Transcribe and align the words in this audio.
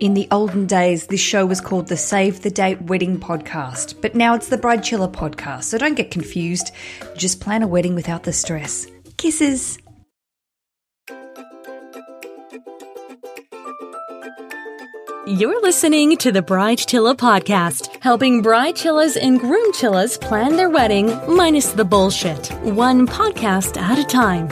In 0.00 0.14
the 0.14 0.26
olden 0.30 0.66
days, 0.66 1.08
this 1.08 1.20
show 1.20 1.44
was 1.44 1.60
called 1.60 1.88
the 1.88 1.96
Save 1.96 2.40
the 2.40 2.50
Date 2.50 2.80
Wedding 2.80 3.20
Podcast, 3.20 4.00
but 4.00 4.14
now 4.14 4.34
it's 4.34 4.48
the 4.48 4.56
Bride 4.56 4.80
Bridechilla 4.80 5.12
Podcast, 5.12 5.64
so 5.64 5.76
don't 5.76 5.94
get 5.94 6.10
confused. 6.10 6.72
Just 7.18 7.38
plan 7.38 7.62
a 7.62 7.68
wedding 7.68 7.94
without 7.94 8.22
the 8.22 8.32
stress. 8.32 8.86
Kisses. 9.18 9.76
You're 15.26 15.60
listening 15.60 16.16
to 16.16 16.32
the 16.32 16.40
Bride 16.40 16.78
Bridechilla 16.78 17.14
Podcast, 17.14 17.94
helping 18.02 18.40
bride 18.40 18.76
Bridechillas 18.76 19.18
and 19.20 19.38
groom 19.38 19.70
Groomchillas 19.70 20.18
plan 20.18 20.56
their 20.56 20.70
wedding 20.70 21.08
minus 21.28 21.72
the 21.72 21.84
bullshit, 21.84 22.50
one 22.62 23.06
podcast 23.06 23.76
at 23.76 23.98
a 23.98 24.04
time. 24.04 24.48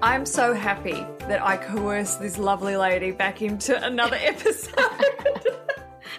I'm 0.00 0.24
so 0.24 0.54
happy 0.54 1.04
that 1.28 1.42
I 1.42 1.56
coerced 1.56 2.20
this 2.20 2.36
lovely 2.36 2.76
lady 2.76 3.10
back 3.10 3.40
into 3.40 3.82
another 3.82 4.16
episode. 4.20 4.74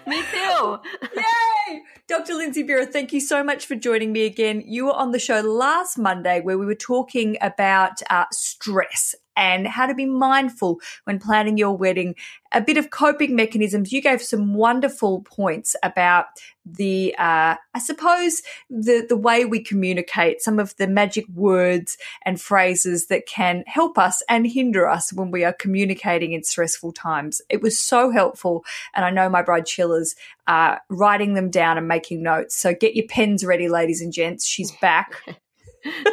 me 0.06 0.20
too. 0.32 0.78
Yay! 1.16 1.82
Dr. 2.08 2.34
Lindsay 2.34 2.64
Bira, 2.64 2.90
thank 2.90 3.12
you 3.12 3.20
so 3.20 3.44
much 3.44 3.66
for 3.66 3.76
joining 3.76 4.12
me 4.12 4.24
again. 4.26 4.62
You 4.66 4.86
were 4.86 4.94
on 4.94 5.12
the 5.12 5.18
show 5.18 5.40
last 5.40 5.96
Monday 5.96 6.40
where 6.40 6.58
we 6.58 6.66
were 6.66 6.74
talking 6.74 7.36
about 7.40 8.02
uh, 8.10 8.24
stress 8.32 9.14
and 9.36 9.66
how 9.66 9.86
to 9.86 9.94
be 9.94 10.06
mindful 10.06 10.80
when 11.04 11.18
planning 11.18 11.58
your 11.58 11.76
wedding, 11.76 12.14
a 12.52 12.60
bit 12.60 12.76
of 12.76 12.90
coping 12.90 13.36
mechanisms. 13.36 13.92
You 13.92 14.00
gave 14.00 14.22
some 14.22 14.54
wonderful 14.54 15.22
points 15.22 15.76
about 15.82 16.26
the, 16.64 17.14
uh, 17.18 17.54
I 17.74 17.78
suppose, 17.78 18.42
the, 18.68 19.04
the 19.08 19.16
way 19.16 19.44
we 19.44 19.62
communicate, 19.62 20.42
some 20.42 20.58
of 20.58 20.74
the 20.76 20.88
magic 20.88 21.26
words 21.28 21.96
and 22.24 22.40
phrases 22.40 23.06
that 23.06 23.26
can 23.26 23.62
help 23.66 23.98
us 23.98 24.22
and 24.28 24.46
hinder 24.46 24.88
us 24.88 25.12
when 25.12 25.30
we 25.30 25.44
are 25.44 25.52
communicating 25.52 26.32
in 26.32 26.42
stressful 26.42 26.92
times. 26.92 27.40
It 27.48 27.62
was 27.62 27.78
so 27.78 28.10
helpful. 28.10 28.64
And 28.94 29.04
I 29.04 29.10
know 29.10 29.28
my 29.28 29.42
Bridechillas 29.42 30.16
are 30.48 30.80
writing 30.88 31.34
them 31.34 31.50
down 31.50 31.78
and 31.78 31.86
making 31.86 32.22
notes. 32.22 32.56
So 32.56 32.74
get 32.74 32.96
your 32.96 33.06
pens 33.06 33.44
ready, 33.44 33.68
ladies 33.68 34.00
and 34.00 34.12
gents. 34.12 34.46
She's 34.46 34.72
back. 34.72 35.22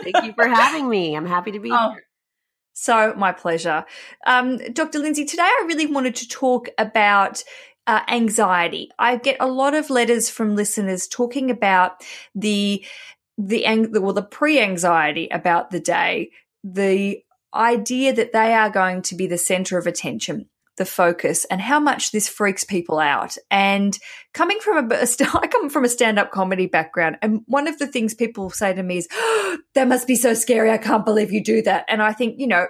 Thank 0.03 0.23
you 0.23 0.33
for 0.33 0.47
having 0.47 0.87
me. 0.87 1.15
I'm 1.15 1.25
happy 1.25 1.51
to 1.51 1.59
be 1.59 1.71
oh, 1.71 1.91
here. 1.93 2.03
So, 2.73 3.13
my 3.15 3.31
pleasure. 3.31 3.85
Um, 4.25 4.57
Dr. 4.73 4.99
Lindsay, 4.99 5.25
today 5.25 5.43
I 5.43 5.65
really 5.67 5.85
wanted 5.85 6.15
to 6.15 6.27
talk 6.27 6.69
about 6.77 7.43
uh, 7.85 8.01
anxiety. 8.07 8.89
I 8.97 9.17
get 9.17 9.37
a 9.39 9.47
lot 9.47 9.73
of 9.75 9.89
letters 9.89 10.29
from 10.29 10.55
listeners 10.55 11.07
talking 11.07 11.51
about 11.51 12.03
the 12.33 12.83
the 13.37 13.65
well 13.93 14.13
the 14.13 14.21
pre-anxiety 14.21 15.27
about 15.29 15.71
the 15.71 15.79
day, 15.79 16.29
the 16.63 17.23
idea 17.53 18.13
that 18.13 18.31
they 18.31 18.53
are 18.53 18.69
going 18.69 19.01
to 19.03 19.15
be 19.15 19.27
the 19.27 19.37
center 19.37 19.77
of 19.77 19.87
attention 19.87 20.49
the 20.77 20.85
focus 20.85 21.45
and 21.45 21.61
how 21.61 21.79
much 21.79 22.11
this 22.11 22.27
freaks 22.27 22.63
people 22.63 22.99
out. 22.99 23.37
And 23.51 23.97
coming 24.33 24.59
from 24.59 24.91
a, 24.91 24.95
I 25.33 25.47
come 25.47 25.69
from 25.69 25.85
a 25.85 25.89
stand 25.89 26.19
up 26.19 26.31
comedy 26.31 26.67
background. 26.67 27.17
And 27.21 27.41
one 27.45 27.67
of 27.67 27.79
the 27.79 27.87
things 27.87 28.13
people 28.13 28.49
say 28.49 28.73
to 28.73 28.83
me 28.83 28.97
is, 28.97 29.07
oh, 29.11 29.57
that 29.75 29.87
must 29.87 30.07
be 30.07 30.15
so 30.15 30.33
scary. 30.33 30.71
I 30.71 30.77
can't 30.77 31.05
believe 31.05 31.31
you 31.31 31.43
do 31.43 31.61
that. 31.63 31.85
And 31.87 32.01
I 32.01 32.13
think, 32.13 32.39
you 32.39 32.47
know, 32.47 32.67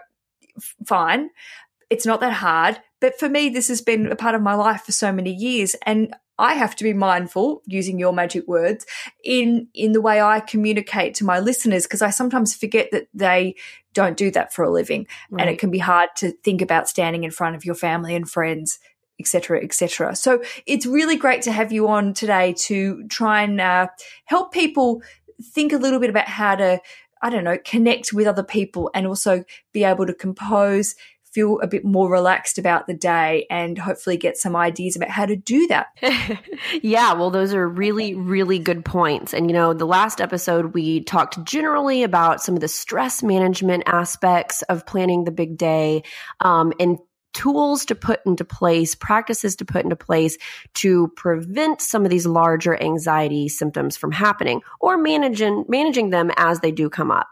fine. 0.85 1.29
It's 1.89 2.05
not 2.05 2.21
that 2.21 2.33
hard. 2.33 2.79
But 3.03 3.19
for 3.19 3.27
me, 3.27 3.49
this 3.49 3.67
has 3.67 3.81
been 3.81 4.09
a 4.09 4.15
part 4.15 4.33
of 4.33 4.41
my 4.41 4.55
life 4.55 4.83
for 4.83 4.93
so 4.93 5.11
many 5.11 5.33
years. 5.33 5.75
And 5.85 6.15
I 6.39 6.53
have 6.53 6.73
to 6.77 6.85
be 6.85 6.93
mindful 6.93 7.61
using 7.65 7.99
your 7.99 8.13
magic 8.13 8.47
words 8.47 8.85
in 9.25 9.67
in 9.73 9.91
the 9.91 9.99
way 9.99 10.21
I 10.21 10.39
communicate 10.39 11.13
to 11.15 11.25
my 11.25 11.41
listeners 11.41 11.83
because 11.83 12.01
I 12.01 12.11
sometimes 12.11 12.55
forget 12.55 12.91
that 12.93 13.09
they 13.13 13.55
don't 13.93 14.15
do 14.15 14.31
that 14.31 14.53
for 14.53 14.63
a 14.63 14.71
living 14.71 15.05
right. 15.29 15.41
and 15.41 15.49
it 15.49 15.59
can 15.59 15.69
be 15.69 15.79
hard 15.79 16.11
to 16.15 16.31
think 16.31 16.61
about 16.61 16.87
standing 16.87 17.25
in 17.25 17.31
front 17.31 17.57
of 17.57 17.65
your 17.65 17.75
family 17.75 18.15
and 18.15 18.27
friends 18.27 18.79
etc 19.19 19.61
etc 19.61 20.15
so 20.15 20.41
it's 20.65 20.87
really 20.87 21.15
great 21.15 21.43
to 21.43 21.51
have 21.51 21.71
you 21.71 21.87
on 21.87 22.13
today 22.13 22.53
to 22.53 23.05
try 23.09 23.43
and 23.43 23.61
uh, 23.61 23.85
help 24.25 24.51
people 24.51 25.03
think 25.39 25.71
a 25.71 25.77
little 25.77 25.99
bit 25.99 26.09
about 26.09 26.27
how 26.27 26.55
to 26.55 26.79
I 27.21 27.29
don't 27.29 27.45
know, 27.45 27.57
connect 27.63 28.11
with 28.11 28.27
other 28.27 28.43
people 28.43 28.91
and 28.93 29.07
also 29.07 29.45
be 29.71 29.85
able 29.85 30.05
to 30.05 30.13
compose, 30.13 30.93
feel 31.33 31.59
a 31.61 31.67
bit 31.67 31.83
more 31.83 32.11
relaxed 32.11 32.57
about 32.57 32.87
the 32.87 32.93
day 32.93 33.45
and 33.49 33.77
hopefully 33.77 34.17
get 34.17 34.37
some 34.37 34.55
ideas 34.55 34.95
about 34.95 35.09
how 35.09 35.25
to 35.25 35.35
do 35.35 35.67
that. 35.67 35.87
yeah, 36.81 37.13
well, 37.13 37.31
those 37.31 37.53
are 37.53 37.67
really, 37.67 38.13
really 38.13 38.59
good 38.59 38.85
points. 38.85 39.33
And, 39.33 39.49
you 39.49 39.53
know, 39.53 39.73
the 39.73 39.85
last 39.85 40.21
episode, 40.21 40.73
we 40.73 41.03
talked 41.03 41.43
generally 41.43 42.03
about 42.03 42.41
some 42.41 42.55
of 42.55 42.61
the 42.61 42.67
stress 42.67 43.23
management 43.23 43.83
aspects 43.87 44.61
of 44.63 44.85
planning 44.85 45.23
the 45.23 45.31
big 45.31 45.57
day 45.57 46.03
um, 46.39 46.71
and 46.79 46.99
tools 47.33 47.85
to 47.85 47.95
put 47.95 48.21
into 48.25 48.45
place, 48.45 48.95
practices 48.95 49.55
to 49.57 49.65
put 49.65 49.83
into 49.83 49.95
place 49.95 50.37
to 50.75 51.09
prevent 51.15 51.81
some 51.81 52.05
of 52.05 52.11
these 52.11 52.25
larger 52.25 52.81
anxiety 52.81 53.49
symptoms 53.49 53.97
from 53.97 54.11
happening 54.11 54.61
or 54.79 54.97
managing 54.97 55.65
managing 55.67 56.09
them 56.09 56.31
as 56.37 56.59
they 56.59 56.71
do 56.71 56.89
come 56.89 57.11
up. 57.11 57.27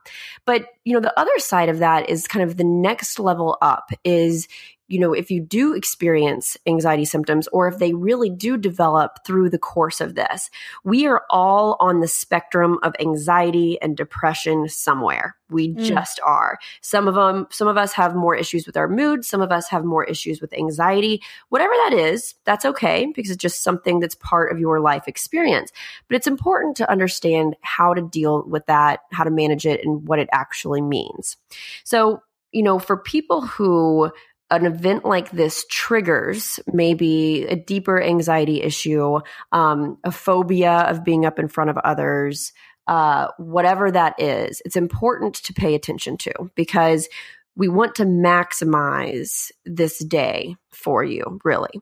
But, 0.45 0.66
you 0.84 0.94
know, 0.94 1.00
the 1.00 1.17
other 1.19 1.38
side 1.38 1.69
of 1.69 1.79
that 1.79 2.09
is 2.09 2.28
kind 2.28 2.44
of 2.44 2.57
the 2.57 2.63
next 2.63 3.19
level 3.19 3.57
up 3.61 3.91
is 4.03 4.47
you 4.91 5.00
know, 5.00 5.13
if 5.13 5.31
you 5.31 5.40
do 5.40 5.74
experience 5.74 6.57
anxiety 6.68 7.06
symptoms 7.06 7.47
or 7.53 7.68
if 7.68 7.78
they 7.78 7.94
really 7.94 8.29
do 8.29 8.57
develop 8.57 9.25
through 9.25 9.50
the 9.50 9.57
course 9.57 10.02
of 10.02 10.16
this, 10.16 10.50
we 10.84 11.06
are 11.06 11.24
all 11.29 11.78
on 11.79 12.02
the 12.02 12.07
spectrum 12.07 12.78
of 12.84 12.94
anxiety 13.00 13.81
and 13.81 13.96
depression 13.96 14.68
somewhere. 14.68 15.38
We 15.50 15.69
mm. 15.69 15.84
just 15.84 16.19
are. 16.25 16.59
Some 16.81 17.07
of 17.07 17.16
them, 17.16 17.47
some 17.52 17.69
of 17.69 17.78
us 17.78 17.94
have 17.94 18.16
more 18.16 18.35
issues 18.35 18.66
with 18.66 18.75
our 18.75 18.90
mood. 18.90 19.24
Some 19.24 19.41
of 19.41 19.52
us 19.52 19.69
have 19.69 19.85
more 19.85 20.03
issues 20.03 20.41
with 20.41 20.53
anxiety. 20.53 21.22
Whatever 21.50 21.73
that 21.85 21.94
is, 21.94 22.35
that's 22.44 22.66
okay 22.66 23.12
because 23.16 23.31
it's 23.31 23.41
just 23.41 23.63
something 23.63 24.02
that's 24.02 24.16
part 24.16 24.52
of 24.52 24.59
your 24.59 24.81
life 24.81 25.08
experience. 25.08 25.72
But 26.09 26.16
it's 26.16 26.28
important 26.28 26.75
to 26.78 26.91
understand 26.91 27.56
how 27.62 27.94
to 27.94 28.02
deal 28.02 28.44
with 28.44 28.66
that, 28.66 29.02
how 29.13 29.23
to 29.23 29.31
manage 29.31 29.66
it, 29.66 29.85
and 29.85 30.06
what 30.06 30.19
it 30.19 30.29
actually 30.34 30.81
means. 30.81 31.38
So, 31.85 32.23
you 32.52 32.63
know, 32.63 32.79
for 32.79 32.97
people 32.97 33.41
who 33.41 34.12
an 34.51 34.66
event 34.66 35.06
like 35.06 35.31
this 35.31 35.66
triggers 35.69 36.59
maybe 36.72 37.45
a 37.45 37.56
deeper 37.56 38.01
anxiety 38.01 38.62
issue, 38.62 39.19
um, 39.51 39.97
a 40.03 40.12
phobia 40.12 40.72
of 40.72 41.03
being 41.03 41.25
up 41.25 41.39
in 41.39 41.47
front 41.47 41.69
of 41.69 41.78
others, 41.78 42.53
uh, 42.88 43.28
whatever 43.38 43.90
that 43.90 44.19
is, 44.19 44.61
it's 44.66 44.75
important 44.75 45.35
to 45.35 45.53
pay 45.53 45.73
attention 45.73 46.17
to 46.17 46.51
because 46.56 47.07
we 47.56 47.67
want 47.67 47.95
to 47.95 48.06
maximize 48.06 49.51
this 49.66 50.00
day 50.00 50.56
for 50.72 51.03
you, 51.03 51.40
really. 51.44 51.81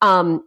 Um, 0.00 0.44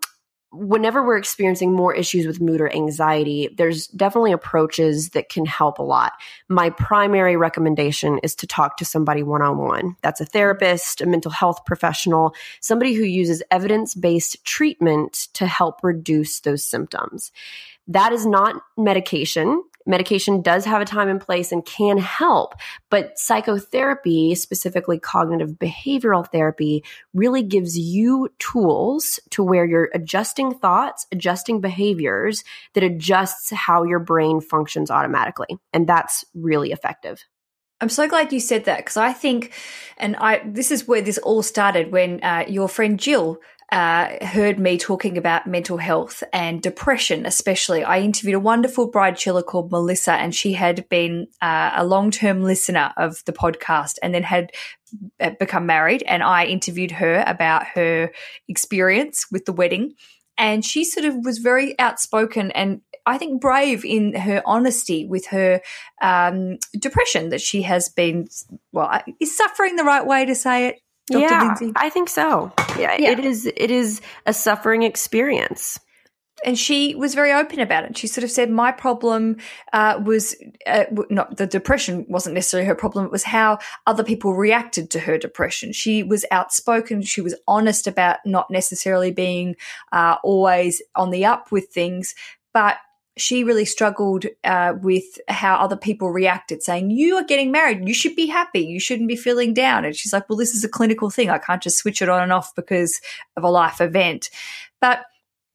whenever 0.52 1.06
we're 1.06 1.18
experiencing 1.18 1.74
more 1.74 1.94
issues 1.94 2.26
with 2.26 2.42
mood 2.42 2.60
or 2.60 2.74
anxiety, 2.74 3.54
there's 3.58 3.88
definitely 3.88 4.32
approaches 4.32 5.10
that 5.10 5.30
can 5.30 5.46
help 5.46 5.78
a 5.80 5.84
lot. 5.84 6.14
My 6.48 6.72
primary 6.72 7.36
recommendation 7.36 8.20
is 8.24 8.36
to 8.36 8.48
talk 8.48 8.78
to 8.78 8.86
somebody 8.86 9.22
one 9.22 9.42
on 9.42 9.58
one. 9.58 9.96
That's 10.02 10.22
a 10.22 10.26
therapist, 10.26 11.02
a 11.02 11.06
mental 11.06 11.32
health 11.32 11.66
professional, 11.66 12.34
somebody 12.62 12.94
who 12.94 13.04
uses 13.04 13.44
evidence 13.52 13.94
based 13.94 14.44
treatment 14.44 15.28
to 15.34 15.46
help 15.46 15.84
reduce 15.84 16.40
those 16.40 16.64
symptoms. 16.64 17.32
That 17.88 18.14
is 18.14 18.26
not 18.26 18.62
medication. 18.78 19.64
Medication 19.90 20.44
does 20.44 20.66
have 20.66 20.82
a 20.82 20.86
time 20.86 21.10
and 21.10 21.20
place 21.20 21.52
and 21.52 21.66
can 21.66 21.98
help, 21.98 22.54
but 22.92 23.18
psychotherapy, 23.18 24.36
specifically 24.36 25.00
cognitive 25.00 25.54
behavioral 25.54 26.26
therapy, 26.32 26.84
really 27.14 27.42
gives 27.42 27.78
you 27.78 28.30
tools 28.38 29.20
to 29.32 29.44
where 29.44 29.66
you're 29.66 29.90
adjusting 29.96 30.54
thoughts, 30.54 31.08
adjusting 31.12 31.60
behaviors 31.60 32.44
that 32.76 32.84
adjusts 32.84 33.50
how 33.50 33.84
your 33.84 34.00
brain 34.00 34.42
functions 34.42 34.92
automatically. 34.92 35.58
And 35.74 35.88
that's 35.88 36.24
really 36.36 36.72
effective. 36.72 37.26
I'm 37.82 37.90
so 37.90 38.08
glad 38.08 38.32
you 38.32 38.40
said 38.40 38.66
that 38.66 38.78
because 38.78 38.98
I 38.98 39.14
think, 39.14 39.54
and 39.98 40.16
I 40.18 40.42
this 40.46 40.70
is 40.70 40.88
where 40.88 41.02
this 41.02 41.18
all 41.18 41.42
started 41.42 41.92
when 41.92 42.24
uh, 42.24 42.44
your 42.48 42.68
friend 42.68 43.00
Jill 43.00 43.40
uh, 43.72 44.26
heard 44.26 44.60
me 44.60 44.78
talking 44.78 45.18
about 45.18 45.46
mental 45.46 45.78
health 45.78 46.24
and 46.34 46.62
depression, 46.62 47.26
especially. 47.26 47.84
I 47.84 48.00
interviewed 48.00 48.36
a 48.36 48.40
wonderful 48.40 48.92
Bridechilla 48.92 49.46
called 49.46 49.72
Melissa, 49.72 50.14
and 50.14 50.34
she 50.34 50.54
had 50.54 50.88
been 50.90 51.28
uh, 51.42 51.72
a 51.76 51.86
long 51.86 52.12
term 52.12 52.42
listener 52.42 52.92
of 52.98 53.24
the 53.26 53.34
podcast 53.34 53.98
and 54.02 54.14
then 54.14 54.24
had 54.24 54.52
uh, 55.20 55.32
become 55.40 55.66
married. 55.66 56.04
And 56.08 56.24
I 56.24 56.46
interviewed 56.46 56.92
her 56.92 57.24
about 57.28 57.68
her 57.76 58.12
experience 58.48 59.28
with 59.32 59.46
the 59.46 59.54
wedding. 59.54 59.94
And 60.38 60.64
she 60.64 60.86
sort 60.86 61.06
of 61.06 61.26
was 61.26 61.40
very 61.40 61.78
outspoken 61.80 62.52
and 62.52 62.82
I 63.06 63.18
think 63.18 63.42
brave 63.42 63.84
in 63.84 64.14
her 64.14 64.44
honesty 64.46 65.08
with 65.08 65.26
her 65.28 65.62
um, 66.02 66.60
depression 66.78 67.30
that 67.30 67.42
she 67.42 67.64
has 67.64 67.90
been, 67.90 68.28
well, 68.72 69.02
is 69.20 69.36
suffering 69.36 69.78
the 69.78 69.84
right 69.84 70.06
way 70.06 70.26
to 70.26 70.36
say 70.36 70.68
it? 70.68 70.80
Dr. 71.10 71.22
Yeah, 71.22 71.44
Lindsay? 71.44 71.74
I 71.76 71.90
think 71.90 72.10
so. 72.10 72.52
Yeah, 72.78 72.96
yeah, 72.98 73.12
it 73.12 73.20
is. 73.20 73.46
It 73.46 73.72
is 73.72 74.02
a 74.26 74.34
suffering 74.34 74.84
experience. 74.84 75.80
and 76.46 76.58
she 76.58 76.96
was 76.96 77.16
very 77.16 77.34
open 77.34 77.60
about 77.60 77.84
it. 77.84 77.98
She 77.98 78.08
sort 78.08 78.24
of 78.24 78.32
said, 78.32 78.50
"My 78.50 78.72
problem 78.72 79.38
uh, 79.74 80.00
was 80.04 80.36
uh, 80.66 80.86
not 81.10 81.36
the 81.36 81.46
depression 81.46 82.06
wasn't 82.08 82.36
necessarily 82.36 82.68
her 82.68 82.76
problem. 82.76 83.06
It 83.06 83.12
was 83.12 83.24
how 83.24 83.60
other 83.86 84.04
people 84.04 84.34
reacted 84.34 84.90
to 84.92 85.00
her 85.02 85.18
depression. 85.18 85.74
She 85.74 86.02
was 86.02 86.26
outspoken. 86.32 87.02
She 87.02 87.22
was 87.22 87.36
honest 87.48 87.88
about 87.88 88.20
not 88.26 88.50
necessarily 88.50 89.12
being 89.12 89.56
uh, 89.92 90.16
always 90.24 90.82
on 90.96 91.10
the 91.12 91.26
up 91.26 91.52
with 91.52 91.70
things, 91.70 92.16
but." 92.54 92.78
She 93.20 93.44
really 93.44 93.66
struggled 93.66 94.26
uh, 94.44 94.74
with 94.82 95.20
how 95.28 95.56
other 95.56 95.78
people 95.78 96.12
reacted, 96.12 96.64
saying, 96.64 96.92
You 96.92 97.16
are 97.18 97.24
getting 97.24 97.52
married. 97.52 97.88
You 97.88 97.94
should 97.94 98.16
be 98.16 98.28
happy. 98.28 98.62
You 98.62 98.80
shouldn't 98.80 99.08
be 99.08 99.16
feeling 99.16 99.54
down. 99.54 99.86
And 99.86 99.96
she's 99.96 100.14
like, 100.14 100.30
Well, 100.30 100.38
this 100.38 100.56
is 100.56 100.64
a 100.64 100.70
clinical 100.70 101.10
thing. 101.10 101.30
I 101.30 101.38
can't 101.38 101.62
just 101.62 101.78
switch 101.78 102.02
it 102.02 102.10
on 102.10 102.22
and 102.22 102.34
off 102.34 102.56
because 102.56 103.02
of 103.36 103.44
a 103.44 103.50
life 103.50 103.82
event. 103.82 104.30
But 104.82 105.06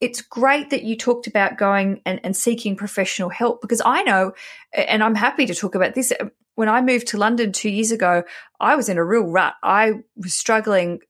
it's 0.00 0.20
great 0.20 0.70
that 0.70 0.82
you 0.82 0.96
talked 0.96 1.26
about 1.26 1.56
going 1.56 2.02
and, 2.04 2.20
and, 2.22 2.36
seeking 2.36 2.76
professional 2.76 3.30
help 3.30 3.62
because 3.62 3.80
I 3.84 4.02
know, 4.02 4.32
and 4.72 5.02
I'm 5.02 5.14
happy 5.14 5.46
to 5.46 5.54
talk 5.54 5.74
about 5.74 5.94
this. 5.94 6.12
When 6.56 6.68
I 6.68 6.82
moved 6.82 7.08
to 7.08 7.16
London 7.16 7.52
two 7.52 7.70
years 7.70 7.90
ago, 7.90 8.24
I 8.60 8.76
was 8.76 8.88
in 8.88 8.98
a 8.98 9.04
real 9.04 9.24
rut. 9.24 9.54
I 9.62 10.02
was 10.16 10.34
struggling 10.34 11.00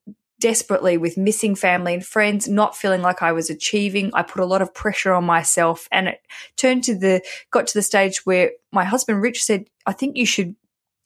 desperately 0.45 0.99
with 0.99 1.17
missing 1.17 1.55
family 1.55 1.95
and 1.95 2.05
friends, 2.05 2.47
not 2.47 2.77
feeling 2.77 3.01
like 3.01 3.23
I 3.23 3.33
was 3.33 3.49
achieving. 3.49 4.11
I 4.13 4.21
put 4.21 4.43
a 4.43 4.45
lot 4.45 4.61
of 4.61 4.75
pressure 4.75 5.15
on 5.15 5.25
myself 5.25 5.89
and 5.91 6.07
it 6.07 6.21
turned 6.59 6.85
to 6.85 6.95
the, 6.95 7.23
got 7.51 7.67
to 7.69 7.79
the 7.79 7.81
stage 7.81 8.27
where 8.27 8.51
my 8.71 8.85
husband 8.85 9.23
Rich 9.23 9.43
said, 9.43 9.65
I 9.87 9.95
think 9.95 10.19
you 10.19 10.27
should 10.27 10.55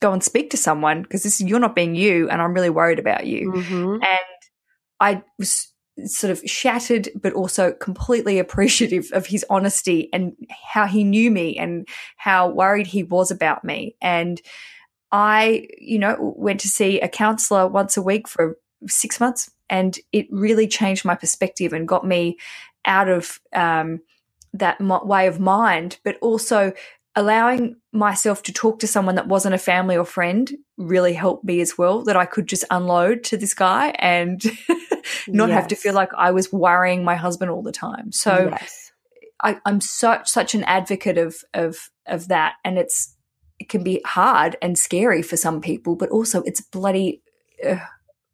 go 0.03 0.13
and 0.13 0.25
speak 0.25 0.51
to 0.51 0.57
someone 0.57 1.03
because 1.03 1.23
this 1.23 1.41
you're 1.41 1.61
not 1.61 1.77
being 1.77 1.95
you 1.95 2.29
and 2.29 2.43
I'm 2.43 2.53
really 2.53 2.69
worried 2.69 2.99
about 2.99 3.29
you. 3.29 3.53
Mm-hmm. 3.53 4.03
And 4.03 4.19
I 4.99 5.23
was 5.39 5.73
sort 6.05 6.33
of 6.33 6.41
shattered, 6.45 7.09
but 7.15 7.33
also 7.33 7.71
completely 7.71 8.39
appreciative 8.41 9.09
of 9.13 9.27
his 9.27 9.47
honesty 9.49 10.09
and 10.13 10.33
how 10.73 10.89
he 10.89 11.05
knew 11.05 11.31
me 11.31 11.57
and 11.57 11.87
how 12.17 12.49
worried 12.49 12.89
he 12.89 13.05
was 13.05 13.31
about 13.31 13.63
me. 13.63 13.95
And 14.03 14.43
I, 15.13 15.69
you 15.79 16.01
know, 16.01 16.35
went 16.37 16.59
to 16.63 16.69
see 16.69 16.99
a 17.01 17.09
counselor 17.09 17.69
once 17.69 17.97
a 17.97 18.03
week 18.03 18.27
for 18.27 18.57
six 18.87 19.21
months 19.21 19.51
and 19.71 19.99
it 20.13 20.27
really 20.31 20.67
changed 20.67 21.05
my 21.05 21.15
perspective 21.15 21.73
and 21.73 21.89
got 21.89 22.07
me 22.07 22.39
out 22.85 23.09
of 23.09 23.41
um, 23.53 24.01
that 24.55 24.81
way 24.81 25.27
of 25.27 25.41
mind, 25.41 25.99
but 26.05 26.17
also 26.21 26.73
allowing 27.17 27.77
myself 27.93 28.43
to 28.45 28.53
talk 28.53 28.79
to 28.79 28.87
someone 28.87 29.17
that 29.17 29.27
wasn't 29.27 29.55
a 29.55 29.59
family 29.59 29.97
or 29.97 30.05
friend 30.05 30.53
really 30.77 31.13
helped 31.13 31.45
me 31.45 31.61
as 31.61 31.77
well 31.77 32.05
that 32.05 32.17
I 32.17 32.25
could 32.25 32.47
just 32.47 32.65
unload 32.71 33.25
to 33.25 33.37
this 33.37 33.55
guy 33.55 33.89
and 33.99 34.43
not 35.29 35.49
yes. 35.49 35.57
have 35.57 35.69
to 35.69 35.77
feel 35.77 35.95
like 35.95 36.11
I 36.17 36.31
was 36.31 36.53
worrying 36.53 37.05
my 37.05 37.17
husband 37.17 37.51
all 37.51 37.63
the 37.63 37.73
time. 37.73 38.13
So 38.13 38.51
yes. 38.53 38.93
I, 39.41 39.61
am 39.67 39.81
such 39.81 40.29
such 40.29 40.55
an 40.55 40.65
advocate 40.65 41.19
of 41.19 41.37
of 41.55 41.91
of 42.07 42.29
that, 42.29 42.55
and 42.65 42.79
it's 42.79 43.15
it 43.59 43.69
can 43.69 43.83
be 43.83 44.01
hard 44.05 44.57
and 44.63 44.79
scary 44.79 45.23
for 45.23 45.37
some 45.37 45.61
people, 45.61 45.97
but 45.97 46.11
also 46.11 46.43
it's 46.43 46.61
bloody. 46.61 47.23
Uh, 47.65 47.79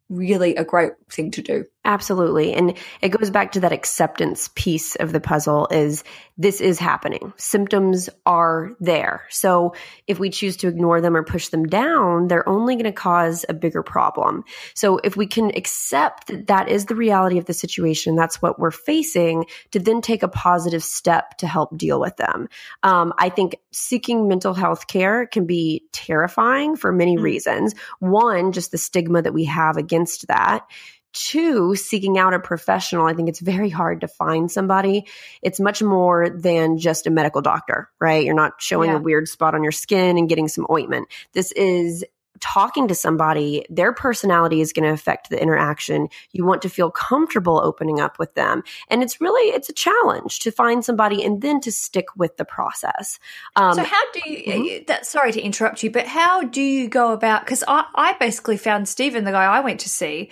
really 0.09 0.55
a 0.55 0.65
great 0.65 0.93
thing 1.11 1.31
to 1.31 1.41
do. 1.41 1.65
Absolutely. 1.85 2.51
And 2.53 2.75
it 3.03 3.09
goes 3.09 3.29
back 3.29 3.51
to 3.51 3.59
that 3.59 3.71
acceptance 3.71 4.49
piece 4.55 4.95
of 4.95 5.11
the 5.11 5.19
puzzle 5.19 5.67
is 5.69 6.03
this 6.35 6.59
is 6.59 6.79
happening. 6.79 7.31
Symptoms 7.37 8.09
are 8.25 8.71
there. 8.79 9.25
So 9.29 9.75
if 10.07 10.17
we 10.17 10.31
choose 10.31 10.57
to 10.57 10.67
ignore 10.67 10.99
them 10.99 11.15
or 11.15 11.23
push 11.23 11.49
them 11.49 11.67
down, 11.67 12.27
they're 12.27 12.49
only 12.49 12.75
going 12.75 12.85
to 12.85 12.91
cause 12.91 13.45
a 13.47 13.53
bigger 13.53 13.83
problem. 13.83 14.43
So 14.73 14.97
if 14.97 15.15
we 15.15 15.27
can 15.27 15.51
accept 15.55 16.27
that 16.27 16.47
that 16.47 16.69
is 16.69 16.85
the 16.85 16.95
reality 16.95 17.37
of 17.37 17.45
the 17.45 17.53
situation, 17.53 18.15
that's 18.15 18.41
what 18.41 18.57
we're 18.57 18.71
facing, 18.71 19.45
to 19.71 19.79
then 19.79 20.01
take 20.01 20.23
a 20.23 20.27
positive 20.27 20.83
step 20.83 21.37
to 21.37 21.47
help 21.47 21.77
deal 21.77 21.99
with 21.99 22.17
them. 22.17 22.49
Um, 22.81 23.13
I 23.19 23.29
think 23.29 23.57
seeking 23.71 24.27
mental 24.27 24.55
health 24.55 24.87
care 24.87 25.27
can 25.27 25.45
be 25.45 25.83
terrifying 25.93 26.75
for 26.75 26.91
many 26.91 27.15
mm-hmm. 27.15 27.23
reasons. 27.23 27.75
One, 27.99 28.53
just 28.53 28.71
the 28.71 28.79
stigma 28.79 29.21
that 29.21 29.35
we 29.35 29.45
have 29.45 29.77
against 29.77 30.27
that 30.27 30.65
two, 31.15 31.75
seeking 31.75 32.19
out 32.19 32.33
a 32.33 32.39
professional, 32.39 33.07
I 33.07 33.13
think 33.13 33.29
it's 33.29 33.39
very 33.39 33.69
hard 33.69 34.01
to 34.01 34.07
find 34.07 34.51
somebody. 34.51 35.07
It's 35.41 35.59
much 35.59 35.81
more 35.81 36.29
than 36.29 36.77
just 36.77 37.07
a 37.07 37.09
medical 37.09 37.41
doctor, 37.41 37.89
right? 37.99 38.23
You're 38.23 38.35
not 38.35 38.61
showing 38.61 38.91
yeah. 38.91 38.97
a 38.97 39.01
weird 39.01 39.27
spot 39.27 39.55
on 39.55 39.63
your 39.63 39.71
skin 39.71 40.17
and 40.17 40.29
getting 40.29 40.47
some 40.47 40.67
ointment. 40.69 41.07
This 41.33 41.51
is 41.53 42.05
talking 42.41 42.89
to 42.89 42.95
somebody, 42.95 43.65
their 43.69 43.93
personality 43.93 44.59
is 44.59 44.73
going 44.73 44.83
to 44.83 44.91
affect 44.91 45.29
the 45.29 45.41
interaction. 45.41 46.09
You 46.33 46.45
want 46.45 46.61
to 46.63 46.69
feel 46.69 46.91
comfortable 46.91 47.61
opening 47.63 48.01
up 48.01 48.19
with 48.19 48.33
them. 48.35 48.63
And 48.89 49.01
it's 49.01 49.21
really, 49.21 49.53
it's 49.55 49.69
a 49.69 49.73
challenge 49.73 50.39
to 50.39 50.51
find 50.51 50.83
somebody 50.83 51.23
and 51.23 51.41
then 51.41 51.61
to 51.61 51.71
stick 51.71 52.07
with 52.17 52.35
the 52.35 52.43
process. 52.43 53.19
Um, 53.55 53.75
so 53.75 53.83
how 53.83 54.11
do 54.11 54.29
you, 54.29 54.43
mm-hmm. 54.43 54.83
that, 54.87 55.05
sorry 55.05 55.31
to 55.31 55.41
interrupt 55.41 55.81
you, 55.81 55.89
but 55.89 56.07
how 56.07 56.43
do 56.43 56.61
you 56.61 56.89
go 56.89 57.13
about, 57.13 57.45
cause 57.47 57.63
I, 57.67 57.85
I 57.95 58.13
basically 58.19 58.57
found 58.57 58.89
Stephen, 58.89 59.23
the 59.23 59.31
guy 59.31 59.45
I 59.45 59.61
went 59.61 59.79
to 59.81 59.89
see, 59.89 60.29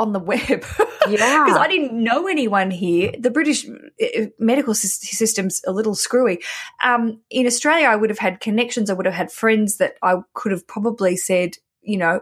on 0.00 0.12
the 0.12 0.20
web. 0.20 0.64
Yeah. 1.08 1.44
Because 1.44 1.58
I 1.58 1.66
didn't 1.66 1.94
know 1.94 2.28
anyone 2.28 2.70
here. 2.70 3.12
The 3.18 3.30
British 3.30 3.66
uh, 3.66 4.26
medical 4.38 4.74
system's 4.74 5.62
a 5.66 5.72
little 5.72 5.94
screwy. 5.94 6.40
Um, 6.84 7.22
in 7.30 7.46
Australia, 7.46 7.88
I 7.88 7.96
would 7.96 8.10
have 8.10 8.18
had 8.18 8.38
connections. 8.38 8.90
I 8.90 8.92
would 8.92 9.06
have 9.06 9.14
had 9.14 9.32
friends 9.32 9.78
that 9.78 9.94
I 10.02 10.16
could 10.34 10.52
have 10.52 10.68
probably 10.68 11.16
said, 11.16 11.56
you 11.80 11.96
know, 11.96 12.20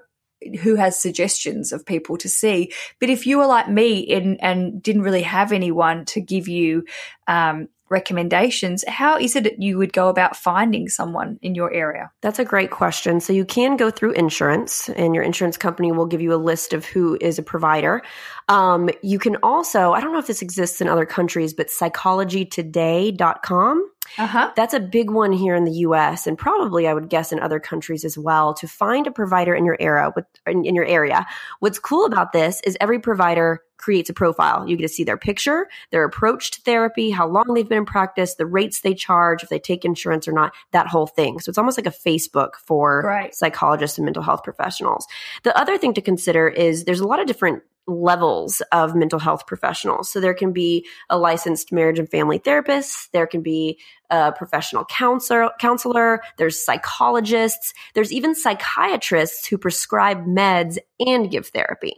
who 0.60 0.76
has 0.76 0.96
suggestions 0.96 1.72
of 1.72 1.84
people 1.84 2.16
to 2.18 2.28
see. 2.28 2.72
But 3.00 3.10
if 3.10 3.26
you 3.26 3.38
were 3.38 3.46
like 3.46 3.68
me 3.68 4.06
and, 4.14 4.42
and 4.42 4.80
didn't 4.80 5.02
really 5.02 5.22
have 5.22 5.50
anyone 5.50 6.04
to 6.06 6.20
give 6.20 6.46
you 6.46 6.84
um, 7.26 7.68
recommendations, 7.90 8.84
how 8.86 9.18
is 9.18 9.34
it 9.36 9.44
that 9.44 9.62
you 9.62 9.78
would 9.78 9.92
go 9.92 10.08
about 10.08 10.36
finding 10.36 10.88
someone 10.88 11.38
in 11.42 11.54
your 11.54 11.72
area? 11.72 12.10
That's 12.20 12.38
a 12.38 12.44
great 12.44 12.70
question. 12.70 13.20
So 13.20 13.32
you 13.32 13.44
can 13.44 13.76
go 13.76 13.90
through 13.90 14.12
insurance, 14.12 14.88
and 14.90 15.14
your 15.14 15.24
insurance 15.24 15.56
company 15.56 15.92
will 15.92 16.06
give 16.06 16.20
you 16.20 16.34
a 16.34 16.36
list 16.36 16.72
of 16.72 16.84
who 16.84 17.16
is 17.20 17.38
a 17.38 17.42
provider. 17.42 18.02
Um, 18.48 18.90
you 19.02 19.18
can 19.18 19.36
also, 19.42 19.92
I 19.92 20.00
don't 20.00 20.12
know 20.12 20.18
if 20.18 20.26
this 20.26 20.42
exists 20.42 20.80
in 20.80 20.88
other 20.88 21.06
countries, 21.06 21.54
but 21.54 21.68
psychologytoday.com. 21.68 23.90
Uh-huh. 24.16 24.52
That's 24.56 24.74
a 24.74 24.80
big 24.80 25.10
one 25.10 25.32
here 25.32 25.54
in 25.54 25.64
the 25.64 25.72
US 25.72 26.26
and 26.26 26.38
probably 26.38 26.86
I 26.86 26.94
would 26.94 27.08
guess 27.08 27.32
in 27.32 27.40
other 27.40 27.60
countries 27.60 28.04
as 28.04 28.16
well 28.16 28.54
to 28.54 28.68
find 28.68 29.06
a 29.06 29.10
provider 29.10 29.54
in 29.54 29.64
your 29.64 29.76
area 29.80 30.12
in, 30.46 30.64
in 30.64 30.74
your 30.74 30.86
area. 30.86 31.26
What's 31.60 31.78
cool 31.78 32.04
about 32.06 32.32
this 32.32 32.60
is 32.62 32.76
every 32.80 32.98
provider 32.98 33.62
creates 33.78 34.10
a 34.10 34.12
profile. 34.12 34.68
You 34.68 34.76
get 34.76 34.82
to 34.82 34.88
see 34.88 35.04
their 35.04 35.16
picture, 35.16 35.68
their 35.90 36.04
approach 36.04 36.50
to 36.52 36.60
therapy, 36.62 37.10
how 37.10 37.26
long 37.28 37.54
they've 37.54 37.68
been 37.68 37.78
in 37.78 37.84
practice, 37.84 38.34
the 38.34 38.46
rates 38.46 38.80
they 38.80 38.92
charge, 38.92 39.42
if 39.42 39.48
they 39.48 39.58
take 39.58 39.84
insurance 39.84 40.28
or 40.28 40.32
not, 40.32 40.52
that 40.72 40.88
whole 40.88 41.06
thing. 41.06 41.38
So 41.38 41.48
it's 41.48 41.58
almost 41.58 41.78
like 41.78 41.86
a 41.86 41.90
Facebook 41.90 42.56
for 42.66 43.02
right. 43.02 43.34
psychologists 43.34 43.96
and 43.96 44.04
mental 44.04 44.22
health 44.22 44.42
professionals. 44.42 45.06
The 45.44 45.56
other 45.56 45.78
thing 45.78 45.94
to 45.94 46.02
consider 46.02 46.48
is 46.48 46.84
there's 46.84 47.00
a 47.00 47.06
lot 47.06 47.20
of 47.20 47.26
different 47.26 47.62
levels 47.88 48.60
of 48.70 48.94
mental 48.94 49.18
health 49.18 49.46
professionals. 49.46 50.10
So 50.10 50.20
there 50.20 50.34
can 50.34 50.52
be 50.52 50.86
a 51.08 51.18
licensed 51.18 51.72
marriage 51.72 51.98
and 51.98 52.08
family 52.08 52.38
therapist, 52.38 53.10
there 53.12 53.26
can 53.26 53.42
be 53.42 53.78
a 54.10 54.32
professional 54.32 54.84
counselor, 54.84 55.50
counselor, 55.58 56.22
there's 56.36 56.62
psychologists, 56.62 57.74
there's 57.94 58.12
even 58.12 58.34
psychiatrists 58.34 59.46
who 59.46 59.58
prescribe 59.58 60.24
meds 60.24 60.78
and 61.00 61.30
give 61.30 61.48
therapy. 61.48 61.94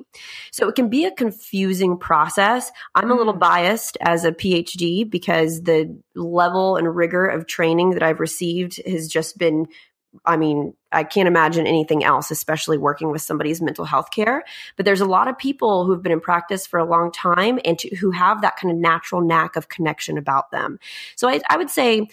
So 0.50 0.68
it 0.68 0.74
can 0.74 0.88
be 0.88 1.04
a 1.04 1.12
confusing 1.12 1.98
process. 1.98 2.70
I'm 2.94 3.10
a 3.10 3.14
little 3.14 3.34
mm. 3.34 3.40
biased 3.40 3.96
as 4.00 4.24
a 4.24 4.32
PhD 4.32 5.08
because 5.08 5.62
the 5.62 5.96
level 6.14 6.76
and 6.76 6.94
rigor 6.94 7.26
of 7.26 7.46
training 7.46 7.90
that 7.90 8.02
I've 8.02 8.20
received 8.20 8.80
has 8.86 9.08
just 9.08 9.38
been 9.38 9.66
I 10.24 10.36
mean, 10.36 10.74
I 10.92 11.04
can't 11.04 11.28
imagine 11.28 11.66
anything 11.66 12.02
else, 12.02 12.30
especially 12.30 12.78
working 12.78 13.10
with 13.10 13.22
somebody's 13.22 13.62
mental 13.62 13.84
health 13.84 14.10
care. 14.10 14.44
But 14.76 14.84
there's 14.84 15.00
a 15.00 15.06
lot 15.06 15.28
of 15.28 15.38
people 15.38 15.84
who've 15.84 16.02
been 16.02 16.12
in 16.12 16.20
practice 16.20 16.66
for 16.66 16.78
a 16.78 16.84
long 16.84 17.12
time 17.12 17.60
and 17.64 17.78
to, 17.78 17.94
who 17.96 18.10
have 18.10 18.42
that 18.42 18.56
kind 18.56 18.72
of 18.72 18.78
natural 18.78 19.20
knack 19.20 19.56
of 19.56 19.68
connection 19.68 20.18
about 20.18 20.50
them. 20.50 20.78
So 21.16 21.28
I, 21.28 21.40
I 21.48 21.56
would 21.56 21.70
say 21.70 22.08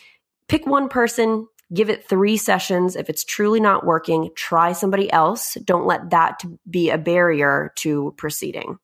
pick 0.48 0.68
one 0.68 0.90
person, 0.90 1.48
give 1.74 1.90
it 1.90 2.08
three 2.08 2.38
sessions. 2.38 2.96
If 2.96 3.10
it's 3.10 3.24
truly 3.24 3.60
not 3.60 3.86
working, 3.86 4.30
try 4.36 4.74
somebody 4.74 5.12
else. 5.12 5.56
Don't 5.64 5.88
let 5.88 6.12
that 6.12 6.44
be 6.70 6.90
a 6.90 6.98
barrier 6.98 7.74
to 7.78 8.14
proceeding. 8.18 8.78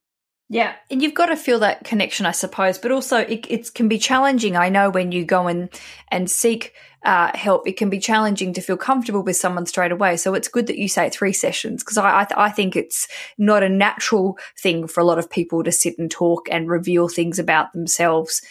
Yeah, 0.53 0.75
and 0.91 1.01
you've 1.01 1.15
got 1.15 1.25
to 1.27 1.35
feel 1.35 1.57
that 1.59 1.83
connection, 1.83 2.27
I 2.27 2.31
suppose, 2.31 2.77
but 2.77 2.91
also 2.91 3.17
it, 3.17 3.47
it 3.49 3.73
can 3.73 3.87
be 3.87 3.97
challenging. 3.97 4.55
I 4.55 4.69
know 4.69 4.91
when 4.91 5.11
you 5.11 5.25
go 5.25 5.47
and 5.47 5.67
and 6.09 6.29
seek 6.29 6.73
uh, 7.03 7.35
help, 7.35 7.67
it 7.67 7.75
can 7.75 7.89
be 7.89 7.97
challenging 7.97 8.53
to 8.53 8.61
feel 8.61 8.77
comfortable 8.77 9.23
with 9.23 9.35
someone 9.35 9.65
straight 9.65 9.91
away. 9.91 10.15
So 10.15 10.35
it's 10.35 10.47
good 10.47 10.67
that 10.67 10.77
you 10.77 10.87
say 10.87 11.09
three 11.09 11.33
sessions 11.33 11.83
because 11.83 11.97
I 11.97 12.19
I, 12.19 12.25
th- 12.25 12.37
I, 12.37 12.51
think 12.51 12.75
it's 12.75 13.07
not 13.35 13.63
a 13.63 13.67
natural 13.67 14.37
thing 14.61 14.85
for 14.85 14.99
a 14.99 15.03
lot 15.03 15.17
of 15.17 15.27
people 15.27 15.63
to 15.63 15.71
sit 15.71 15.97
and 15.97 16.11
talk 16.11 16.47
and 16.51 16.69
reveal 16.69 17.07
things 17.07 17.39
about 17.39 17.73
themselves 17.73 18.43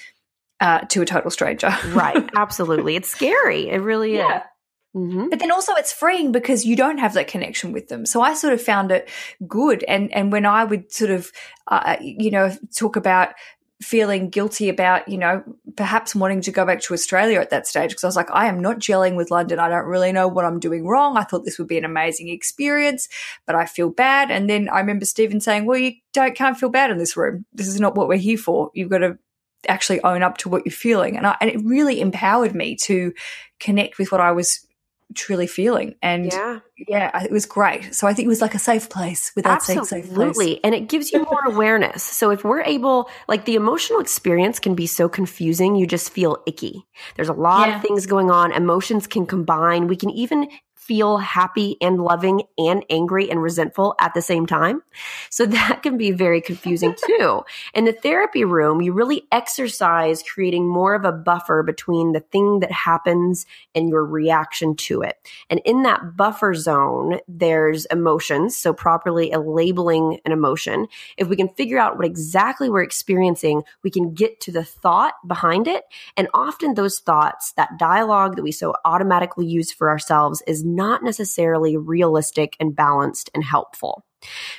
uh, 0.59 0.81
to 0.81 1.03
a 1.03 1.07
total 1.07 1.31
stranger. 1.31 1.73
right, 1.91 2.29
absolutely. 2.35 2.97
It's 2.97 3.11
scary. 3.11 3.69
It 3.69 3.79
really 3.79 4.17
yeah. 4.17 4.39
is. 4.39 4.43
Mm-hmm. 4.95 5.29
But 5.31 5.39
then 5.39 5.51
also 5.51 5.73
it's 5.75 5.93
freeing 5.93 6.33
because 6.33 6.67
you 6.67 6.77
don't 6.77 6.99
have 6.99 7.15
that 7.15 7.27
connection 7.27 7.73
with 7.73 7.89
them. 7.89 8.05
So 8.05 8.21
I 8.21 8.35
sort 8.35 8.53
of 8.53 8.61
found 8.61 8.91
it 8.91 9.09
good. 9.49 9.85
And, 9.85 10.13
and 10.13 10.31
when 10.31 10.45
I 10.45 10.65
would 10.65 10.93
sort 10.93 11.11
of, 11.11 11.33
uh, 11.69 11.97
you 12.01 12.31
know, 12.31 12.55
talk 12.75 12.97
about 12.97 13.31
feeling 13.83 14.31
guilty 14.31 14.69
about, 14.69 15.09
you 15.09 15.19
know, 15.19 15.43
perhaps 15.77 16.15
wanting 16.15 16.41
to 16.43 16.53
go 16.53 16.65
back 16.65 16.81
to 16.81 16.95
Australia 16.95 17.41
at 17.41 17.51
that 17.51 17.67
stage 17.67 17.91
because 17.91 18.05
I 18.05 18.07
was 18.07 18.17
like, 18.17 18.31
I 18.31 18.47
am 18.47 18.61
not 18.61 18.79
gelling 18.79 19.17
with 19.17 19.31
London. 19.31 19.59
I 19.59 19.69
don't 19.69 19.87
really 19.87 20.13
know 20.13 20.29
what 20.29 20.45
I'm 20.45 20.61
doing 20.61 20.87
wrong. 20.87 21.17
I 21.17 21.25
thought 21.25 21.45
this 21.45 21.59
would 21.59 21.69
be 21.69 21.79
an 21.79 21.85
amazing 21.85 22.29
experience, 22.29 23.09
but 23.47 23.55
I 23.57 23.67
feel 23.67 23.91
bad. 23.91 24.31
And 24.31 24.49
then 24.49 24.69
I 24.69 24.81
remember 24.81 25.05
Stephen 25.05 25.41
saying, 25.41 25.67
Well, 25.67 25.79
you 25.79 25.95
don't 26.13 26.35
can't 26.35 26.57
feel 26.57 26.69
bad 26.69 26.91
in 26.91 26.99
this 26.99 27.17
room. 27.17 27.45
This 27.53 27.67
is 27.67 27.81
not 27.81 27.95
what 27.95 28.09
we're 28.09 28.19
here 28.19 28.39
for. 28.39 28.71
You've 28.75 28.91
got 28.91 28.99
to 28.99 29.19
actually 29.69 30.03
own 30.03 30.23
up 30.23 30.39
to 30.39 30.49
what 30.49 30.65
you're 30.65 30.73
feeling. 30.73 31.17
And, 31.17 31.27
I, 31.27 31.37
and 31.41 31.51
it 31.51 31.63
really 31.65 32.01
empowered 32.01 32.55
me 32.55 32.77
to 32.83 33.13
connect 33.61 33.99
with 33.99 34.13
what 34.13 34.21
I 34.21 34.33
was 34.33 34.67
truly 35.15 35.47
feeling. 35.47 35.95
And 36.03 36.27
yeah. 36.27 36.61
yeah, 36.77 37.23
it 37.23 37.31
was 37.31 37.47
great. 37.47 37.95
So 37.95 38.07
I 38.07 38.15
think 38.15 38.27
it 38.27 38.29
was 38.29 38.41
like 38.41 38.55
a 38.55 38.59
safe 38.59 38.89
place 38.89 39.33
without 39.35 39.57
Absolutely. 39.57 39.87
saying 39.87 40.03
safe 40.05 40.15
place. 40.15 40.29
Absolutely. 40.29 40.65
And 40.65 40.75
it 40.75 40.89
gives 40.89 41.13
you 41.13 41.23
more 41.31 41.45
awareness. 41.47 42.03
So 42.03 42.31
if 42.31 42.45
we're 42.45 42.63
able, 42.63 43.11
like 43.29 43.45
the 43.45 43.55
emotional 43.55 44.01
experience 44.01 44.59
can 44.59 44.75
be 44.75 44.87
so 44.87 45.09
confusing, 45.09 45.77
you 45.77 45.87
just 45.87 46.11
feel 46.11 46.43
icky. 46.47 46.85
There's 47.17 47.29
a 47.29 47.35
lot 47.35 47.69
yeah. 47.69 47.77
of 47.77 47.83
things 47.83 48.07
going 48.07 48.31
on. 48.31 48.53
Emotions 48.53 49.07
can 49.07 49.27
combine. 49.27 49.87
We 49.87 49.97
can 49.97 50.11
even 50.11 50.49
feel 50.87 51.19
happy 51.19 51.77
and 51.81 52.03
loving 52.03 52.43
and 52.59 52.85
angry 52.91 53.31
and 53.31 53.41
resentful 53.41 53.95
at 54.01 54.15
the 54.15 54.23
same 54.23 54.47
time. 54.47 54.83
So 55.31 55.47
that 55.53 55.83
can 55.83 55.97
be 55.97 56.11
very 56.11 56.41
confusing 56.41 56.95
too. 57.07 57.43
In 57.75 57.85
the 57.85 57.93
therapy 57.93 58.45
room, 58.45 58.83
you 58.83 58.93
really 58.93 59.23
exercise 59.31 60.23
creating 60.23 60.69
more 60.69 60.95
of 60.95 61.05
a 61.05 61.13
buffer 61.13 61.63
between 61.63 62.13
the 62.13 62.21
thing 62.21 62.61
that 62.61 62.73
happens 62.73 63.47
and 63.75 63.89
your 63.89 64.05
reaction 64.05 64.75
to 64.77 65.03
it. 65.03 65.17
And 65.49 65.61
in 65.65 65.83
that 65.83 66.17
buffer 66.17 66.55
zone, 66.55 67.21
there's 67.29 67.85
emotions. 67.87 68.57
So 68.57 68.73
properly 68.73 69.33
labeling 69.33 70.19
an 70.25 70.33
emotion. 70.33 70.89
If 71.17 71.29
we 71.29 71.37
can 71.37 71.49
figure 71.49 71.79
out 71.79 71.97
what 71.97 72.07
exactly 72.07 72.69
we're 72.69 72.83
experiencing, 72.83 73.63
we 73.83 73.91
can 73.91 74.15
get 74.15 74.41
to 74.41 74.53
the 74.53 74.65
thought 74.65 75.15
behind 75.27 75.69
it. 75.69 75.85
And 76.17 76.29
often 76.35 76.75
those 76.75 76.99
thoughts, 76.99 77.53
that 77.53 77.79
dialogue 77.79 78.37
that 78.37 78.43
we 78.43 78.53
so 78.53 78.75
automatically 78.85 79.47
use 79.47 79.73
for 79.73 79.89
ourselves 79.89 80.43
is 80.47 80.65
not 80.65 80.82
necessarily 81.03 81.77
realistic 81.77 82.57
and 82.59 82.75
balanced 82.75 83.31
and 83.35 83.45
helpful. 83.45 84.05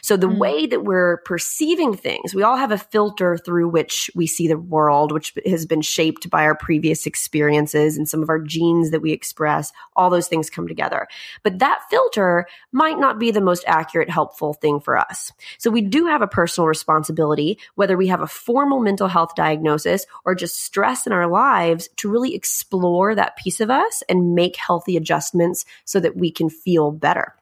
So 0.02 0.18
the 0.18 0.28
mm. 0.28 0.38
way 0.38 0.66
that 0.66 0.84
we're 0.84 1.18
perceiving 1.18 1.96
things, 1.96 2.34
we 2.34 2.44
all 2.44 2.58
have 2.58 2.72
a 2.72 2.78
filter 2.78 3.38
through 3.38 3.70
which 3.70 4.10
we 4.16 4.28
see 4.28 4.48
the 4.48 4.58
world, 4.58 5.12
which 5.12 5.34
has 5.46 5.66
been 5.66 5.82
shaped 5.82 6.30
by 6.30 6.44
our 6.44 6.56
previous 6.56 7.06
experiences 7.06 7.98
and 7.98 8.08
some 8.08 8.22
of 8.22 8.30
our 8.30 8.40
genes 8.40 8.92
that 8.92 9.02
we 9.02 9.12
express. 9.12 9.72
All 9.96 10.10
those 10.10 10.28
things 10.28 10.50
come 10.50 10.68
together. 10.68 11.08
But 11.44 11.60
that 11.60 11.82
filter 11.90 12.48
might 12.72 13.00
not 13.00 13.20
be 13.20 13.32
the 13.32 13.42
most 13.42 13.64
accurate, 13.68 14.10
helpful 14.10 14.54
thing 14.54 14.80
for 14.80 14.98
us. 14.98 15.32
So 15.58 15.70
we 15.70 15.82
do 15.82 16.06
have 16.08 16.22
a 16.22 16.28
personal 16.28 16.68
responsibility, 16.68 17.58
whether 17.76 17.98
we 17.98 18.08
have 18.08 18.22
a 18.22 18.28
formal 18.28 18.80
mental 18.80 19.08
health 19.08 19.36
diagnosis 19.36 20.06
or 20.26 20.36
just 20.36 20.62
stress 20.64 21.08
in 21.08 21.14
our 21.14 21.28
lives 21.28 21.90
to 21.98 22.10
really 22.10 22.36
explore 22.36 23.16
that 23.16 23.38
piece 23.38 23.60
of 23.60 23.70
us 23.70 24.04
and 24.10 24.36
make 24.36 24.56
healthy 24.56 24.98
adjustments 24.98 25.66
so 25.86 26.00
that 26.00 26.16
we 26.16 26.32
can 26.32 26.50
feel 26.50 26.92
better. 26.92 27.36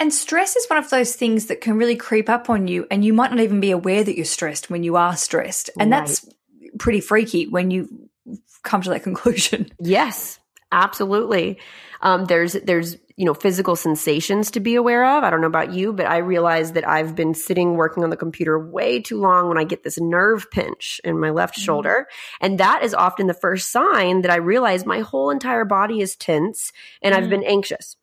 And 0.00 0.12
stress 0.12 0.56
is 0.56 0.66
one 0.68 0.78
of 0.78 0.88
those 0.88 1.14
things 1.14 1.46
that 1.46 1.60
can 1.60 1.76
really 1.76 1.94
creep 1.94 2.30
up 2.30 2.48
on 2.48 2.66
you, 2.66 2.86
and 2.90 3.04
you 3.04 3.12
might 3.12 3.30
not 3.30 3.40
even 3.40 3.60
be 3.60 3.70
aware 3.70 4.02
that 4.02 4.16
you're 4.16 4.24
stressed 4.24 4.70
when 4.70 4.82
you 4.82 4.96
are 4.96 5.14
stressed. 5.14 5.68
And 5.78 5.90
right. 5.90 5.98
that's 5.98 6.26
pretty 6.78 7.00
freaky 7.00 7.46
when 7.46 7.70
you 7.70 8.08
come 8.62 8.80
to 8.80 8.90
that 8.90 9.02
conclusion. 9.04 9.70
Yes, 9.78 10.40
absolutely. 10.72 11.58
Um, 12.00 12.24
there's 12.24 12.54
there's 12.54 12.96
you 13.20 13.26
know, 13.26 13.34
physical 13.34 13.76
sensations 13.76 14.50
to 14.50 14.60
be 14.60 14.76
aware 14.76 15.04
of. 15.04 15.24
I 15.24 15.28
don't 15.28 15.42
know 15.42 15.46
about 15.46 15.74
you, 15.74 15.92
but 15.92 16.06
I 16.06 16.16
realize 16.16 16.72
that 16.72 16.88
I've 16.88 17.14
been 17.14 17.34
sitting 17.34 17.74
working 17.74 18.02
on 18.02 18.08
the 18.08 18.16
computer 18.16 18.58
way 18.58 18.98
too 18.98 19.20
long 19.20 19.46
when 19.46 19.58
I 19.58 19.64
get 19.64 19.82
this 19.82 20.00
nerve 20.00 20.50
pinch 20.50 21.02
in 21.04 21.20
my 21.20 21.28
left 21.28 21.54
mm-hmm. 21.54 21.64
shoulder. 21.66 22.08
And 22.40 22.58
that 22.60 22.82
is 22.82 22.94
often 22.94 23.26
the 23.26 23.34
first 23.34 23.70
sign 23.70 24.22
that 24.22 24.30
I 24.30 24.36
realize 24.36 24.86
my 24.86 25.00
whole 25.00 25.28
entire 25.28 25.66
body 25.66 26.00
is 26.00 26.16
tense 26.16 26.72
and 27.02 27.14
mm-hmm. 27.14 27.22
I've 27.22 27.28
been 27.28 27.44
anxious. 27.44 27.98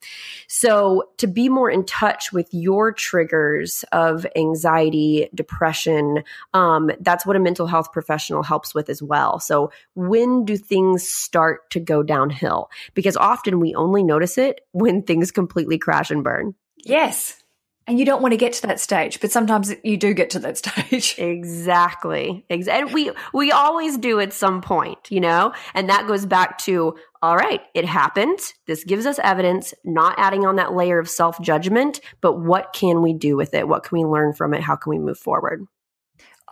So 0.46 1.10
to 1.16 1.26
be 1.26 1.48
more 1.48 1.68
in 1.68 1.84
touch 1.84 2.32
with 2.32 2.46
your 2.52 2.92
triggers 2.92 3.84
of 3.90 4.24
anxiety, 4.36 5.30
depression, 5.34 6.22
um, 6.54 6.92
that's 7.00 7.26
what 7.26 7.34
a 7.34 7.40
mental 7.40 7.66
health 7.66 7.90
professional 7.90 8.44
helps 8.44 8.72
with 8.72 8.88
as 8.88 9.02
well. 9.02 9.40
So 9.40 9.72
when 9.96 10.44
do 10.44 10.56
things 10.56 11.08
start 11.08 11.70
to 11.70 11.80
go 11.80 12.04
downhill? 12.04 12.70
Because 12.94 13.16
often 13.16 13.58
we 13.58 13.74
only 13.74 14.04
notice 14.04 14.38
it 14.38 14.60
when 14.70 15.07
things 15.08 15.32
completely 15.32 15.78
crash 15.78 16.12
and 16.12 16.22
burn. 16.22 16.54
Yes. 16.84 17.42
And 17.88 17.98
you 17.98 18.04
don't 18.04 18.20
want 18.20 18.32
to 18.32 18.36
get 18.36 18.52
to 18.52 18.66
that 18.66 18.80
stage, 18.80 19.18
but 19.18 19.32
sometimes 19.32 19.74
you 19.82 19.96
do 19.96 20.12
get 20.12 20.28
to 20.30 20.38
that 20.40 20.58
stage. 20.64 21.16
Exactly. 21.18 22.44
And 22.50 22.92
we 22.92 23.10
we 23.32 23.50
always 23.50 23.96
do 23.96 24.20
at 24.20 24.34
some 24.34 24.60
point, 24.60 24.98
you 25.10 25.20
know? 25.20 25.54
And 25.74 25.88
that 25.88 26.06
goes 26.06 26.26
back 26.26 26.58
to 26.58 26.96
all 27.22 27.36
right, 27.36 27.62
it 27.74 27.84
happened. 27.84 28.38
This 28.66 28.84
gives 28.84 29.06
us 29.06 29.18
evidence, 29.18 29.74
not 29.84 30.14
adding 30.18 30.46
on 30.46 30.56
that 30.56 30.74
layer 30.74 31.00
of 31.00 31.08
self-judgment, 31.08 32.00
but 32.20 32.38
what 32.38 32.72
can 32.72 33.02
we 33.02 33.12
do 33.12 33.36
with 33.36 33.54
it? 33.54 33.66
What 33.66 33.82
can 33.82 33.98
we 33.98 34.04
learn 34.04 34.34
from 34.34 34.54
it? 34.54 34.60
How 34.60 34.76
can 34.76 34.90
we 34.90 34.98
move 34.98 35.18
forward? 35.18 35.66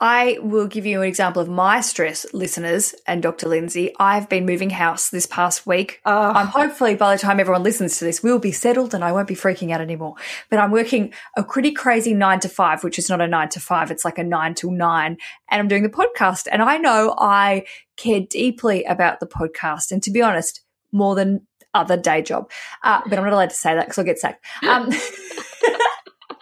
I 0.00 0.38
will 0.42 0.66
give 0.66 0.84
you 0.84 1.00
an 1.00 1.08
example 1.08 1.40
of 1.40 1.48
my 1.48 1.80
stress, 1.80 2.26
listeners, 2.34 2.94
and 3.06 3.22
Dr. 3.22 3.48
Lindsay. 3.48 3.94
I've 3.98 4.28
been 4.28 4.44
moving 4.44 4.70
house 4.70 5.08
this 5.08 5.26
past 5.26 5.66
week. 5.66 6.00
Oh. 6.04 6.32
I'm 6.32 6.48
hopefully 6.48 6.96
by 6.96 7.14
the 7.14 7.20
time 7.20 7.40
everyone 7.40 7.62
listens 7.62 7.98
to 7.98 8.04
this, 8.04 8.22
we'll 8.22 8.38
be 8.38 8.52
settled 8.52 8.92
and 8.94 9.02
I 9.02 9.12
won't 9.12 9.28
be 9.28 9.34
freaking 9.34 9.72
out 9.72 9.80
anymore. 9.80 10.14
But 10.50 10.58
I'm 10.58 10.70
working 10.70 11.14
a 11.36 11.42
pretty 11.42 11.72
crazy 11.72 12.12
nine 12.12 12.40
to 12.40 12.48
five, 12.48 12.84
which 12.84 12.98
is 12.98 13.08
not 13.08 13.20
a 13.22 13.26
nine 13.26 13.48
to 13.50 13.60
five. 13.60 13.90
It's 13.90 14.04
like 14.04 14.18
a 14.18 14.24
nine 14.24 14.54
till 14.54 14.70
nine. 14.70 15.16
And 15.50 15.60
I'm 15.60 15.68
doing 15.68 15.82
the 15.82 15.88
podcast. 15.88 16.46
And 16.50 16.62
I 16.62 16.76
know 16.76 17.14
I 17.16 17.64
care 17.96 18.20
deeply 18.20 18.84
about 18.84 19.20
the 19.20 19.26
podcast. 19.26 19.92
And 19.92 20.02
to 20.02 20.10
be 20.10 20.20
honest, 20.20 20.60
more 20.92 21.14
than 21.14 21.46
other 21.72 21.96
day 21.96 22.22
job. 22.22 22.50
Uh, 22.82 23.00
but 23.06 23.18
I'm 23.18 23.24
not 23.24 23.32
allowed 23.32 23.50
to 23.50 23.56
say 23.56 23.74
that 23.74 23.86
because 23.86 23.98
I'll 23.98 24.04
get 24.04 24.18
sacked. 24.18 24.44
Um, 24.62 24.90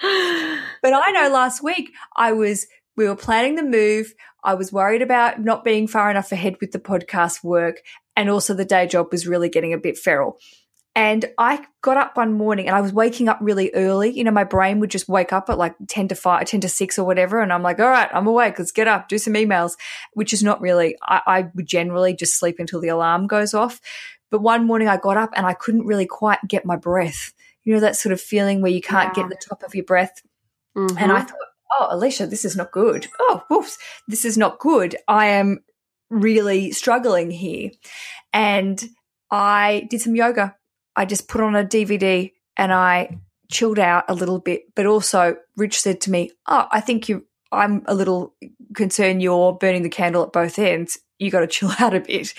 but 0.83 0.93
I 0.93 1.11
know 1.13 1.31
last 1.33 1.63
week 1.63 1.93
I 2.17 2.33
was 2.33 2.67
we 2.97 3.09
were 3.09 3.17
planning 3.17 3.57
the 3.57 3.63
move. 3.63 4.15
I 4.43 4.55
was 4.55 4.73
worried 4.73 5.03
about 5.03 5.41
not 5.41 5.65
being 5.65 5.89
far 5.89 6.11
enough 6.11 6.33
ahead 6.33 6.57
with 6.61 6.73
the 6.73 6.79
podcast 6.79 7.43
work. 7.43 7.81
And 8.17 8.31
also 8.31 8.55
the 8.55 8.65
day 8.65 8.87
job 8.87 9.09
was 9.11 9.27
really 9.27 9.49
getting 9.49 9.73
a 9.73 9.79
bit 9.79 9.99
feral. 9.99 10.39
And 10.97 11.25
I 11.39 11.65
got 11.83 11.97
up 11.97 12.17
one 12.17 12.35
morning 12.35 12.69
and 12.69 12.77
I 12.77 12.81
was 12.81 12.93
waking 12.93 13.29
up 13.29 13.39
really 13.41 13.73
early. 13.75 14.17
You 14.17 14.23
know, 14.23 14.31
my 14.31 14.45
brain 14.45 14.79
would 14.79 14.93
just 14.93 15.09
wake 15.09 15.33
up 15.33 15.51
at 15.51 15.59
like 15.59 15.75
10 15.89 16.09
to 16.09 16.15
5, 16.15 16.47
10 16.47 16.61
to 16.61 16.69
6 16.69 16.99
or 16.99 17.05
whatever. 17.05 17.41
And 17.41 17.53
I'm 17.53 17.65
like, 17.65 17.81
all 17.81 17.89
right, 17.89 18.09
I'm 18.13 18.29
awake. 18.29 18.61
Let's 18.61 18.71
get 18.71 18.87
up, 18.87 19.09
do 19.09 19.19
some 19.19 19.35
emails, 19.35 19.73
which 20.13 20.33
is 20.33 20.45
not 20.45 20.61
really, 20.61 20.97
I, 21.03 21.21
I 21.27 21.51
would 21.55 21.67
generally 21.67 22.15
just 22.15 22.39
sleep 22.39 22.57
until 22.61 22.81
the 22.81 22.89
alarm 22.89 23.27
goes 23.27 23.55
off. 23.55 23.81
But 24.31 24.41
one 24.41 24.67
morning 24.67 24.87
I 24.87 24.97
got 24.97 25.17
up 25.17 25.31
and 25.35 25.47
I 25.47 25.55
couldn't 25.55 25.87
really 25.87 26.07
quite 26.07 26.39
get 26.47 26.65
my 26.65 26.77
breath. 26.77 27.33
You 27.65 27.75
know, 27.75 27.81
that 27.81 27.97
sort 27.97 28.13
of 28.13 28.21
feeling 28.21 28.61
where 28.61 28.71
you 28.71 28.81
can't 28.81 29.17
yeah. 29.17 29.25
get 29.25 29.31
the 29.31 29.49
top 29.49 29.65
of 29.65 29.75
your 29.75 29.85
breath. 29.85 30.23
Mm-hmm. 30.77 30.97
And 30.99 31.11
I 31.11 31.23
thought, 31.23 31.39
oh, 31.79 31.89
Aleisha, 31.93 32.29
this 32.29 32.45
is 32.45 32.57
not 32.57 32.73
good. 32.73 33.07
Oh, 33.21 33.43
whoops, 33.49 33.79
this 34.09 34.25
is 34.25 34.37
not 34.37 34.59
good. 34.59 34.97
I 35.09 35.27
am 35.27 35.61
really 36.11 36.73
struggling 36.73 37.31
here. 37.31 37.71
And 38.33 38.83
I 39.31 39.87
did 39.91 40.01
some 40.01 40.17
yoga. 40.17 40.57
I 40.97 41.05
just 41.05 41.29
put 41.29 41.41
on 41.41 41.57
a 41.57 41.65
DVD 41.65 42.33
and 42.57 42.73
I 42.73 43.19
chilled 43.51 43.79
out 43.79 44.05
a 44.09 44.15
little 44.15 44.39
bit. 44.39 44.63
But 44.75 44.87
also, 44.87 45.37
Rich 45.57 45.81
said 45.81 46.01
to 46.03 46.11
me, 46.11 46.31
Oh, 46.47 46.67
I 46.71 46.81
think 46.81 47.09
you, 47.09 47.27
I'm 47.53 47.83
a 47.87 47.95
little 47.95 48.35
concerned 48.75 49.23
you're 49.23 49.53
burning 49.53 49.83
the 49.83 49.89
candle 49.89 50.23
at 50.23 50.33
both 50.33 50.59
ends. 50.59 50.99
You 51.19 51.31
got 51.31 51.41
to 51.41 51.47
chill 51.47 51.73
out 51.79 51.95
a 51.95 52.01
bit. 52.01 52.35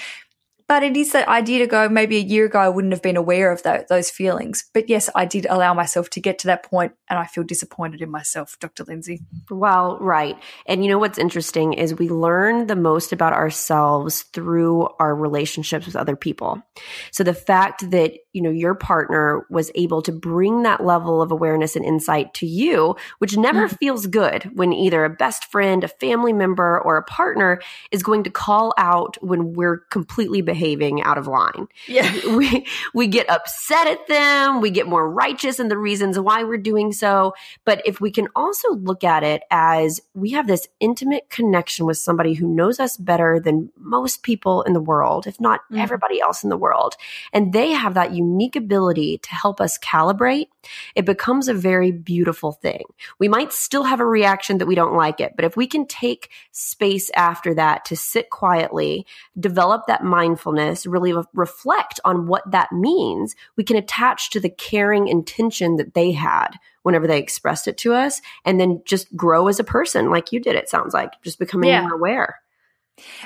But 0.68 0.84
it 0.84 0.98
is 0.98 1.12
that 1.12 1.28
idea 1.28 1.60
to 1.60 1.68
go, 1.68 1.88
maybe 1.88 2.18
a 2.18 2.22
year 2.22 2.46
ago, 2.46 2.60
I 2.60 2.70
wouldn't 2.70 2.94
have 2.94 3.04
been 3.04 3.18
aware 3.18 3.52
of 3.52 3.62
that, 3.64 3.88
those 3.88 4.10
feelings. 4.10 4.66
But 4.74 4.90
yes, 4.90 5.10
I 5.14 5.26
did 5.26 5.46
allow 5.48 5.74
myself 5.74 6.10
to 6.12 6.20
get 6.20 6.40
to 6.40 6.48
that 6.48 6.64
point 6.64 6.94
and 7.08 7.20
I 7.20 7.26
feel 7.26 7.44
disappointed 7.44 8.02
in 8.02 8.10
myself, 8.10 8.58
Dr. 8.60 8.84
Lindsay. 8.84 9.22
Well, 9.50 9.98
right. 10.00 10.36
And 10.66 10.84
you 10.84 10.90
know 10.90 10.98
what's 10.98 11.20
interesting 11.20 11.74
is 11.74 11.94
we 11.94 12.10
learn 12.10 12.68
the 12.68 12.76
most 12.76 13.14
about 13.14 13.34
ourselves 13.34 14.24
through 14.34 14.88
our 15.00 15.16
relationships 15.16 15.86
with 15.86 15.96
other 15.96 16.16
people. 16.16 16.64
So 17.12 17.24
the 17.24 17.34
fact 17.34 17.92
that, 17.92 18.14
you 18.36 18.42
know, 18.42 18.50
your 18.50 18.76
partner 18.76 19.46
was 19.50 19.72
able 19.76 20.02
to 20.02 20.12
bring 20.12 20.64
that 20.64 20.84
level 20.84 21.22
of 21.22 21.32
awareness 21.32 21.78
and 21.78 21.86
insight 21.86 22.34
to 22.34 22.46
you, 22.46 22.94
which 23.20 23.38
never 23.38 23.68
mm-hmm. 23.68 23.76
feels 23.78 24.08
good 24.08 24.52
when 24.54 24.74
either 24.74 25.06
a 25.06 25.10
best 25.10 25.46
friend, 25.46 25.86
a 25.86 25.88
family 25.88 26.34
member, 26.34 26.78
or 26.82 26.98
a 26.98 27.04
partner 27.04 27.62
is 27.92 28.04
going 28.04 28.26
to 28.26 28.30
call 28.30 28.74
out 28.78 29.16
when 29.24 29.54
we're 29.54 29.78
completely 29.90 30.42
behaving 30.42 31.02
out 31.02 31.18
of 31.18 31.28
line. 31.28 31.68
Yeah. 31.88 32.12
We, 32.36 32.66
we 32.94 33.08
get 33.08 33.30
upset 33.30 33.88
at 33.88 34.08
them. 34.08 34.60
We 34.60 34.70
get 34.70 34.88
more 34.88 35.10
righteous 35.10 35.58
in 35.58 35.70
the 35.70 35.78
reasons 35.78 36.20
why 36.20 36.44
we're 36.44 36.58
doing 36.58 36.92
so. 36.92 37.34
But 37.64 37.82
if 37.86 38.02
we 38.02 38.12
can 38.12 38.28
also 38.36 38.74
look 38.74 39.06
at 39.06 39.24
it 39.24 39.44
as 39.52 40.02
we 40.14 40.32
have 40.32 40.48
this 40.48 40.68
intimate 40.82 41.30
connection 41.30 41.86
with 41.86 41.98
somebody 41.98 42.34
who 42.34 42.48
knows 42.48 42.78
us 42.80 42.98
better 42.98 43.40
than 43.40 43.72
most 43.78 44.24
people 44.24 44.64
in 44.64 44.74
the 44.74 44.82
world, 44.82 45.28
if 45.28 45.40
not 45.40 45.62
mm. 45.72 45.80
everybody 45.80 46.20
else 46.20 46.44
in 46.44 46.50
the 46.50 46.58
world, 46.58 46.96
and 47.32 47.54
they 47.54 47.72
have 47.72 47.94
that 47.94 48.12
unique 48.12 48.25
unique 48.26 48.56
ability 48.56 49.20
to 49.20 49.30
help 49.36 49.62
us 49.62 49.78
calibrate, 49.78 50.48
it 50.96 51.06
becomes 51.06 51.48
a 51.48 51.54
very 51.54 51.92
beautiful 51.92 52.52
thing. 52.52 52.84
We 53.20 53.28
might 53.28 53.54
still 53.54 53.84
have 53.84 54.00
a 54.00 54.06
reaction 54.06 54.58
that 54.58 54.66
we 54.66 54.76
don't 54.76 54.96
like 54.96 55.20
it, 55.20 55.34
but 55.36 55.46
if 55.46 55.56
we 55.56 55.68
can 55.68 55.86
take 55.86 56.30
space 56.52 57.12
after 57.16 57.54
that 57.54 57.86
to 57.86 57.96
sit 57.96 58.30
quietly, 58.30 59.06
develop 59.40 59.88
that 59.88 60.04
mindfulness, 60.04 60.86
really 60.86 61.14
reflect 61.34 62.00
on 62.04 62.28
what 62.28 62.50
that 62.52 62.72
means, 62.72 63.36
we 63.56 63.64
can 63.64 63.78
attach 63.78 64.32
to 64.32 64.40
the 64.40 64.50
caring 64.50 65.08
intention 65.08 65.76
that 65.78 65.94
they 65.94 66.12
had 66.12 66.50
whenever 66.84 67.08
they 67.08 67.20
expressed 67.20 67.68
it 67.68 67.78
to 67.78 67.94
us 67.94 68.22
and 68.46 68.60
then 68.60 68.82
just 68.86 69.16
grow 69.16 69.48
as 69.48 69.60
a 69.60 69.64
person 69.64 70.12
like 70.12 70.32
you 70.32 70.40
did, 70.40 70.56
it 70.56 70.70
sounds 70.70 70.94
like, 70.94 71.12
just 71.24 71.40
becoming 71.40 71.70
yeah. 71.70 71.82
more 71.82 71.94
aware. 71.94 72.40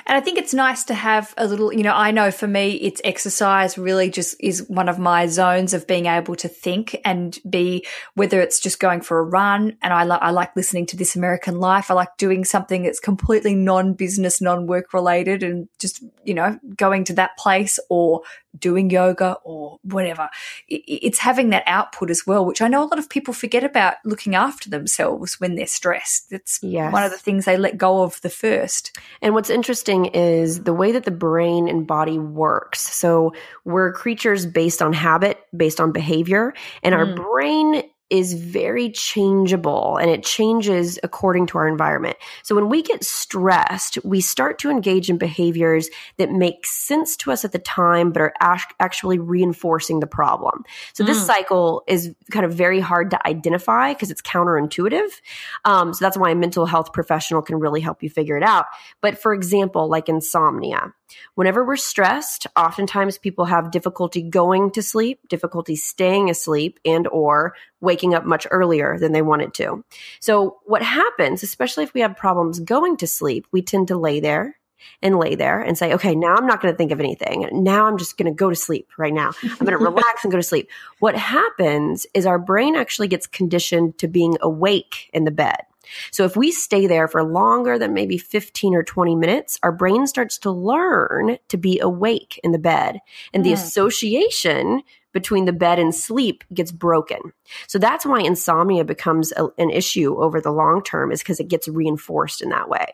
And 0.06 0.16
I 0.16 0.20
think 0.20 0.38
it's 0.38 0.52
nice 0.52 0.82
to 0.84 0.94
have 0.94 1.32
a 1.38 1.46
little, 1.46 1.72
you 1.72 1.84
know, 1.84 1.94
I 1.94 2.10
know 2.10 2.32
for 2.32 2.48
me, 2.48 2.72
it's 2.72 3.00
exercise 3.04 3.78
really 3.78 4.10
just 4.10 4.34
is 4.40 4.68
one 4.68 4.88
of 4.88 4.98
my 4.98 5.28
zones 5.28 5.74
of 5.74 5.86
being 5.86 6.06
able 6.06 6.34
to 6.36 6.48
think 6.48 6.96
and 7.04 7.38
be, 7.48 7.86
whether 8.14 8.40
it's 8.40 8.58
just 8.58 8.80
going 8.80 9.00
for 9.00 9.20
a 9.20 9.22
run. 9.22 9.76
And 9.80 9.92
I, 9.92 10.02
like 10.02 10.22
I 10.22 10.30
like 10.30 10.56
listening 10.56 10.86
to 10.86 10.96
This 10.96 11.14
American 11.14 11.60
Life. 11.60 11.90
I 11.90 11.94
like 11.94 12.16
doing 12.16 12.44
something 12.44 12.82
that's 12.82 12.98
completely 12.98 13.54
non 13.54 13.94
business, 13.94 14.40
non 14.40 14.66
work 14.66 14.92
related 14.92 15.44
and 15.44 15.68
just, 15.78 16.02
you 16.24 16.34
know, 16.34 16.58
going 16.76 17.04
to 17.04 17.12
that 17.14 17.36
place 17.38 17.78
or 17.88 18.22
doing 18.58 18.90
yoga 18.90 19.36
or 19.44 19.78
whatever. 19.82 20.28
It's 20.68 21.18
having 21.18 21.50
that 21.50 21.64
output 21.66 22.10
as 22.10 22.26
well, 22.26 22.44
which 22.44 22.62
I 22.62 22.68
know 22.68 22.82
a 22.82 22.86
lot 22.86 22.98
of 22.98 23.08
people 23.08 23.34
forget 23.34 23.64
about 23.64 23.94
looking 24.04 24.34
after 24.34 24.68
themselves 24.70 25.40
when 25.40 25.54
they're 25.54 25.66
stressed. 25.66 26.32
It's 26.32 26.58
yes. 26.62 26.92
one 26.92 27.04
of 27.04 27.10
the 27.10 27.18
things 27.18 27.44
they 27.44 27.56
let 27.56 27.78
go 27.78 28.02
of 28.02 28.20
the 28.22 28.30
first. 28.30 28.96
And 29.22 29.34
what's 29.34 29.50
interesting 29.50 30.06
is 30.06 30.64
the 30.64 30.74
way 30.74 30.92
that 30.92 31.04
the 31.04 31.10
brain 31.10 31.68
and 31.68 31.86
body 31.86 32.18
works. 32.18 32.80
So 32.80 33.34
we're 33.64 33.92
creatures 33.92 34.46
based 34.46 34.82
on 34.82 34.92
habit, 34.92 35.38
based 35.56 35.80
on 35.80 35.92
behavior, 35.92 36.54
and 36.82 36.94
mm. 36.94 36.98
our 36.98 37.14
brain 37.14 37.82
is 38.10 38.32
very 38.34 38.90
changeable 38.90 39.96
and 39.96 40.10
it 40.10 40.24
changes 40.24 40.98
according 41.02 41.46
to 41.46 41.58
our 41.58 41.68
environment. 41.68 42.16
So 42.42 42.54
when 42.54 42.68
we 42.68 42.82
get 42.82 43.04
stressed, 43.04 43.98
we 44.04 44.20
start 44.20 44.58
to 44.60 44.70
engage 44.70 45.08
in 45.08 45.16
behaviors 45.16 45.88
that 46.16 46.30
make 46.30 46.66
sense 46.66 47.16
to 47.18 47.30
us 47.30 47.44
at 47.44 47.52
the 47.52 47.58
time, 47.58 48.10
but 48.10 48.20
are 48.20 48.32
actually 48.80 49.18
reinforcing 49.18 50.00
the 50.00 50.06
problem. 50.06 50.64
So 50.92 51.04
mm. 51.04 51.06
this 51.06 51.24
cycle 51.24 51.84
is 51.86 52.12
kind 52.30 52.44
of 52.44 52.52
very 52.52 52.80
hard 52.80 53.10
to 53.12 53.26
identify 53.26 53.92
because 53.92 54.10
it's 54.10 54.22
counterintuitive. 54.22 55.08
Um, 55.64 55.94
so 55.94 56.04
that's 56.04 56.18
why 56.18 56.30
a 56.30 56.34
mental 56.34 56.66
health 56.66 56.92
professional 56.92 57.42
can 57.42 57.60
really 57.60 57.80
help 57.80 58.02
you 58.02 58.10
figure 58.10 58.36
it 58.36 58.42
out. 58.42 58.66
But 59.00 59.18
for 59.18 59.32
example, 59.32 59.88
like 59.88 60.08
insomnia, 60.08 60.92
Whenever 61.34 61.64
we're 61.64 61.76
stressed, 61.76 62.46
oftentimes 62.56 63.18
people 63.18 63.44
have 63.46 63.70
difficulty 63.70 64.22
going 64.22 64.70
to 64.72 64.82
sleep, 64.82 65.28
difficulty 65.28 65.76
staying 65.76 66.30
asleep 66.30 66.78
and 66.84 67.06
or 67.08 67.54
waking 67.80 68.14
up 68.14 68.24
much 68.24 68.46
earlier 68.50 68.98
than 68.98 69.12
they 69.12 69.22
wanted 69.22 69.54
to. 69.54 69.84
So 70.20 70.58
what 70.64 70.82
happens, 70.82 71.42
especially 71.42 71.84
if 71.84 71.94
we 71.94 72.00
have 72.00 72.16
problems 72.16 72.60
going 72.60 72.96
to 72.98 73.06
sleep, 73.06 73.46
we 73.52 73.62
tend 73.62 73.88
to 73.88 73.98
lay 73.98 74.20
there 74.20 74.56
and 75.02 75.18
lay 75.18 75.34
there 75.34 75.60
and 75.60 75.76
say, 75.76 75.94
okay, 75.94 76.14
now 76.14 76.34
I'm 76.34 76.46
not 76.46 76.60
going 76.60 76.72
to 76.72 76.78
think 76.78 76.92
of 76.92 77.00
anything. 77.00 77.48
Now 77.52 77.86
I'm 77.86 77.98
just 77.98 78.16
going 78.16 78.32
to 78.32 78.36
go 78.36 78.50
to 78.50 78.56
sleep 78.56 78.88
right 78.96 79.12
now. 79.12 79.32
I'm 79.42 79.66
going 79.66 79.66
to 79.78 79.78
relax 79.78 80.24
and 80.24 80.30
go 80.30 80.38
to 80.38 80.42
sleep. 80.42 80.70
What 80.98 81.16
happens 81.16 82.06
is 82.14 82.26
our 82.26 82.38
brain 82.38 82.76
actually 82.76 83.08
gets 83.08 83.26
conditioned 83.26 83.98
to 83.98 84.08
being 84.08 84.36
awake 84.40 85.10
in 85.12 85.24
the 85.24 85.30
bed. 85.30 85.60
So 86.10 86.24
if 86.24 86.36
we 86.36 86.52
stay 86.52 86.86
there 86.86 87.08
for 87.08 87.22
longer 87.22 87.78
than 87.78 87.94
maybe 87.94 88.18
15 88.18 88.74
or 88.74 88.82
20 88.82 89.14
minutes, 89.16 89.58
our 89.62 89.72
brain 89.72 90.06
starts 90.06 90.38
to 90.38 90.50
learn 90.50 91.38
to 91.48 91.56
be 91.56 91.78
awake 91.80 92.40
in 92.42 92.52
the 92.52 92.58
bed. 92.58 93.00
And 93.32 93.44
the 93.44 93.50
hmm. 93.50 93.54
association 93.54 94.82
between 95.12 95.44
the 95.44 95.52
bed 95.52 95.78
and 95.78 95.94
sleep 95.94 96.44
gets 96.54 96.72
broken. 96.72 97.18
So 97.66 97.78
that's 97.78 98.06
why 98.06 98.20
insomnia 98.20 98.84
becomes 98.84 99.32
a, 99.32 99.48
an 99.58 99.70
issue 99.70 100.16
over 100.20 100.40
the 100.40 100.52
long 100.52 100.82
term 100.82 101.12
is 101.12 101.20
because 101.20 101.40
it 101.40 101.48
gets 101.48 101.68
reinforced 101.68 102.42
in 102.42 102.50
that 102.50 102.68
way. 102.68 102.86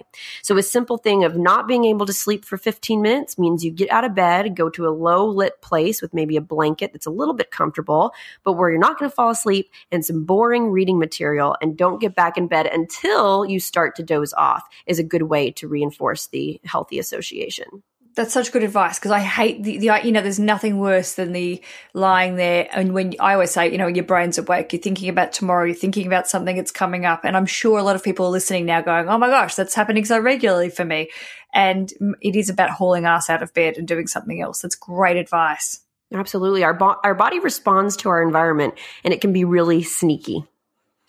So 0.42 0.56
a 0.56 0.62
simple 0.62 0.98
thing 0.98 1.24
of 1.24 1.36
not 1.36 1.68
being 1.68 1.84
able 1.84 2.06
to 2.06 2.12
sleep 2.12 2.44
for 2.44 2.56
15 2.56 3.02
minutes 3.02 3.38
means 3.38 3.64
you 3.64 3.70
get 3.70 3.90
out 3.90 4.04
of 4.04 4.14
bed, 4.14 4.56
go 4.56 4.70
to 4.70 4.86
a 4.86 4.90
low 4.90 5.26
lit 5.26 5.60
place 5.60 6.00
with 6.00 6.14
maybe 6.14 6.36
a 6.36 6.40
blanket 6.40 6.92
that's 6.92 7.06
a 7.06 7.10
little 7.10 7.34
bit 7.34 7.50
comfortable, 7.50 8.12
but 8.44 8.54
where 8.54 8.70
you're 8.70 8.78
not 8.78 8.98
going 8.98 9.10
to 9.10 9.14
fall 9.14 9.30
asleep 9.30 9.70
and 9.90 10.04
some 10.04 10.24
boring 10.24 10.70
reading 10.70 10.98
material 10.98 11.56
and 11.60 11.76
don't 11.76 12.00
get 12.00 12.14
back 12.14 12.36
in 12.36 12.48
bed 12.48 12.66
until 12.66 13.44
you 13.44 13.60
start 13.60 13.96
to 13.96 14.02
doze 14.02 14.32
off 14.34 14.64
is 14.86 14.98
a 14.98 15.04
good 15.04 15.22
way 15.22 15.50
to 15.50 15.68
reinforce 15.68 16.28
the 16.28 16.60
healthy 16.64 16.98
association 16.98 17.82
that's 18.16 18.32
such 18.32 18.50
good 18.50 18.64
advice 18.64 18.98
because 18.98 19.10
I 19.12 19.20
hate 19.20 19.62
the, 19.62 19.76
the, 19.76 20.00
you 20.02 20.10
know, 20.10 20.22
there's 20.22 20.40
nothing 20.40 20.78
worse 20.78 21.14
than 21.14 21.32
the 21.32 21.60
lying 21.92 22.36
there. 22.36 22.66
And 22.72 22.94
when 22.94 23.14
I 23.20 23.34
always 23.34 23.50
say, 23.50 23.70
you 23.70 23.76
know, 23.76 23.86
your 23.86 24.04
brain's 24.04 24.38
awake, 24.38 24.72
you're 24.72 24.80
thinking 24.80 25.10
about 25.10 25.34
tomorrow, 25.34 25.66
you're 25.66 25.74
thinking 25.74 26.06
about 26.06 26.26
something 26.26 26.56
that's 26.56 26.70
coming 26.70 27.04
up. 27.04 27.24
And 27.24 27.36
I'm 27.36 27.44
sure 27.44 27.78
a 27.78 27.82
lot 27.82 27.94
of 27.94 28.02
people 28.02 28.24
are 28.26 28.30
listening 28.30 28.64
now 28.64 28.80
going, 28.80 29.08
oh 29.10 29.18
my 29.18 29.28
gosh, 29.28 29.54
that's 29.54 29.74
happening 29.74 30.06
so 30.06 30.18
regularly 30.18 30.70
for 30.70 30.84
me. 30.84 31.10
And 31.52 31.92
it 32.22 32.36
is 32.36 32.48
about 32.48 32.70
hauling 32.70 33.04
us 33.04 33.28
out 33.28 33.42
of 33.42 33.52
bed 33.52 33.76
and 33.76 33.86
doing 33.86 34.06
something 34.06 34.40
else. 34.40 34.60
That's 34.60 34.74
great 34.74 35.18
advice. 35.18 35.80
Absolutely. 36.10 36.64
Our, 36.64 36.74
bo- 36.74 36.96
our 37.04 37.14
body 37.14 37.38
responds 37.38 37.98
to 37.98 38.08
our 38.08 38.22
environment 38.22 38.74
and 39.04 39.12
it 39.12 39.20
can 39.20 39.34
be 39.34 39.44
really 39.44 39.82
sneaky. 39.82 40.44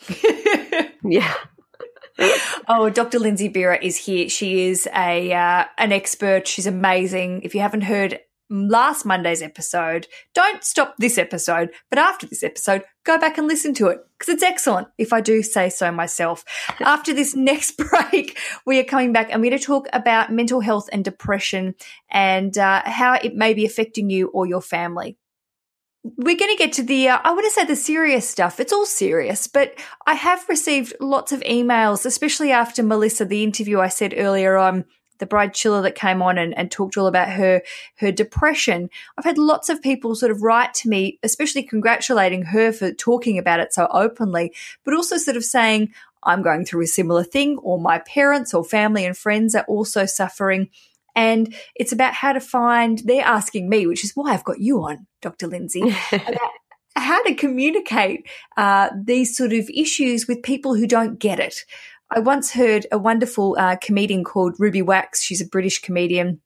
yeah 1.04 1.34
oh, 2.67 2.89
Dr. 2.89 3.19
Lindsay 3.19 3.49
Bira 3.49 3.80
is 3.82 3.97
here. 3.97 4.30
She 4.30 4.67
is 4.67 4.88
a 4.95 5.34
uh, 5.34 5.65
an 5.77 5.91
expert. 5.91 6.47
She's 6.47 6.67
amazing. 6.67 7.41
If 7.43 7.53
you 7.53 7.62
haven't 7.62 7.82
heard 7.82 8.19
last 8.49 9.06
Monday's 9.06 9.41
episode, 9.41 10.08
don't 10.34 10.63
stop 10.63 10.95
this 10.97 11.17
episode, 11.17 11.69
but 11.89 11.99
after 11.99 12.25
this 12.25 12.43
episode, 12.43 12.84
go 13.03 13.17
back 13.19 13.38
and 13.38 13.47
listen 13.47 13.73
to 13.75 13.88
it 13.88 13.99
because 14.17 14.34
it's 14.34 14.43
excellent, 14.43 14.88
if 14.97 15.12
I 15.13 15.21
do 15.21 15.43
say 15.43 15.69
so 15.69 15.91
myself. 15.91 16.43
after 16.80 17.13
this 17.13 17.36
next 17.36 17.77
break, 17.77 18.38
we 18.65 18.80
are 18.80 18.86
coming 18.86 19.12
back 19.13 19.27
and 19.32 19.41
we're 19.41 19.49
going 19.49 19.60
to 19.60 19.65
talk 19.65 19.88
about 19.93 20.32
mental 20.32 20.62
health 20.62 20.89
and 20.91 21.03
depression 21.03 21.75
and 22.10 22.58
uh, 22.58 22.84
how 22.86 23.13
it 23.13 23.36
may 23.36 23.53
be 23.53 23.65
affecting 23.65 24.10
you 24.10 24.27
or 24.30 24.45
your 24.45 24.62
family 24.62 25.17
we're 26.03 26.38
going 26.38 26.51
to 26.51 26.57
get 26.57 26.73
to 26.73 26.83
the, 26.83 27.10
uh, 27.10 27.19
I 27.23 27.31
want 27.31 27.45
to 27.45 27.51
say 27.51 27.65
the 27.65 27.75
serious 27.75 28.29
stuff. 28.29 28.60
It's 28.60 28.73
all 28.73 28.86
serious, 28.86 29.47
but 29.47 29.73
I 30.05 30.13
have 30.13 30.47
received 30.47 30.93
lots 30.99 31.31
of 31.31 31.41
emails, 31.41 32.05
especially 32.05 32.51
after 32.51 32.83
Melissa, 32.83 33.25
the 33.25 33.43
interview 33.43 33.79
I 33.79 33.89
said 33.89 34.13
earlier 34.15 34.57
on, 34.57 34.86
the 35.19 35.25
Bridechilla 35.25 35.81
that 35.81 35.95
came 35.95 36.21
on 36.21 36.38
and, 36.38 36.55
and 36.57 36.69
talked 36.69 36.95
all 36.95 37.07
about 37.07 37.29
her, 37.29 37.62
her 37.95 38.12
depression. 38.12 38.89
I've 39.17 39.25
had 39.25 39.38
lots 39.38 39.67
of 39.67 39.81
people 39.81 40.15
sort 40.15 40.31
of 40.31 40.43
write 40.43 40.73
to 40.75 40.89
me, 40.89 41.19
especially 41.23 41.63
congratulating 41.63 42.43
her 42.43 42.71
for 42.71 42.93
talking 42.93 43.38
about 43.38 43.60
it 43.60 43.73
so 43.73 43.88
openly, 43.91 44.53
but 44.86 44.93
also 44.93 45.17
sort 45.17 45.38
of 45.38 45.43
saying, 45.43 45.93
I'm 46.23 46.43
going 46.43 46.65
through 46.65 46.83
a 46.83 46.88
similar 46.88 47.23
thing, 47.23 47.57
or 47.57 47.79
my 47.79 47.99
parents 47.99 48.53
or 48.53 48.63
family 48.63 49.05
and 49.05 49.17
friends 49.17 49.55
are 49.55 49.65
also 49.67 50.05
suffering. 50.05 50.69
And 51.17 51.53
it's 51.75 51.91
about 51.91 52.13
how 52.13 52.32
to 52.32 52.39
find, 52.39 52.99
they're 52.99 53.25
asking 53.25 53.67
me, 53.67 53.88
which 53.88 54.03
is 54.03 54.12
why 54.13 54.34
I've 54.34 54.43
got 54.43 54.60
you 54.60 54.84
on, 54.84 55.08
Dr. 55.19 55.47
Lindsay, 55.47 55.82
about 56.12 56.51
how 56.95 57.23
to 57.23 57.34
communicate 57.34 58.30
uh, 58.56 58.91
these 59.03 59.36
sort 59.36 59.51
of 59.51 59.67
issues 59.73 60.27
with 60.27 60.43
people 60.43 60.75
who 60.75 60.86
don't 60.86 61.17
get 61.17 61.39
it. 61.39 61.65
I 62.12 62.19
once 62.19 62.51
heard 62.51 62.86
a 62.91 62.99
wonderful 62.99 63.58
uh, 63.60 63.77
comedian 63.82 64.23
called 64.23 64.56
Ruby 64.60 64.84
Wax. 64.84 65.23
She's 65.23 65.41
a 65.41 65.47
British 65.47 65.82
comedian. 65.82 66.39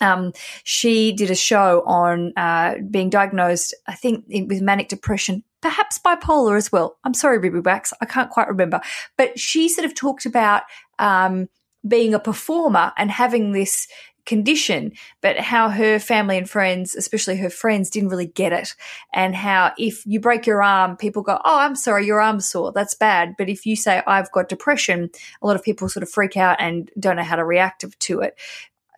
Um, 0.00 0.32
she 0.64 1.12
did 1.12 1.30
a 1.30 1.36
show 1.36 1.84
on 1.86 2.32
uh, 2.36 2.74
being 2.90 3.10
diagnosed, 3.10 3.74
I 3.86 3.94
think, 3.94 4.24
with 4.28 4.60
manic 4.60 4.88
depression, 4.88 5.44
perhaps 5.62 6.00
bipolar 6.04 6.56
as 6.56 6.72
well. 6.72 6.98
I'm 7.04 7.14
sorry, 7.14 7.38
Ruby 7.38 7.60
Wax, 7.60 7.92
I 8.00 8.06
can't 8.06 8.28
quite 8.28 8.48
remember, 8.48 8.80
but 9.16 9.38
she 9.38 9.68
sort 9.68 9.84
of 9.84 9.94
talked 9.94 10.26
about 10.26 10.62
um, 10.98 11.48
being 11.86 12.12
a 12.12 12.20
performer 12.20 12.92
and 12.96 13.10
having 13.10 13.52
this 13.52 13.86
condition, 14.26 14.92
but 15.20 15.38
how 15.38 15.68
her 15.70 15.98
family 15.98 16.36
and 16.36 16.48
friends, 16.48 16.94
especially 16.94 17.36
her 17.36 17.50
friends, 17.50 17.88
didn't 17.88 18.10
really 18.10 18.26
get 18.26 18.52
it. 18.52 18.74
And 19.14 19.34
how 19.34 19.72
if 19.78 20.04
you 20.04 20.20
break 20.20 20.46
your 20.46 20.62
arm, 20.62 20.96
people 20.96 21.22
go, 21.22 21.40
Oh, 21.44 21.58
I'm 21.58 21.76
sorry, 21.76 22.06
your 22.06 22.20
arm's 22.20 22.48
sore. 22.48 22.72
That's 22.72 22.94
bad. 22.94 23.34
But 23.38 23.48
if 23.48 23.64
you 23.64 23.76
say, 23.76 24.02
I've 24.06 24.30
got 24.32 24.48
depression, 24.48 25.10
a 25.40 25.46
lot 25.46 25.56
of 25.56 25.62
people 25.62 25.88
sort 25.88 26.02
of 26.02 26.10
freak 26.10 26.36
out 26.36 26.60
and 26.60 26.90
don't 26.98 27.16
know 27.16 27.22
how 27.22 27.36
to 27.36 27.44
react 27.44 27.84
to 27.98 28.20
it. 28.20 28.36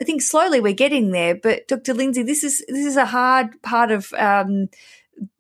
I 0.01 0.05
think 0.05 0.23
slowly 0.23 0.61
we're 0.61 0.75
getting 0.75 1.11
there, 1.11 1.35
but 1.35 1.67
Dr. 1.67 1.93
Lindsay, 1.93 2.23
this 2.23 2.45
is 2.45 2.65
this 2.69 2.87
is 2.87 2.97
a 2.97 3.07
hard 3.07 3.61
part 3.63 3.91
of 3.91 4.13
um, 4.15 4.69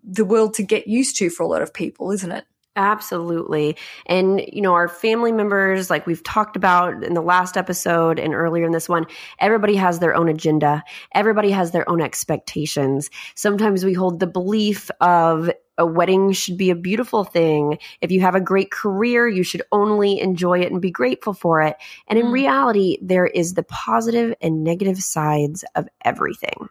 the 0.03 0.25
world 0.25 0.55
to 0.55 0.63
get 0.63 0.89
used 0.89 1.17
to 1.19 1.31
for 1.31 1.45
a 1.45 1.47
lot 1.47 1.63
of 1.63 1.73
people, 1.73 2.11
isn't 2.11 2.33
it? 2.33 2.45
Absolutely. 2.79 3.77
And, 4.07 4.41
you 4.53 4.63
know, 4.63 4.73
our 4.75 4.87
family 4.87 5.33
members, 5.33 5.91
like 5.91 6.07
we've 6.07 6.23
talked 6.23 6.55
about 6.55 7.03
in 7.03 7.15
the 7.15 7.21
last 7.21 7.57
episode 7.57 8.21
and 8.21 8.33
earlier 8.33 8.65
in 8.65 8.71
this 8.71 8.89
one, 8.89 9.05
everybody 9.41 9.75
has 9.75 9.99
their 9.99 10.15
own 10.15 10.29
agenda. 10.29 10.85
Everybody 11.13 11.51
has 11.51 11.73
their 11.73 11.91
own 11.91 12.01
expectations. 12.01 13.11
Sometimes 13.35 13.85
we 13.85 13.95
hold 13.95 14.21
the 14.21 14.29
belief 14.29 14.93
of 15.01 15.51
a 15.77 15.85
wedding 15.85 16.31
should 16.31 16.57
be 16.57 16.71
a 16.71 16.77
beautiful 16.77 17.25
thing. 17.25 17.79
If 18.01 18.13
you 18.13 18.21
have 18.21 18.37
a 18.37 18.41
great 18.41 18.71
career, 18.71 19.27
you 19.27 19.43
should 19.43 19.63
only 19.73 20.21
enjoy 20.21 20.61
it 20.61 20.71
and 20.71 20.81
be 20.81 20.93
grateful 20.93 21.33
for 21.33 21.61
it. 21.63 21.77
And 22.07 22.17
in 22.17 22.27
mm. 22.27 22.33
reality, 22.33 22.99
there 23.03 23.27
is 23.27 23.55
the 23.55 23.65
positive 23.65 24.37
and 24.41 24.63
negative 24.63 24.99
sides 24.99 25.65
of 25.75 25.89
everything. 26.05 26.69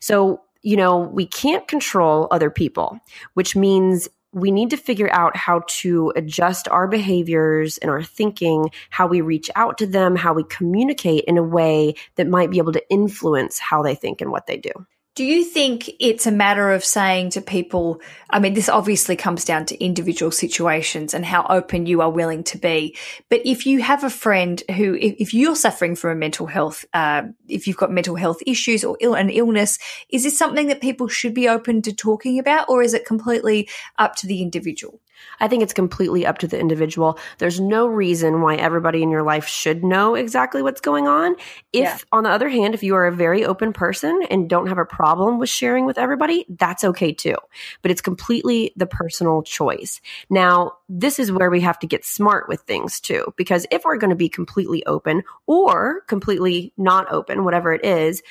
So 0.00 0.40
you 0.66 0.76
know, 0.76 0.98
we 0.98 1.26
can't 1.26 1.68
control 1.68 2.26
other 2.32 2.50
people, 2.50 2.98
which 3.34 3.54
means 3.54 4.08
we 4.36 4.50
need 4.50 4.68
to 4.68 4.76
figure 4.76 5.08
out 5.12 5.34
how 5.34 5.62
to 5.66 6.12
adjust 6.14 6.68
our 6.68 6.86
behaviors 6.86 7.78
and 7.78 7.90
our 7.90 8.02
thinking, 8.02 8.70
how 8.90 9.06
we 9.06 9.22
reach 9.22 9.50
out 9.56 9.78
to 9.78 9.86
them, 9.86 10.14
how 10.14 10.34
we 10.34 10.44
communicate 10.44 11.24
in 11.24 11.38
a 11.38 11.42
way 11.42 11.94
that 12.16 12.28
might 12.28 12.50
be 12.50 12.58
able 12.58 12.72
to 12.72 12.90
influence 12.90 13.58
how 13.58 13.82
they 13.82 13.94
think 13.94 14.20
and 14.20 14.30
what 14.30 14.46
they 14.46 14.58
do. 14.58 14.72
Do 15.16 15.24
you 15.24 15.44
think 15.44 15.88
it's 15.98 16.26
a 16.26 16.30
matter 16.30 16.72
of 16.72 16.84
saying 16.84 17.30
to 17.30 17.40
people, 17.40 18.02
I 18.28 18.38
mean, 18.38 18.52
this 18.52 18.68
obviously 18.68 19.16
comes 19.16 19.46
down 19.46 19.64
to 19.64 19.82
individual 19.82 20.30
situations 20.30 21.14
and 21.14 21.24
how 21.24 21.46
open 21.48 21.86
you 21.86 22.02
are 22.02 22.10
willing 22.10 22.44
to 22.44 22.58
be. 22.58 22.94
But 23.30 23.40
if 23.46 23.64
you 23.64 23.80
have 23.80 24.04
a 24.04 24.10
friend 24.10 24.62
who, 24.76 24.94
if 25.00 25.32
you're 25.32 25.56
suffering 25.56 25.96
from 25.96 26.10
a 26.10 26.16
mental 26.16 26.46
health, 26.46 26.84
uh, 26.92 27.22
if 27.48 27.66
you've 27.66 27.78
got 27.78 27.90
mental 27.90 28.16
health 28.16 28.42
issues 28.46 28.84
or 28.84 28.98
Ill, 29.00 29.14
an 29.14 29.30
illness, 29.30 29.78
is 30.10 30.24
this 30.24 30.36
something 30.36 30.66
that 30.66 30.82
people 30.82 31.08
should 31.08 31.32
be 31.32 31.48
open 31.48 31.80
to 31.80 31.94
talking 31.94 32.38
about 32.38 32.68
or 32.68 32.82
is 32.82 32.92
it 32.92 33.06
completely 33.06 33.70
up 33.98 34.16
to 34.16 34.26
the 34.26 34.42
individual? 34.42 35.00
I 35.40 35.48
think 35.48 35.62
it's 35.62 35.72
completely 35.72 36.26
up 36.26 36.38
to 36.38 36.46
the 36.46 36.58
individual. 36.58 37.18
There's 37.38 37.60
no 37.60 37.86
reason 37.86 38.40
why 38.40 38.56
everybody 38.56 39.02
in 39.02 39.10
your 39.10 39.22
life 39.22 39.46
should 39.46 39.84
know 39.84 40.14
exactly 40.14 40.62
what's 40.62 40.80
going 40.80 41.06
on. 41.06 41.36
If, 41.72 41.84
yeah. 41.84 41.98
on 42.12 42.24
the 42.24 42.30
other 42.30 42.48
hand, 42.48 42.74
if 42.74 42.82
you 42.82 42.94
are 42.96 43.06
a 43.06 43.12
very 43.12 43.44
open 43.44 43.72
person 43.72 44.22
and 44.30 44.48
don't 44.48 44.68
have 44.68 44.78
a 44.78 44.84
problem 44.84 45.38
with 45.38 45.48
sharing 45.48 45.86
with 45.86 45.98
everybody, 45.98 46.46
that's 46.48 46.84
okay 46.84 47.12
too. 47.12 47.36
But 47.82 47.90
it's 47.90 48.00
completely 48.00 48.72
the 48.76 48.86
personal 48.86 49.42
choice. 49.42 50.00
Now, 50.30 50.78
this 50.88 51.18
is 51.18 51.32
where 51.32 51.50
we 51.50 51.60
have 51.60 51.78
to 51.80 51.86
get 51.86 52.04
smart 52.04 52.48
with 52.48 52.60
things 52.62 53.00
too, 53.00 53.34
because 53.36 53.66
if 53.70 53.84
we're 53.84 53.98
going 53.98 54.10
to 54.10 54.16
be 54.16 54.28
completely 54.28 54.84
open 54.86 55.22
or 55.46 56.02
completely 56.06 56.72
not 56.76 57.10
open, 57.12 57.44
whatever 57.44 57.72
it 57.72 57.84
is, 57.84 58.22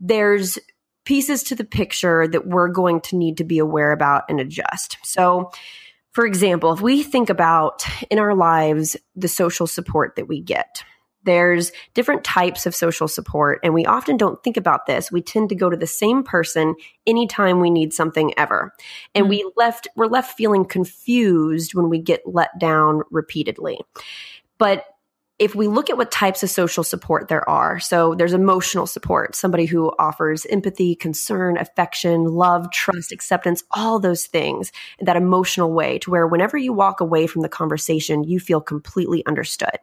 there's 0.00 0.58
pieces 1.04 1.42
to 1.42 1.54
the 1.54 1.64
picture 1.64 2.28
that 2.28 2.46
we're 2.46 2.68
going 2.68 3.00
to 3.00 3.16
need 3.16 3.38
to 3.38 3.44
be 3.44 3.58
aware 3.58 3.92
about 3.92 4.24
and 4.28 4.40
adjust. 4.40 4.98
So, 5.04 5.50
for 6.18 6.26
example, 6.26 6.72
if 6.72 6.80
we 6.80 7.04
think 7.04 7.30
about 7.30 7.84
in 8.10 8.18
our 8.18 8.34
lives 8.34 8.96
the 9.14 9.28
social 9.28 9.68
support 9.68 10.16
that 10.16 10.26
we 10.26 10.40
get, 10.40 10.82
there's 11.22 11.70
different 11.94 12.24
types 12.24 12.66
of 12.66 12.74
social 12.74 13.06
support, 13.06 13.60
and 13.62 13.72
we 13.72 13.86
often 13.86 14.16
don't 14.16 14.42
think 14.42 14.56
about 14.56 14.86
this. 14.86 15.12
We 15.12 15.22
tend 15.22 15.48
to 15.50 15.54
go 15.54 15.70
to 15.70 15.76
the 15.76 15.86
same 15.86 16.24
person 16.24 16.74
anytime 17.06 17.60
we 17.60 17.70
need 17.70 17.94
something 17.94 18.36
ever. 18.36 18.72
And 19.14 19.26
mm-hmm. 19.26 19.30
we 19.30 19.52
left 19.56 19.86
we're 19.94 20.08
left 20.08 20.36
feeling 20.36 20.64
confused 20.64 21.74
when 21.76 21.88
we 21.88 22.00
get 22.00 22.22
let 22.26 22.50
down 22.58 23.02
repeatedly. 23.12 23.78
But 24.58 24.86
if 25.38 25.54
we 25.54 25.68
look 25.68 25.88
at 25.88 25.96
what 25.96 26.10
types 26.10 26.42
of 26.42 26.50
social 26.50 26.82
support 26.82 27.28
there 27.28 27.48
are, 27.48 27.78
so 27.78 28.14
there's 28.14 28.32
emotional 28.32 28.86
support, 28.86 29.36
somebody 29.36 29.66
who 29.66 29.92
offers 29.98 30.44
empathy, 30.46 30.96
concern, 30.96 31.56
affection, 31.56 32.24
love, 32.24 32.70
trust, 32.72 33.12
acceptance, 33.12 33.62
all 33.70 34.00
those 34.00 34.26
things 34.26 34.72
in 34.98 35.06
that 35.06 35.16
emotional 35.16 35.72
way 35.72 35.98
to 36.00 36.10
where 36.10 36.26
whenever 36.26 36.56
you 36.56 36.72
walk 36.72 37.00
away 37.00 37.28
from 37.28 37.42
the 37.42 37.48
conversation, 37.48 38.24
you 38.24 38.40
feel 38.40 38.60
completely 38.60 39.24
understood. 39.26 39.78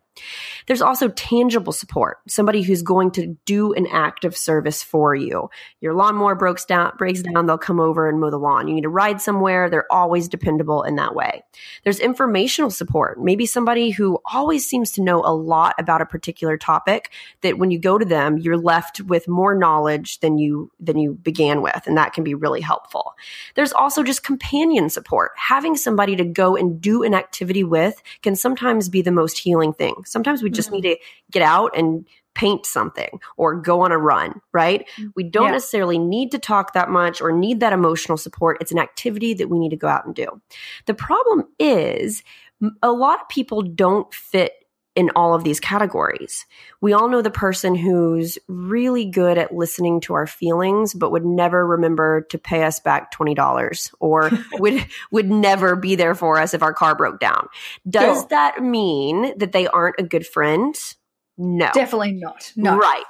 There's 0.68 0.82
also 0.82 1.10
tangible 1.10 1.74
support, 1.74 2.20
somebody 2.28 2.62
who's 2.62 2.82
going 2.82 3.12
to 3.12 3.38
do 3.46 3.74
an 3.74 3.88
act 3.88 4.24
of 4.24 4.36
service 4.36 4.82
for 4.82 5.14
you. 5.14 5.50
Your 5.82 5.94
lawnmower 5.94 6.36
breaks 6.36 6.66
down, 6.66 6.94
breaks 6.98 7.22
down, 7.22 7.46
they'll 7.46 7.58
come 7.58 7.80
over 7.80 8.08
and 8.08 8.20
mow 8.20 8.30
the 8.30 8.38
lawn. 8.38 8.68
You 8.68 8.76
need 8.76 8.82
to 8.82 8.90
ride 8.90 9.22
somewhere, 9.22 9.70
they're 9.70 9.92
always 9.92 10.28
dependable 10.28 10.84
in 10.84 10.96
that 10.96 11.16
way. 11.16 11.44
There's 11.84 12.00
informational 12.00 12.72
support, 12.72 13.22
maybe 13.22 13.46
somebody 13.46 13.90
who 13.90 14.20
always 14.32 14.68
seems 14.68 14.92
to 14.94 15.02
know 15.02 15.22
a 15.24 15.45
lot 15.46 15.76
about 15.78 16.02
a 16.02 16.06
particular 16.06 16.58
topic 16.58 17.12
that 17.42 17.58
when 17.58 17.72
you 17.72 17.80
go 17.80 17.98
to 17.98 18.06
them, 18.06 18.38
you're 18.38 18.58
left 18.58 19.02
with 19.02 19.28
more 19.28 19.56
knowledge 19.56 20.20
than 20.20 20.38
you 20.38 20.72
than 20.80 20.98
you 20.98 21.14
began 21.14 21.62
with, 21.62 21.82
and 21.86 21.98
that 21.98 22.14
can 22.14 22.24
be 22.24 22.34
really 22.34 22.62
helpful. 22.62 23.14
There's 23.56 23.74
also 23.74 24.04
just 24.04 24.24
companion 24.24 24.90
support. 24.90 25.32
Having 25.38 25.78
somebody 25.78 26.16
to 26.16 26.26
go 26.26 26.56
and 26.56 26.80
do 26.80 27.04
an 27.04 27.14
activity 27.14 27.64
with 27.64 28.02
can 28.22 28.36
sometimes 28.36 28.90
be 28.90 29.02
the 29.02 29.12
most 29.12 29.38
healing 29.38 29.74
thing. 29.74 29.96
Sometimes 30.06 30.42
we 30.42 30.50
just 30.50 30.70
mm-hmm. 30.70 30.82
need 30.82 30.96
to 30.96 30.98
get 31.32 31.42
out 31.42 31.76
and 31.78 32.06
paint 32.36 32.66
something 32.66 33.20
or 33.38 33.56
go 33.56 33.82
on 33.82 33.92
a 33.92 33.98
run, 33.98 34.42
right? 34.52 34.88
Mm, 35.00 35.12
we 35.16 35.24
don't 35.24 35.46
yeah. 35.46 35.52
necessarily 35.52 35.98
need 35.98 36.32
to 36.32 36.38
talk 36.38 36.74
that 36.74 36.90
much 36.90 37.22
or 37.22 37.32
need 37.32 37.62
that 37.62 37.74
emotional 37.74 38.18
support. 38.18 38.58
It's 38.62 38.72
an 38.72 38.78
activity 38.78 39.34
that 39.36 39.50
we 39.50 39.58
need 39.58 39.70
to 39.70 39.78
go 39.78 39.88
out 39.88 40.06
and 40.06 40.14
do. 40.14 40.42
The 40.86 40.94
problem 40.94 41.48
is 41.58 42.24
a 42.84 42.92
lot 42.92 43.22
of 43.22 43.30
people 43.30 43.62
don't 43.62 44.14
fit 44.14 44.65
in 44.96 45.12
all 45.16 45.34
of 45.34 45.44
these 45.44 45.60
categories. 45.60 46.46
We 46.82 46.94
all 46.94 47.10
know 47.10 47.22
the 47.22 47.30
person 47.30 47.76
who's 47.76 48.38
really 48.48 49.06
good 49.06 49.38
at 49.38 49.54
listening 49.54 50.00
to 50.02 50.14
our 50.14 50.26
feelings, 50.26 50.94
but 50.94 51.12
would 51.12 51.26
never 51.26 51.68
remember 51.68 52.22
to 52.30 52.38
pay 52.38 52.64
us 52.64 52.80
back 52.80 53.14
$20 53.14 53.94
or 54.00 54.32
would, 54.54 54.86
would 55.12 55.30
never 55.30 55.76
be 55.76 55.96
there 55.96 56.16
for 56.16 56.40
us 56.40 56.54
if 56.54 56.64
our 56.64 56.74
car 56.74 56.96
broke 56.96 57.20
down. 57.20 57.48
Does 57.88 58.28
that 58.28 58.64
mean 58.64 59.38
that 59.38 59.52
they 59.52 59.68
aren't 59.68 60.00
a 60.00 60.04
good 60.04 60.26
friend? 60.26 60.76
No. 61.38 61.70
Definitely 61.74 62.14
not. 62.14 62.54
No. 62.56 62.78
Right. 62.78 63.04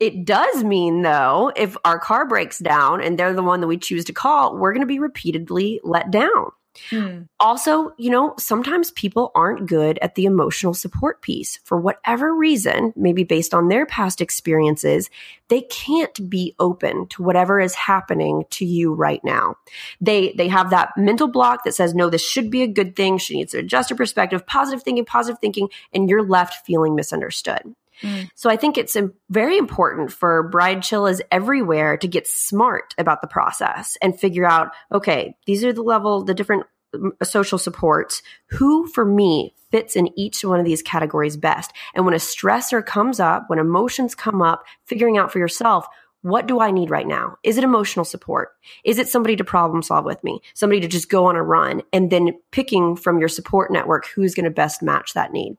It 0.00 0.24
does 0.24 0.62
mean, 0.62 1.02
though, 1.02 1.52
if 1.56 1.76
our 1.84 1.98
car 1.98 2.26
breaks 2.26 2.58
down 2.58 3.00
and 3.00 3.18
they're 3.18 3.32
the 3.32 3.42
one 3.42 3.60
that 3.60 3.66
we 3.66 3.76
choose 3.76 4.04
to 4.06 4.12
call, 4.12 4.56
we're 4.56 4.72
going 4.72 4.82
to 4.82 4.86
be 4.86 4.98
repeatedly 4.98 5.80
let 5.82 6.10
down. 6.10 6.50
Hmm. 6.90 7.22
Also, 7.38 7.92
you 7.98 8.10
know, 8.10 8.34
sometimes 8.38 8.90
people 8.90 9.30
aren't 9.34 9.66
good 9.66 9.98
at 10.02 10.14
the 10.14 10.24
emotional 10.24 10.74
support 10.74 11.22
piece 11.22 11.58
for 11.64 11.78
whatever 11.78 12.34
reason, 12.34 12.92
maybe 12.96 13.24
based 13.24 13.54
on 13.54 13.68
their 13.68 13.86
past 13.86 14.20
experiences, 14.20 15.10
they 15.48 15.62
can't 15.62 16.28
be 16.28 16.54
open 16.58 17.06
to 17.08 17.22
whatever 17.22 17.60
is 17.60 17.74
happening 17.74 18.44
to 18.50 18.64
you 18.64 18.92
right 18.92 19.22
now. 19.24 19.56
They 20.00 20.32
they 20.36 20.48
have 20.48 20.70
that 20.70 20.90
mental 20.96 21.28
block 21.28 21.64
that 21.64 21.74
says 21.74 21.94
no, 21.94 22.10
this 22.10 22.26
should 22.26 22.50
be 22.50 22.62
a 22.62 22.68
good 22.68 22.96
thing. 22.96 23.18
She 23.18 23.36
needs 23.36 23.52
to 23.52 23.58
adjust 23.58 23.90
her 23.90 23.96
perspective, 23.96 24.46
positive 24.46 24.82
thinking, 24.82 25.04
positive 25.04 25.38
thinking, 25.40 25.68
and 25.92 26.08
you're 26.08 26.26
left 26.26 26.66
feeling 26.66 26.94
misunderstood. 26.94 27.74
Mm. 28.02 28.28
So 28.34 28.50
I 28.50 28.56
think 28.56 28.76
it's 28.76 28.96
very 29.30 29.56
important 29.56 30.12
for 30.12 30.50
Bridechillas 30.50 31.20
everywhere 31.30 31.96
to 31.96 32.08
get 32.08 32.26
smart 32.26 32.94
about 32.98 33.20
the 33.20 33.28
process 33.28 33.96
and 34.02 34.18
figure 34.18 34.46
out, 34.46 34.72
okay, 34.92 35.36
these 35.46 35.64
are 35.64 35.72
the 35.72 35.82
level, 35.82 36.24
the 36.24 36.34
different 36.34 36.66
mm, 36.94 37.10
social 37.22 37.58
supports. 37.58 38.22
Who 38.50 38.86
for 38.88 39.04
me 39.04 39.54
fits 39.70 39.96
in 39.96 40.16
each 40.18 40.44
one 40.44 40.60
of 40.60 40.66
these 40.66 40.82
categories 40.82 41.36
best? 41.36 41.72
And 41.94 42.04
when 42.04 42.14
a 42.14 42.18
stressor 42.18 42.84
comes 42.84 43.20
up, 43.20 43.44
when 43.48 43.58
emotions 43.58 44.14
come 44.14 44.42
up, 44.42 44.64
figuring 44.86 45.18
out 45.18 45.32
for 45.32 45.38
yourself, 45.38 45.86
what 46.24 46.46
do 46.46 46.58
I 46.58 46.70
need 46.70 46.88
right 46.88 47.06
now? 47.06 47.36
Is 47.42 47.58
it 47.58 47.64
emotional 47.64 48.06
support? 48.06 48.52
Is 48.82 48.98
it 48.98 49.08
somebody 49.08 49.36
to 49.36 49.44
problem 49.44 49.82
solve 49.82 50.06
with 50.06 50.24
me? 50.24 50.40
Somebody 50.54 50.80
to 50.80 50.88
just 50.88 51.10
go 51.10 51.26
on 51.26 51.36
a 51.36 51.42
run 51.42 51.82
and 51.92 52.10
then 52.10 52.32
picking 52.50 52.96
from 52.96 53.18
your 53.18 53.28
support 53.28 53.70
network 53.70 54.06
who's 54.06 54.34
going 54.34 54.44
to 54.44 54.50
best 54.50 54.82
match 54.82 55.12
that 55.12 55.34
need? 55.34 55.58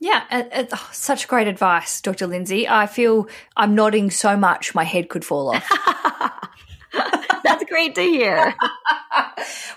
Yeah, 0.00 0.24
it, 0.30 0.48
it, 0.52 0.68
oh, 0.72 0.88
such 0.92 1.26
great 1.26 1.48
advice, 1.48 2.00
Dr. 2.00 2.26
Lindsay. 2.28 2.68
I 2.68 2.86
feel 2.86 3.28
I'm 3.56 3.74
nodding 3.74 4.10
so 4.10 4.36
much 4.36 4.74
my 4.74 4.84
head 4.84 5.08
could 5.08 5.24
fall 5.24 5.54
off. 5.54 5.68
That's 7.44 7.64
great 7.64 7.94
to 7.96 8.02
hear. 8.02 8.54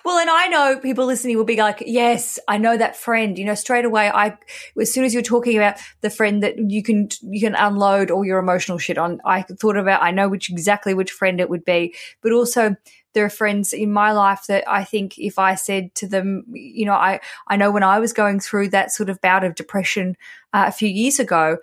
well, 0.05 0.17
and 0.19 0.29
I 0.29 0.47
know 0.47 0.79
people 0.79 1.05
listening 1.05 1.37
will 1.37 1.43
be 1.43 1.57
like, 1.57 1.83
yes, 1.85 2.39
I 2.47 2.57
know 2.57 2.77
that 2.77 2.95
friend. 2.95 3.37
You 3.37 3.45
know, 3.45 3.55
straight 3.55 3.85
away, 3.85 4.09
I, 4.09 4.37
as 4.79 4.93
soon 4.93 5.03
as 5.03 5.13
you're 5.13 5.23
talking 5.23 5.57
about 5.57 5.77
the 6.01 6.09
friend 6.09 6.43
that 6.43 6.57
you 6.57 6.83
can, 6.83 7.09
you 7.21 7.41
can 7.41 7.55
unload 7.55 8.11
all 8.11 8.25
your 8.25 8.39
emotional 8.39 8.77
shit 8.77 8.97
on, 8.97 9.19
I 9.25 9.43
thought 9.43 9.77
about, 9.77 10.01
I 10.01 10.11
know 10.11 10.29
which 10.29 10.49
exactly 10.49 10.93
which 10.93 11.11
friend 11.11 11.39
it 11.39 11.49
would 11.49 11.65
be, 11.65 11.95
but 12.21 12.31
also 12.31 12.75
there 13.13 13.25
are 13.25 13.29
friends 13.29 13.73
in 13.73 13.91
my 13.91 14.11
life 14.11 14.45
that 14.47 14.63
I 14.67 14.83
think 14.83 15.17
if 15.17 15.37
I 15.37 15.55
said 15.55 15.93
to 15.95 16.07
them, 16.07 16.45
you 16.53 16.85
know, 16.85 16.93
I, 16.93 17.19
I 17.47 17.57
know 17.57 17.71
when 17.71 17.83
I 17.83 17.99
was 17.99 18.13
going 18.13 18.39
through 18.39 18.69
that 18.69 18.91
sort 18.91 19.09
of 19.09 19.19
bout 19.21 19.43
of 19.43 19.55
depression 19.55 20.15
uh, 20.53 20.65
a 20.67 20.71
few 20.71 20.87
years 20.87 21.19
ago, 21.19 21.57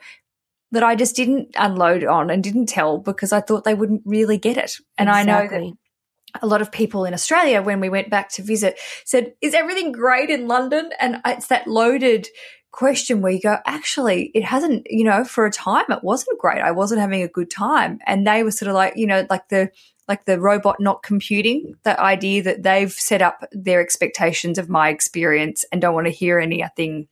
that 0.70 0.82
I 0.82 0.94
just 0.94 1.16
didn't 1.16 1.54
unload 1.56 2.04
on 2.04 2.28
and 2.28 2.44
didn't 2.44 2.66
tell 2.66 2.98
because 2.98 3.32
I 3.32 3.40
thought 3.40 3.64
they 3.64 3.74
wouldn't 3.74 4.02
really 4.04 4.36
get 4.36 4.58
it. 4.58 4.78
And 4.98 5.08
exactly. 5.08 5.32
I 5.32 5.40
know 5.40 5.48
that 5.48 5.72
a 6.40 6.46
lot 6.46 6.62
of 6.62 6.72
people 6.72 7.04
in 7.04 7.14
Australia, 7.14 7.62
when 7.62 7.80
we 7.80 7.88
went 7.88 8.10
back 8.10 8.30
to 8.30 8.42
visit, 8.42 8.78
said, 9.04 9.34
Is 9.40 9.54
everything 9.54 9.92
great 9.92 10.30
in 10.30 10.48
London? 10.48 10.90
And 11.00 11.20
it's 11.24 11.48
that 11.48 11.66
loaded 11.66 12.28
question 12.70 13.20
where 13.20 13.32
you 13.32 13.40
go, 13.40 13.58
Actually, 13.66 14.30
it 14.34 14.44
hasn't, 14.44 14.86
you 14.90 15.04
know, 15.04 15.24
for 15.24 15.46
a 15.46 15.50
time, 15.50 15.86
it 15.90 16.02
wasn't 16.02 16.38
great. 16.38 16.62
I 16.62 16.72
wasn't 16.72 17.00
having 17.00 17.22
a 17.22 17.28
good 17.28 17.50
time. 17.50 17.98
And 18.06 18.26
they 18.26 18.42
were 18.42 18.50
sort 18.50 18.68
of 18.68 18.74
like, 18.74 18.94
you 18.96 19.06
know, 19.06 19.26
like 19.30 19.48
the, 19.48 19.70
like 20.06 20.24
the 20.24 20.40
robot 20.40 20.80
not 20.80 21.02
computing, 21.02 21.74
the 21.82 22.00
idea 22.00 22.42
that 22.42 22.62
they've 22.62 22.92
set 22.92 23.22
up 23.22 23.44
their 23.52 23.80
expectations 23.80 24.58
of 24.58 24.68
my 24.68 24.88
experience 24.88 25.64
and 25.70 25.80
don't 25.80 25.94
want 25.94 26.06
to 26.06 26.12
hear 26.12 26.38
anything 26.38 27.08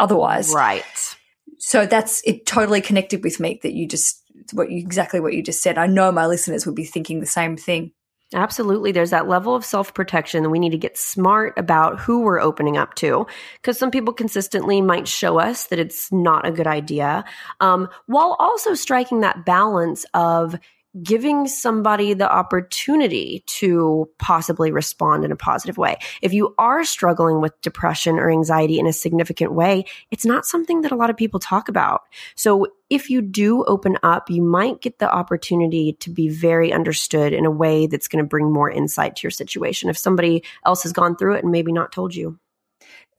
otherwise. 0.00 0.52
Right. 0.52 1.16
So 1.58 1.86
that's 1.86 2.22
it 2.24 2.46
totally 2.46 2.80
connected 2.80 3.22
with 3.22 3.40
me 3.40 3.60
that 3.62 3.74
you 3.74 3.86
just 3.86 4.22
what 4.52 4.70
you 4.70 4.78
exactly 4.78 5.20
what 5.20 5.34
you 5.34 5.42
just 5.42 5.62
said. 5.62 5.76
I 5.76 5.86
know 5.86 6.10
my 6.12 6.26
listeners 6.26 6.64
would 6.64 6.74
be 6.74 6.84
thinking 6.84 7.20
the 7.20 7.26
same 7.26 7.56
thing. 7.56 7.92
Absolutely. 8.34 8.92
There's 8.92 9.10
that 9.10 9.26
level 9.26 9.54
of 9.54 9.64
self 9.64 9.94
protection 9.94 10.42
that 10.42 10.50
we 10.50 10.58
need 10.58 10.72
to 10.72 10.78
get 10.78 10.98
smart 10.98 11.54
about 11.56 11.98
who 11.98 12.20
we're 12.20 12.40
opening 12.40 12.76
up 12.76 12.94
to. 12.96 13.26
Because 13.56 13.78
some 13.78 13.90
people 13.90 14.12
consistently 14.12 14.82
might 14.82 15.08
show 15.08 15.38
us 15.38 15.68
that 15.68 15.78
it's 15.78 16.12
not 16.12 16.46
a 16.46 16.52
good 16.52 16.66
idea, 16.66 17.24
um, 17.60 17.88
while 18.06 18.36
also 18.38 18.74
striking 18.74 19.20
that 19.20 19.46
balance 19.46 20.04
of 20.12 20.56
giving 21.02 21.46
somebody 21.46 22.14
the 22.14 22.30
opportunity 22.30 23.42
to 23.46 24.08
possibly 24.18 24.70
respond 24.70 25.24
in 25.24 25.32
a 25.32 25.36
positive 25.36 25.78
way. 25.78 25.96
If 26.22 26.32
you 26.32 26.54
are 26.58 26.84
struggling 26.84 27.40
with 27.40 27.60
depression 27.60 28.18
or 28.18 28.30
anxiety 28.30 28.78
in 28.78 28.86
a 28.86 28.92
significant 28.92 29.52
way, 29.52 29.84
it's 30.10 30.24
not 30.24 30.46
something 30.46 30.82
that 30.82 30.92
a 30.92 30.96
lot 30.96 31.10
of 31.10 31.16
people 31.16 31.40
talk 31.40 31.68
about. 31.68 32.02
So 32.34 32.66
if 32.90 33.10
you 33.10 33.20
do 33.20 33.64
open 33.64 33.98
up, 34.02 34.30
you 34.30 34.42
might 34.42 34.80
get 34.80 34.98
the 34.98 35.12
opportunity 35.12 35.94
to 36.00 36.10
be 36.10 36.28
very 36.28 36.72
understood 36.72 37.32
in 37.32 37.44
a 37.44 37.50
way 37.50 37.86
that's 37.86 38.08
going 38.08 38.24
to 38.24 38.28
bring 38.28 38.52
more 38.52 38.70
insight 38.70 39.16
to 39.16 39.22
your 39.24 39.30
situation. 39.30 39.90
If 39.90 39.98
somebody 39.98 40.42
else 40.64 40.82
has 40.82 40.92
gone 40.92 41.16
through 41.16 41.34
it 41.34 41.42
and 41.42 41.52
maybe 41.52 41.72
not 41.72 41.92
told 41.92 42.14
you. 42.14 42.38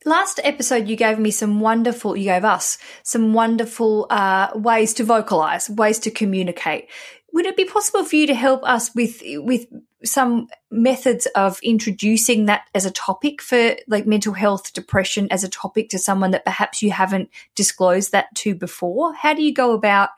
Last 0.05 0.39
episode, 0.45 0.87
you 0.87 0.95
gave 0.95 1.19
me 1.19 1.29
some 1.29 1.59
wonderful, 1.59 2.15
you 2.15 2.23
gave 2.23 2.45
us 2.45 2.77
some 3.03 3.33
wonderful 3.33 4.07
uh, 4.09 4.47
ways 4.55 4.93
to 4.93 5.03
vocalize, 5.03 5.69
ways 5.69 5.99
to 5.99 6.11
communicate. 6.11 6.87
Would 7.33 7.45
it 7.45 7.57
be 7.57 7.65
possible 7.65 8.03
for 8.03 8.15
you 8.15 8.27
to 8.27 8.33
help 8.33 8.63
us 8.63 8.93
with 8.95 9.21
with 9.25 9.67
some 10.03 10.47
methods 10.71 11.25
of 11.35 11.59
introducing 11.61 12.45
that 12.45 12.67
as 12.73 12.85
a 12.85 12.91
topic 12.91 13.41
for 13.41 13.75
like 13.87 14.07
mental 14.07 14.33
health, 14.33 14.73
depression 14.73 15.27
as 15.29 15.43
a 15.43 15.49
topic 15.49 15.89
to 15.89 15.99
someone 15.99 16.31
that 16.31 16.45
perhaps 16.45 16.81
you 16.81 16.91
haven't 16.91 17.29
disclosed 17.55 18.11
that 18.11 18.33
to 18.35 18.55
before? 18.55 19.13
How 19.13 19.33
do 19.33 19.43
you 19.43 19.53
go 19.53 19.73
about, 19.73 20.09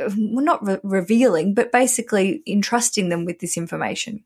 uh, 0.00 0.10
well, 0.16 0.44
not 0.44 0.66
re- 0.66 0.80
revealing, 0.82 1.54
but 1.54 1.72
basically 1.72 2.42
entrusting 2.46 3.08
them 3.08 3.24
with 3.24 3.38
this 3.38 3.56
information? 3.56 4.24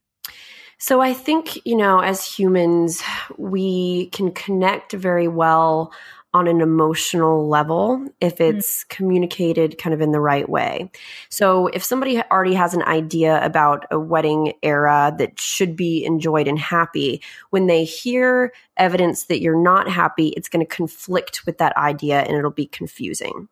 So 0.79 1.01
I 1.01 1.13
think, 1.13 1.65
you 1.65 1.77
know, 1.77 2.01
as 2.01 2.25
humans, 2.25 3.03
we 3.39 4.07
can 4.07 4.33
connect 4.33 4.93
very 4.93 5.29
well 5.29 5.93
on 6.35 6.49
an 6.49 6.61
emotional 6.61 7.49
level 7.49 8.07
if 8.21 8.39
mm. 8.39 8.55
it's 8.55 8.85
mm. 8.85 8.89
communicated 8.89 9.79
kind 9.79 9.93
of 9.93 10.01
in 10.01 10.13
the 10.13 10.21
right 10.21 10.49
way. 10.49 10.91
So 11.29 11.67
if 11.69 11.85
somebody 11.85 12.23
already 12.23 12.55
has 12.55 12.75
an 12.75 12.83
idea 12.83 13.45
about 13.45 13.87
a 13.91 13.99
wedding 13.99 14.55
era 14.63 15.15
that 15.19 15.39
should 15.39 15.77
be 15.77 16.05
enjoyed 16.05 16.49
and 16.49 16.59
happy, 16.59 17.23
when 17.51 17.67
they 17.67 17.85
hear 17.85 18.53
evidence 18.77 19.25
that 19.25 19.41
you're 19.41 19.61
not 19.61 19.89
happy, 19.89 20.29
it's 20.29 20.49
going 20.49 20.65
to 20.65 20.77
conflict 20.77 21.45
with 21.45 21.59
that 21.59 21.77
idea 21.77 22.21
and 22.21 22.37
it'll 22.37 22.51
be 22.51 22.67
confusing. 22.67 23.49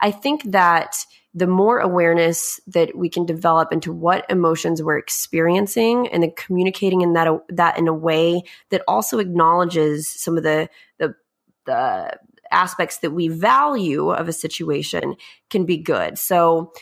I 0.00 0.10
think 0.10 0.42
that 0.50 1.06
the 1.34 1.46
more 1.48 1.80
awareness 1.80 2.60
that 2.68 2.96
we 2.96 3.08
can 3.08 3.26
develop 3.26 3.72
into 3.72 3.92
what 3.92 4.24
emotions 4.30 4.82
we're 4.82 4.98
experiencing 4.98 6.08
and 6.08 6.22
then 6.22 6.32
communicating 6.36 7.00
in 7.00 7.12
that 7.14 7.28
that 7.48 7.76
in 7.76 7.88
a 7.88 7.94
way 7.94 8.42
that 8.70 8.82
also 8.86 9.18
acknowledges 9.18 10.08
some 10.08 10.36
of 10.36 10.44
the 10.44 10.68
the 10.98 11.14
the 11.66 12.18
aspects 12.50 12.98
that 12.98 13.10
we 13.10 13.28
value 13.28 14.10
of 14.10 14.28
a 14.28 14.32
situation 14.32 15.16
can 15.50 15.64
be 15.64 15.76
good. 15.76 16.18
So 16.18 16.72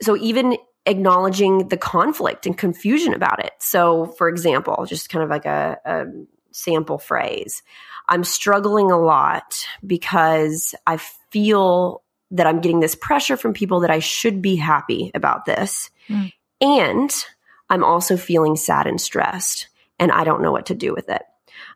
so 0.00 0.16
even 0.16 0.56
acknowledging 0.86 1.68
the 1.68 1.76
conflict 1.76 2.44
and 2.46 2.58
confusion 2.58 3.14
about 3.14 3.44
it. 3.44 3.52
So 3.60 4.06
for 4.18 4.28
example, 4.28 4.84
just 4.86 5.08
kind 5.10 5.22
of 5.22 5.30
like 5.30 5.46
a, 5.46 5.78
a 5.84 6.04
sample 6.50 6.98
phrase. 6.98 7.62
I'm 8.08 8.24
struggling 8.24 8.90
a 8.90 9.00
lot 9.00 9.64
because 9.86 10.74
I 10.86 10.98
feel 11.30 12.02
that 12.32 12.46
I'm 12.46 12.60
getting 12.60 12.80
this 12.80 12.94
pressure 12.94 13.36
from 13.36 13.52
people 13.52 13.80
that 13.80 13.90
I 13.90 14.00
should 14.00 14.42
be 14.42 14.56
happy 14.56 15.12
about 15.14 15.44
this. 15.44 15.90
Mm. 16.08 16.32
And 16.60 17.24
I'm 17.70 17.84
also 17.84 18.16
feeling 18.16 18.56
sad 18.56 18.86
and 18.86 19.00
stressed 19.00 19.68
and 19.98 20.10
I 20.10 20.24
don't 20.24 20.42
know 20.42 20.52
what 20.52 20.66
to 20.66 20.74
do 20.74 20.92
with 20.92 21.08
it. 21.08 21.22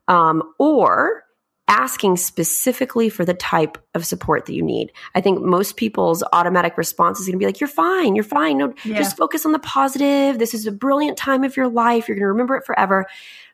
Um, 0.08 0.42
or 0.58 1.22
asking 1.68 2.16
specifically 2.16 3.08
for 3.08 3.24
the 3.24 3.34
type 3.34 3.76
of 3.94 4.06
support 4.06 4.46
that 4.46 4.54
you 4.54 4.62
need. 4.62 4.92
I 5.14 5.20
think 5.20 5.42
most 5.42 5.76
people's 5.76 6.22
automatic 6.32 6.78
response 6.78 7.18
is 7.18 7.26
going 7.26 7.32
to 7.34 7.38
be 7.38 7.46
like, 7.46 7.60
you're 7.60 7.68
fine, 7.68 8.14
you're 8.14 8.24
fine. 8.24 8.58
No, 8.58 8.72
yeah. 8.84 8.96
just 8.96 9.16
focus 9.16 9.44
on 9.44 9.52
the 9.52 9.58
positive. 9.58 10.38
This 10.38 10.54
is 10.54 10.66
a 10.66 10.72
brilliant 10.72 11.18
time 11.18 11.42
of 11.42 11.56
your 11.56 11.68
life. 11.68 12.06
You're 12.06 12.14
going 12.14 12.22
to 12.22 12.28
remember 12.28 12.56
it 12.56 12.64
forever. 12.64 13.06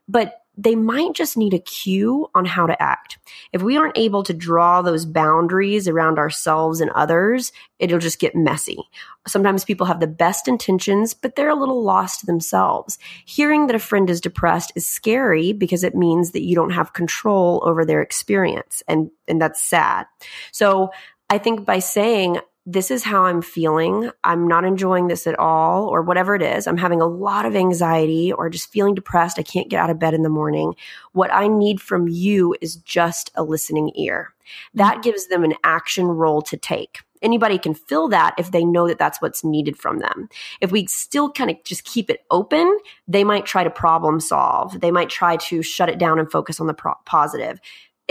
But 0.09 0.42
they 0.57 0.75
might 0.75 1.15
just 1.15 1.37
need 1.37 1.55
a 1.55 1.59
cue 1.59 2.29
on 2.35 2.45
how 2.45 2.67
to 2.67 2.83
act. 2.83 3.19
If 3.53 3.63
we 3.63 3.77
aren't 3.77 3.97
able 3.97 4.23
to 4.25 4.35
draw 4.35 4.83
those 4.83 5.07
boundaries 5.07 5.89
around 5.89 6.19
ourselves 6.19 6.81
and 6.81 6.91
others, 6.91 7.53
it'll 7.79 7.99
just 7.99 8.19
get 8.19 8.37
messy. 8.37 8.79
Sometimes 9.27 9.65
people 9.65 9.87
have 9.87 10.01
the 10.01 10.07
best 10.07 10.49
intentions, 10.49 11.15
but 11.15 11.37
they're 11.37 11.49
a 11.49 11.59
little 11.59 11.83
lost 11.83 12.21
to 12.21 12.27
themselves. 12.27 12.99
Hearing 13.25 13.67
that 13.67 13.77
a 13.77 13.79
friend 13.79 14.11
is 14.11 14.21
depressed 14.21 14.73
is 14.77 14.87
scary 14.87 15.53
because 15.53 15.85
it 15.85 15.95
means 15.95 16.33
that 16.33 16.43
you 16.43 16.55
don't 16.55 16.71
have 16.71 16.93
control 16.93 17.63
over 17.65 17.85
their 17.85 18.03
experience. 18.03 18.83
And, 18.87 19.11
and 19.27 19.41
that's 19.41 19.63
sad. 19.63 20.07
So 20.51 20.91
I 21.31 21.39
think 21.39 21.65
by 21.65 21.79
saying, 21.79 22.39
this 22.65 22.91
is 22.91 23.03
how 23.03 23.25
I'm 23.25 23.43
feeling. 23.43 24.11
I'm 24.23 24.47
not 24.47 24.65
enjoying 24.65 25.09
this 25.09 25.27
at 25.27 25.39
all, 25.39 25.89
or 25.89 26.03
whatever 26.03 26.35
it 26.35 26.43
is. 26.43 26.67
I'm 26.67 26.77
having 26.77 27.01
a 27.01 27.07
lot 27.07 27.45
of 27.45 27.57
anxiety 27.57 28.33
or 28.33 28.49
just 28.49 28.71
feeling 28.71 28.95
depressed. 28.95 29.39
I 29.39 29.43
can't 29.43 29.69
get 29.69 29.81
out 29.81 29.91
of 29.91 29.99
bed 29.99 30.15
in 30.15 30.23
the 30.23 30.29
morning. 30.29 30.75
What 31.13 31.33
I 31.35 31.49
need 31.49 31.81
from 31.81 32.07
you 32.09 32.55
is 32.61 32.77
just 32.77 33.33
a 33.35 33.43
listening 33.43 33.91
ear. 33.97 34.33
That 34.75 35.03
gives 35.03 35.27
them 35.27 35.43
an 35.45 35.55
action 35.65 36.07
role 36.07 36.43
to 36.43 36.57
take. 36.57 37.01
Anybody 37.21 37.57
can 37.57 37.75
fill 37.75 38.09
that 38.09 38.35
if 38.37 38.51
they 38.51 38.65
know 38.65 38.89
that 38.89 38.99
that's 38.99 39.23
what's 39.23 39.45
needed 39.45 39.77
from 39.77 39.99
them. 39.99 40.29
If 40.61 40.73
we 40.73 40.87
still 40.87 41.31
kind 41.31 41.51
of 41.51 41.63
just 41.65 41.85
keep 41.85 42.11
it 42.11 42.25
open, 42.31 42.77
they 43.07 43.23
might 43.23 43.47
try 43.47 43.63
to 43.63 43.71
problem 43.71 44.19
solve. 44.19 44.81
They 44.81 44.91
might 44.91 45.09
try 45.09 45.37
to 45.37 45.63
shut 45.63 45.89
it 45.89 45.99
down 45.99 46.19
and 46.19 46.31
focus 46.31 46.61
on 46.61 46.67
the 46.67 46.75
pro- 46.75 46.95
positive 47.07 47.61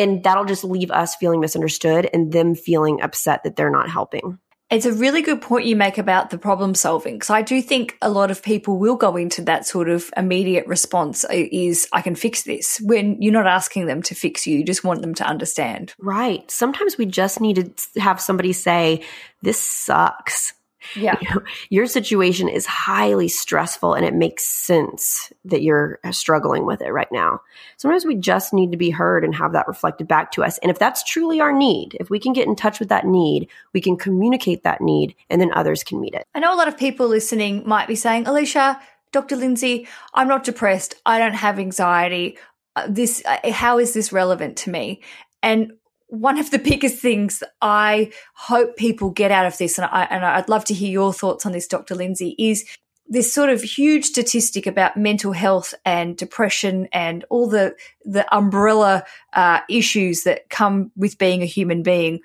and 0.02 0.24
that'll 0.24 0.46
just 0.46 0.64
leave 0.64 0.92
us 0.92 1.16
feeling 1.16 1.40
misunderstood 1.40 2.10
and 2.14 2.32
them 2.32 2.56
feeling 2.56 3.02
upset 3.02 3.44
that 3.44 3.56
they're 3.56 3.72
not 3.72 3.90
helping. 3.90 4.40
It's 4.72 4.86
a 4.86 4.94
really 4.94 5.22
good 5.22 5.42
point 5.42 5.66
you 5.66 5.76
make 5.76 5.98
about 5.98 6.30
the 6.30 6.38
problem 6.38 6.76
solving 6.76 7.16
because 7.16 7.30
I 7.30 7.42
do 7.42 7.62
think 7.62 7.98
a 8.02 8.10
lot 8.10 8.32
of 8.32 8.42
people 8.42 8.80
will 8.80 8.96
go 8.96 9.18
into 9.18 9.42
that 9.42 9.68
sort 9.68 9.90
of 9.90 10.10
immediate 10.16 10.66
response 10.66 11.26
oh, 11.30 11.48
is 11.52 11.90
I 11.92 12.02
can 12.02 12.16
fix 12.16 12.44
this 12.44 12.80
when 12.80 13.22
you're 13.22 13.34
not 13.34 13.48
asking 13.48 13.88
them 13.88 14.02
to 14.04 14.16
fix 14.16 14.48
you, 14.48 14.60
you 14.60 14.64
just 14.64 14.86
want 14.86 15.02
them 15.02 15.14
to 15.16 15.26
understand. 15.26 15.94
Right. 16.00 16.50
Sometimes 16.50 16.98
we 16.98 17.06
just 17.06 17.42
need 17.42 17.76
to 17.78 18.00
have 18.00 18.22
somebody 18.22 18.54
say, 18.54 19.04
This 19.42 19.62
sucks. 19.62 20.54
Yeah. 20.96 21.17
You 21.22 21.30
know, 21.30 21.41
your 21.70 21.88
situation 21.88 22.50
is 22.50 22.65
highly 22.65 23.28
stressful 23.28 23.94
and 23.94 24.06
it 24.06 24.13
makes 24.13 24.46
sense 24.46 25.32
that 25.46 25.62
you're 25.62 26.00
struggling 26.12 26.65
with 26.65 26.82
it 26.82 26.91
right 26.91 27.12
now. 27.12 27.41
Sometimes 27.78 28.06
we 28.06 28.15
just 28.15 28.54
need 28.54 28.72
to 28.72 28.78
be 28.78 28.89
heard 28.89 29.24
and 29.24 29.36
have 29.36 29.54
that 29.54 29.67
reflected 29.67 30.08
back 30.08 30.32
to 30.34 30.44
us. 30.44 30.58
And 30.60 30.72
if 30.72 30.80
that's 30.80 31.04
truly 31.04 31.39
our 31.39 31.54
need, 31.54 31.96
if 32.00 32.10
we 32.10 32.20
can 32.20 32.34
get 32.34 32.48
in 32.48 32.56
touch 32.56 32.80
with 32.80 32.89
that 32.89 33.06
need, 33.06 33.48
we 33.74 33.82
can 33.82 33.98
communicate 33.98 34.63
that 34.63 34.82
need 34.82 35.15
and 35.30 35.39
then 35.39 35.52
others 35.54 35.84
can 35.84 36.00
meet 36.00 36.13
it. 36.13 36.26
I 36.34 36.39
know 36.39 36.54
a 36.54 36.58
lot 36.58 36.67
of 36.67 36.78
people 36.78 37.08
listening 37.08 37.63
might 37.67 37.88
be 37.88 37.96
saying, 37.96 38.26
Aleisha, 38.26 38.80
Dr. 39.12 39.36
Lindsay, 39.36 39.88
I'm 40.13 40.28
not 40.28 40.44
depressed. 40.44 40.96
I 41.06 41.20
don't 41.20 41.34
have 41.34 41.60
anxiety. 41.60 42.38
Uh, 42.76 42.88
this, 42.89 43.22
uh, 43.26 43.52
how 43.52 43.80
is 43.80 43.94
this 43.94 44.13
relevant 44.13 44.58
to 44.58 44.70
me? 44.70 45.02
And 45.44 45.74
one 46.12 46.38
of 46.38 46.52
the 46.52 46.60
biggest 46.60 46.97
things 46.97 47.41
I 47.62 48.12
hope 48.36 48.76
people 48.76 49.12
get 49.12 49.32
out 49.32 49.45
of 49.45 49.58
this, 49.58 49.78
and, 49.78 49.89
I, 49.89 50.04
and 50.10 50.26
I'd 50.26 50.50
love 50.50 50.65
to 50.65 50.74
hear 50.74 50.91
your 50.91 51.13
thoughts 51.13 51.45
on 51.45 51.54
this, 51.54 51.67
Dr. 51.67 51.95
Lindsay, 51.95 52.36
is 52.38 52.65
this 53.08 53.34
sort 53.34 53.50
of 53.50 53.62
huge 53.62 54.06
statistic 54.06 54.67
about 54.67 54.97
mental 54.97 55.32
health 55.32 55.74
and 55.86 56.17
depression 56.17 56.88
and 56.91 57.26
all 57.30 57.47
the 57.47 57.76
the 58.04 58.26
umbrella 58.36 59.04
uh, 59.34 59.60
issues 59.69 60.24
that 60.24 60.50
come 60.50 60.91
with 60.95 61.17
being 61.17 61.41
a 61.41 61.45
human 61.45 61.82
being 61.82 62.19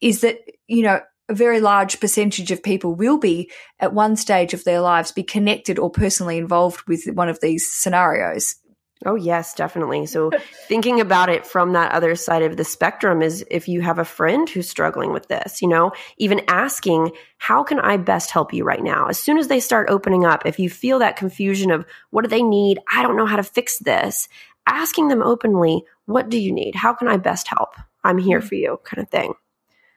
is 0.00 0.22
that 0.22 0.38
you 0.66 0.82
know 0.82 1.00
a 1.28 1.34
very 1.34 1.60
large 1.60 2.00
percentage 2.00 2.50
of 2.50 2.62
people 2.62 2.94
will 2.94 3.18
be 3.18 3.50
at 3.78 3.94
one 3.94 4.16
stage 4.16 4.54
of 4.54 4.64
their 4.64 4.80
lives 4.80 5.12
be 5.12 5.22
connected 5.22 5.78
or 5.78 5.88
personally 5.88 6.36
involved 6.36 6.82
with 6.88 7.06
one 7.14 7.28
of 7.28 7.40
these 7.40 7.70
scenarios 7.70 8.56
Oh, 9.04 9.14
yes, 9.14 9.54
definitely. 9.54 10.06
So, 10.06 10.30
thinking 10.66 11.00
about 11.00 11.28
it 11.28 11.46
from 11.46 11.72
that 11.72 11.92
other 11.92 12.14
side 12.14 12.42
of 12.42 12.56
the 12.56 12.64
spectrum 12.64 13.22
is 13.22 13.44
if 13.50 13.68
you 13.68 13.80
have 13.82 13.98
a 13.98 14.04
friend 14.04 14.48
who's 14.48 14.68
struggling 14.68 15.12
with 15.12 15.28
this, 15.28 15.60
you 15.60 15.68
know, 15.68 15.92
even 16.16 16.42
asking, 16.48 17.12
how 17.38 17.62
can 17.62 17.78
I 17.78 17.96
best 17.96 18.30
help 18.30 18.52
you 18.52 18.64
right 18.64 18.82
now? 18.82 19.06
As 19.06 19.18
soon 19.18 19.38
as 19.38 19.48
they 19.48 19.60
start 19.60 19.90
opening 19.90 20.24
up, 20.24 20.46
if 20.46 20.58
you 20.58 20.70
feel 20.70 21.00
that 21.00 21.16
confusion 21.16 21.70
of 21.70 21.84
what 22.10 22.22
do 22.22 22.28
they 22.28 22.42
need? 22.42 22.78
I 22.92 23.02
don't 23.02 23.16
know 23.16 23.26
how 23.26 23.36
to 23.36 23.42
fix 23.42 23.78
this. 23.78 24.28
Asking 24.66 25.08
them 25.08 25.22
openly, 25.22 25.84
what 26.06 26.30
do 26.30 26.38
you 26.38 26.52
need? 26.52 26.74
How 26.74 26.94
can 26.94 27.08
I 27.08 27.18
best 27.18 27.48
help? 27.48 27.74
I'm 28.02 28.18
here 28.18 28.40
mm. 28.40 28.48
for 28.48 28.54
you, 28.54 28.80
kind 28.84 29.02
of 29.02 29.10
thing. 29.10 29.34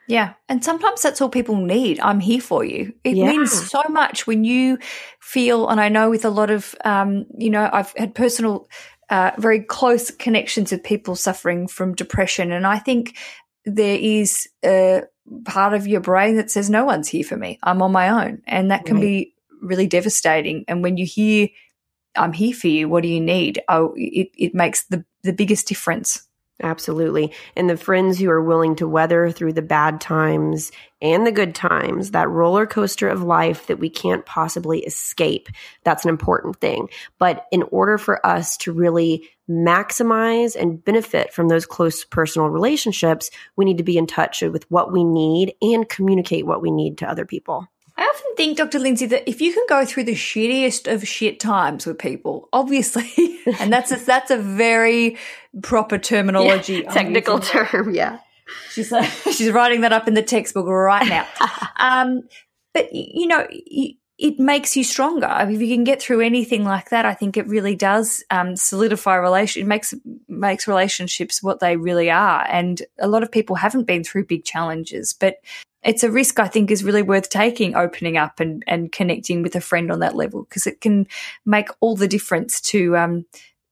Yeah. 0.07 0.33
And 0.47 0.63
sometimes 0.63 1.01
that's 1.01 1.19
all 1.19 1.29
people 1.29 1.57
need. 1.57 1.99
I'm 1.99 2.21
here 2.21 2.39
for 2.39 2.63
you. 2.63 2.93
It 3.03 3.17
yeah. 3.17 3.27
means 3.27 3.51
so 3.51 3.83
much 3.89 4.25
when 4.25 4.45
you 4.45 4.79
feel, 5.19 5.67
and 5.67 5.81
I 5.81 5.89
know 5.89 6.09
with 6.09 6.23
a 6.23 6.29
lot 6.29 6.49
of, 6.49 6.73
um, 6.85 7.25
you 7.37 7.49
know, 7.49 7.69
I've 7.71 7.93
had 7.97 8.15
personal, 8.15 8.69
uh, 9.09 9.31
very 9.37 9.61
close 9.61 10.11
connections 10.11 10.71
with 10.71 10.83
people 10.83 11.15
suffering 11.15 11.67
from 11.67 11.95
depression. 11.95 12.51
And 12.51 12.67
I 12.67 12.79
think 12.79 13.17
there 13.65 13.97
is 13.99 14.47
a 14.63 15.03
part 15.45 15.73
of 15.73 15.87
your 15.87 16.01
brain 16.01 16.37
that 16.37 16.51
says, 16.51 16.69
no 16.69 16.85
one's 16.85 17.07
here 17.07 17.23
for 17.23 17.37
me. 17.37 17.59
I'm 17.63 17.81
on 17.81 17.91
my 17.91 18.25
own. 18.25 18.41
And 18.47 18.71
that 18.71 18.85
can 18.85 18.95
right. 18.95 19.01
be 19.01 19.33
really 19.61 19.87
devastating. 19.87 20.65
And 20.67 20.83
when 20.83 20.97
you 20.97 21.05
hear, 21.05 21.49
I'm 22.15 22.33
here 22.33 22.53
for 22.53 22.67
you, 22.67 22.89
what 22.89 23.03
do 23.03 23.09
you 23.09 23.21
need? 23.21 23.61
Oh, 23.69 23.93
it, 23.95 24.29
it 24.37 24.55
makes 24.55 24.85
the, 24.87 25.05
the 25.23 25.33
biggest 25.33 25.67
difference. 25.67 26.26
Absolutely. 26.61 27.33
And 27.55 27.69
the 27.69 27.77
friends 27.77 28.17
who 28.17 28.29
are 28.31 28.41
willing 28.41 28.75
to 28.77 28.87
weather 28.87 29.29
through 29.29 29.53
the 29.53 29.61
bad 29.61 30.01
times 30.01 30.71
and 31.01 31.25
the 31.25 31.31
good 31.31 31.53
times, 31.53 32.11
that 32.11 32.29
roller 32.29 32.65
coaster 32.65 33.07
of 33.07 33.21
life 33.21 33.67
that 33.67 33.77
we 33.77 33.91
can't 33.91 34.25
possibly 34.25 34.79
escape. 34.79 35.49
That's 35.83 36.03
an 36.03 36.09
important 36.09 36.59
thing. 36.59 36.89
But 37.19 37.45
in 37.51 37.61
order 37.63 37.99
for 37.99 38.25
us 38.25 38.57
to 38.57 38.71
really 38.71 39.29
maximize 39.47 40.55
and 40.59 40.83
benefit 40.83 41.31
from 41.31 41.47
those 41.47 41.67
close 41.67 42.03
personal 42.03 42.49
relationships, 42.49 43.29
we 43.55 43.63
need 43.63 43.77
to 43.77 43.83
be 43.83 43.97
in 43.97 44.07
touch 44.07 44.41
with 44.41 44.69
what 44.71 44.91
we 44.91 45.03
need 45.03 45.53
and 45.61 45.87
communicate 45.87 46.47
what 46.47 46.63
we 46.63 46.71
need 46.71 46.97
to 46.97 47.09
other 47.09 47.25
people. 47.25 47.67
I 47.97 48.03
often 48.03 48.35
think, 48.35 48.57
Dr. 48.57 48.77
Lindsay, 48.77 49.07
that 49.07 49.27
if 49.27 49.41
you 49.41 49.51
can 49.51 49.65
go 49.67 49.83
through 49.83 50.03
the 50.03 50.13
shittiest 50.13 50.91
of 50.91 51.07
shit 51.07 51.39
times 51.39 51.87
with 51.87 51.97
people, 51.97 52.47
obviously, 52.53 53.11
and 53.59 53.73
that's 53.73 53.91
a, 53.91 53.95
that's 53.95 54.29
a 54.29 54.37
very 54.37 55.17
proper 55.63 55.97
terminology, 55.97 56.83
yeah, 56.85 56.91
technical 56.91 57.39
term, 57.39 57.93
yeah. 57.93 58.19
She's 58.71 58.93
uh, 58.93 59.01
she's 59.31 59.51
writing 59.51 59.81
that 59.81 59.93
up 59.93 60.07
in 60.07 60.13
the 60.13 60.21
textbook 60.21 60.67
right 60.67 61.07
now. 61.07 61.27
um, 61.77 62.21
but 62.73 62.93
you 62.93 63.27
know, 63.27 63.47
it 64.17 64.39
makes 64.39 64.75
you 64.75 64.83
stronger. 64.83 65.29
if 65.41 65.61
you 65.61 65.75
can 65.75 65.83
get 65.83 66.01
through 66.01 66.21
anything 66.21 66.63
like 66.63 66.89
that, 66.89 67.05
I 67.05 67.13
think 67.13 67.37
it 67.37 67.47
really 67.47 67.75
does 67.75 68.23
um, 68.31 68.55
solidify 68.55 69.15
relation. 69.15 69.61
It 69.61 69.67
makes 69.67 69.93
makes 70.27 70.67
relationships 70.67 71.43
what 71.43 71.59
they 71.59 71.77
really 71.77 72.09
are. 72.09 72.45
And 72.49 72.81
a 72.97 73.07
lot 73.07 73.23
of 73.23 73.31
people 73.31 73.55
haven't 73.55 73.85
been 73.85 74.03
through 74.03 74.25
big 74.25 74.43
challenges, 74.43 75.13
but 75.13 75.35
it's 75.83 76.03
a 76.03 76.11
risk 76.11 76.39
I 76.39 76.47
think 76.47 76.71
is 76.71 76.83
really 76.83 77.03
worth 77.03 77.29
taking, 77.29 77.75
opening 77.75 78.17
up 78.17 78.39
and, 78.39 78.63
and 78.65 78.91
connecting 78.91 79.43
with 79.43 79.55
a 79.55 79.61
friend 79.61 79.91
on 79.91 79.99
that 79.99 80.15
level, 80.15 80.43
because 80.43 80.65
it 80.65 80.81
can 80.81 81.07
make 81.45 81.69
all 81.79 81.95
the 81.95 82.07
difference 82.07 82.59
to 82.61 82.97
um, 82.97 83.25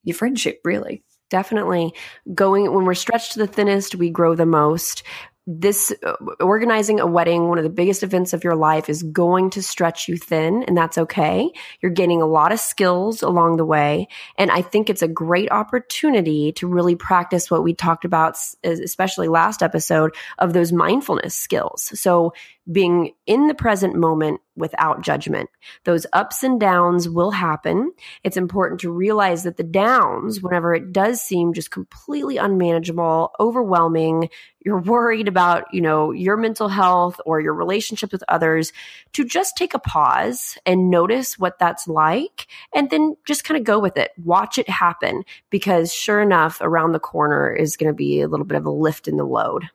your 0.03 0.15
friendship, 0.15 0.61
really. 0.63 1.03
Definitely. 1.31 1.91
Going 2.35 2.71
when 2.71 2.85
we're 2.85 2.93
stretched 2.93 3.33
to 3.33 3.39
the 3.39 3.47
thinnest, 3.47 3.95
we 3.95 4.11
grow 4.11 4.35
the 4.35 4.45
most 4.45 5.01
this 5.47 5.93
uh, 6.03 6.13
organizing 6.39 6.99
a 6.99 7.05
wedding, 7.05 7.47
one 7.47 7.57
of 7.59 7.63
the 7.63 7.69
biggest 7.69 8.01
events 8.01 8.33
of 8.33 8.43
your 8.43 8.55
life, 8.55 8.89
is 8.89 9.03
going 9.03 9.51
to 9.51 9.61
stretch 9.61 10.07
you 10.07 10.17
thin, 10.17 10.63
and 10.63 10.75
that's 10.75 10.97
okay. 10.97 11.51
You're 11.81 11.91
gaining 11.91 12.21
a 12.21 12.25
lot 12.25 12.51
of 12.51 12.59
skills 12.59 13.21
along 13.21 13.57
the 13.57 13.65
way. 13.65 14.07
And 14.37 14.49
I 14.49 14.61
think 14.61 14.89
it's 14.89 15.03
a 15.03 15.07
great 15.07 15.51
opportunity 15.51 16.51
to 16.53 16.67
really 16.67 16.95
practice 16.95 17.51
what 17.51 17.63
we 17.63 17.73
talked 17.73 18.05
about, 18.05 18.37
especially 18.63 19.27
last 19.27 19.61
episode, 19.61 20.15
of 20.39 20.53
those 20.53 20.71
mindfulness 20.71 21.35
skills. 21.35 21.91
So 21.99 22.33
being 22.71 23.11
in 23.27 23.47
the 23.47 23.53
present 23.53 23.95
moment 23.95 24.41
without 24.55 25.01
judgment. 25.01 25.49
Those 25.83 26.05
ups 26.13 26.43
and 26.43 26.59
downs 26.59 27.07
will 27.07 27.31
happen. 27.31 27.91
It's 28.23 28.37
important 28.37 28.81
to 28.81 28.91
realize 28.91 29.43
that 29.43 29.57
the 29.57 29.63
downs, 29.63 30.41
whenever 30.41 30.73
it 30.73 30.91
does 30.91 31.21
seem 31.21 31.53
just 31.53 31.71
completely 31.71 32.37
unmanageable, 32.37 33.33
overwhelming, 33.39 34.29
you're 34.63 34.81
worried 34.81 35.27
about, 35.27 35.65
you 35.73 35.81
know, 35.81 36.11
your 36.11 36.37
mental 36.37 36.69
health 36.69 37.19
or 37.25 37.39
your 37.39 37.53
relationship 37.53 38.11
with 38.11 38.23
others, 38.27 38.73
to 39.13 39.25
just 39.25 39.57
take 39.57 39.73
a 39.73 39.79
pause 39.79 40.57
and 40.65 40.89
notice 40.89 41.37
what 41.37 41.59
that's 41.59 41.87
like 41.87 42.47
and 42.73 42.89
then 42.89 43.15
just 43.25 43.43
kind 43.43 43.57
of 43.59 43.63
go 43.63 43.77
with 43.77 43.97
it. 43.97 44.11
Watch 44.17 44.57
it 44.57 44.69
happen 44.69 45.23
because 45.49 45.93
sure 45.93 46.21
enough, 46.21 46.59
around 46.61 46.93
the 46.93 46.99
corner 46.99 47.53
is 47.53 47.77
going 47.77 47.91
to 47.91 47.95
be 47.95 48.21
a 48.21 48.27
little 48.27 48.45
bit 48.45 48.57
of 48.57 48.65
a 48.65 48.71
lift 48.71 49.07
in 49.07 49.17
the 49.17 49.25
load. 49.25 49.69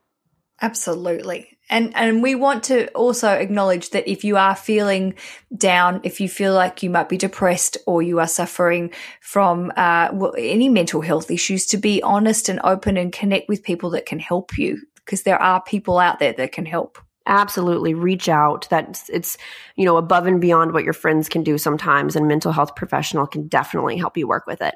Absolutely. 0.63 1.59
And 1.71 1.95
and 1.97 2.23
we 2.23 2.35
want 2.35 2.65
to 2.65 2.91
also 2.93 3.31
acknowledge 3.31 3.91
that 3.91 4.11
if 4.11 4.25
you 4.25 4.37
are 4.37 4.57
feeling 4.57 5.15
down, 5.57 6.01
if 6.03 6.21
you 6.21 6.29
feel 6.29 6.53
like 6.53 6.83
you 6.83 6.91
might 6.91 7.09
be 7.09 7.17
depressed 7.17 7.79
or 7.87 8.03
you 8.03 8.19
are 8.19 8.27
suffering 8.27 8.91
from 9.21 9.73
uh, 9.77 10.09
well, 10.13 10.35
any 10.37 10.69
mental 10.69 11.01
health 11.01 11.31
issues, 11.31 11.67
to 11.67 11.77
be 11.77 12.03
honest 12.03 12.49
and 12.49 12.61
open 12.65 12.97
and 12.97 13.13
connect 13.13 13.49
with 13.49 13.63
people 13.63 13.91
that 13.91 14.05
can 14.05 14.19
help 14.19 14.59
you 14.59 14.83
because 14.97 15.23
there 15.23 15.41
are 15.41 15.63
people 15.63 15.99
out 15.99 16.19
there 16.19 16.33
that 16.33 16.53
can 16.53 16.67
help. 16.67 16.99
Absolutely, 17.27 17.95
reach 17.95 18.29
out. 18.29 18.69
That's 18.69 19.09
it's 19.09 19.39
you 19.77 19.85
know 19.85 19.97
above 19.97 20.27
and 20.27 20.41
beyond 20.41 20.73
what 20.73 20.85
your 20.85 20.93
friends 20.93 21.29
can 21.29 21.45
do 21.45 21.57
sometimes, 21.57 22.17
and 22.17 22.27
mental 22.27 22.51
health 22.51 22.75
professional 22.75 23.29
can 23.29 23.47
definitely 23.47 23.97
help 23.97 24.17
you 24.17 24.27
work 24.27 24.47
with 24.47 24.61
it 24.61 24.75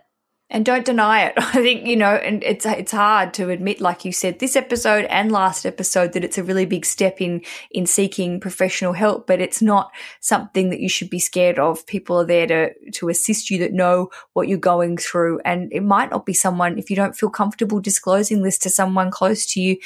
and 0.51 0.65
don't 0.65 0.85
deny 0.85 1.25
it. 1.25 1.35
I 1.37 1.63
think 1.63 1.87
you 1.87 1.97
know, 1.97 2.15
and 2.15 2.43
it's 2.45 2.67
it's 2.67 2.93
hard 2.93 3.35
to 3.35 3.51
admit, 3.51 3.81
like 3.81 4.05
you 4.05 4.13
said, 4.13 4.39
this 4.39 4.57
episode 4.57 5.05
and 5.07 5.33
last 5.33 5.65
episode, 5.65 6.13
that 6.13 6.25
it's 6.25 6.39
a 6.39 6.45
really 6.45 6.67
big 6.67 6.85
step 6.85 7.21
in 7.21 7.43
in 7.71 7.87
seeking 7.87 8.41
professional 8.41 8.93
help. 8.93 9.27
But 9.27 9.41
it's 9.41 9.63
not 9.63 9.91
something 10.21 10.71
that 10.71 10.81
you 10.81 10.89
should 10.89 11.11
be 11.11 11.19
scared 11.19 11.59
of. 11.59 11.87
People 11.87 12.21
are 12.21 12.27
there 12.27 12.47
to 12.47 12.91
to 12.93 13.09
assist 13.09 13.51
you 13.51 13.59
that 13.59 13.73
know 13.73 14.11
what 14.35 14.49
you're 14.49 14.59
going 14.59 14.97
through, 14.97 15.41
and 15.45 15.73
it 15.73 15.83
might 15.83 16.11
not 16.11 16.27
be 16.27 16.35
someone 16.35 16.79
if 16.79 16.91
you 16.91 16.97
don't 16.97 17.17
feel 17.17 17.31
comfortable 17.31 17.81
disclosing 17.81 18.43
this 18.43 18.59
to 18.59 18.71
someone 18.71 19.11
close 19.11 19.47
to 19.47 19.61
you 19.61 19.77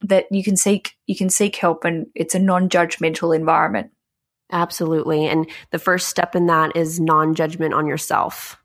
that 0.00 0.26
you 0.30 0.42
can 0.42 0.56
seek 0.56 0.96
you 1.06 1.16
can 1.16 1.30
seek 1.30 1.56
help, 1.56 1.84
and 1.84 2.06
it's 2.14 2.34
a 2.34 2.38
non 2.38 2.68
judgmental 2.68 3.36
environment. 3.36 3.90
Absolutely, 4.50 5.26
and 5.26 5.48
the 5.70 5.78
first 5.78 6.08
step 6.08 6.34
in 6.34 6.46
that 6.46 6.76
is 6.76 6.98
non 6.98 7.34
judgment 7.34 7.74
on 7.74 7.86
yourself 7.86 8.61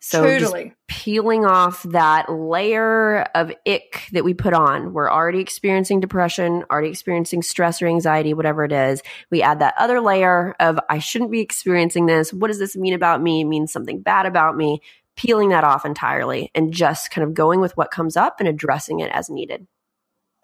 so 0.00 0.22
totally. 0.22 0.74
peeling 0.88 1.44
off 1.44 1.82
that 1.84 2.32
layer 2.32 3.22
of 3.34 3.52
ick 3.66 4.08
that 4.12 4.24
we 4.24 4.32
put 4.32 4.54
on. 4.54 4.92
We're 4.92 5.10
already 5.10 5.40
experiencing 5.40 6.00
depression, 6.00 6.64
already 6.70 6.88
experiencing 6.88 7.42
stress 7.42 7.82
or 7.82 7.86
anxiety, 7.86 8.32
whatever 8.32 8.64
it 8.64 8.72
is. 8.72 9.02
We 9.30 9.42
add 9.42 9.60
that 9.60 9.74
other 9.78 10.00
layer 10.00 10.54
of 10.58 10.78
I 10.88 10.98
shouldn't 10.98 11.30
be 11.30 11.40
experiencing 11.40 12.06
this. 12.06 12.32
What 12.32 12.48
does 12.48 12.58
this 12.58 12.76
mean 12.76 12.94
about 12.94 13.22
me? 13.22 13.42
It 13.42 13.44
means 13.44 13.72
something 13.72 14.00
bad 14.00 14.26
about 14.26 14.56
me. 14.56 14.80
Peeling 15.16 15.50
that 15.50 15.64
off 15.64 15.84
entirely 15.84 16.50
and 16.54 16.72
just 16.72 17.10
kind 17.10 17.26
of 17.26 17.34
going 17.34 17.60
with 17.60 17.76
what 17.76 17.90
comes 17.90 18.16
up 18.16 18.40
and 18.40 18.48
addressing 18.48 19.00
it 19.00 19.10
as 19.12 19.28
needed. 19.28 19.66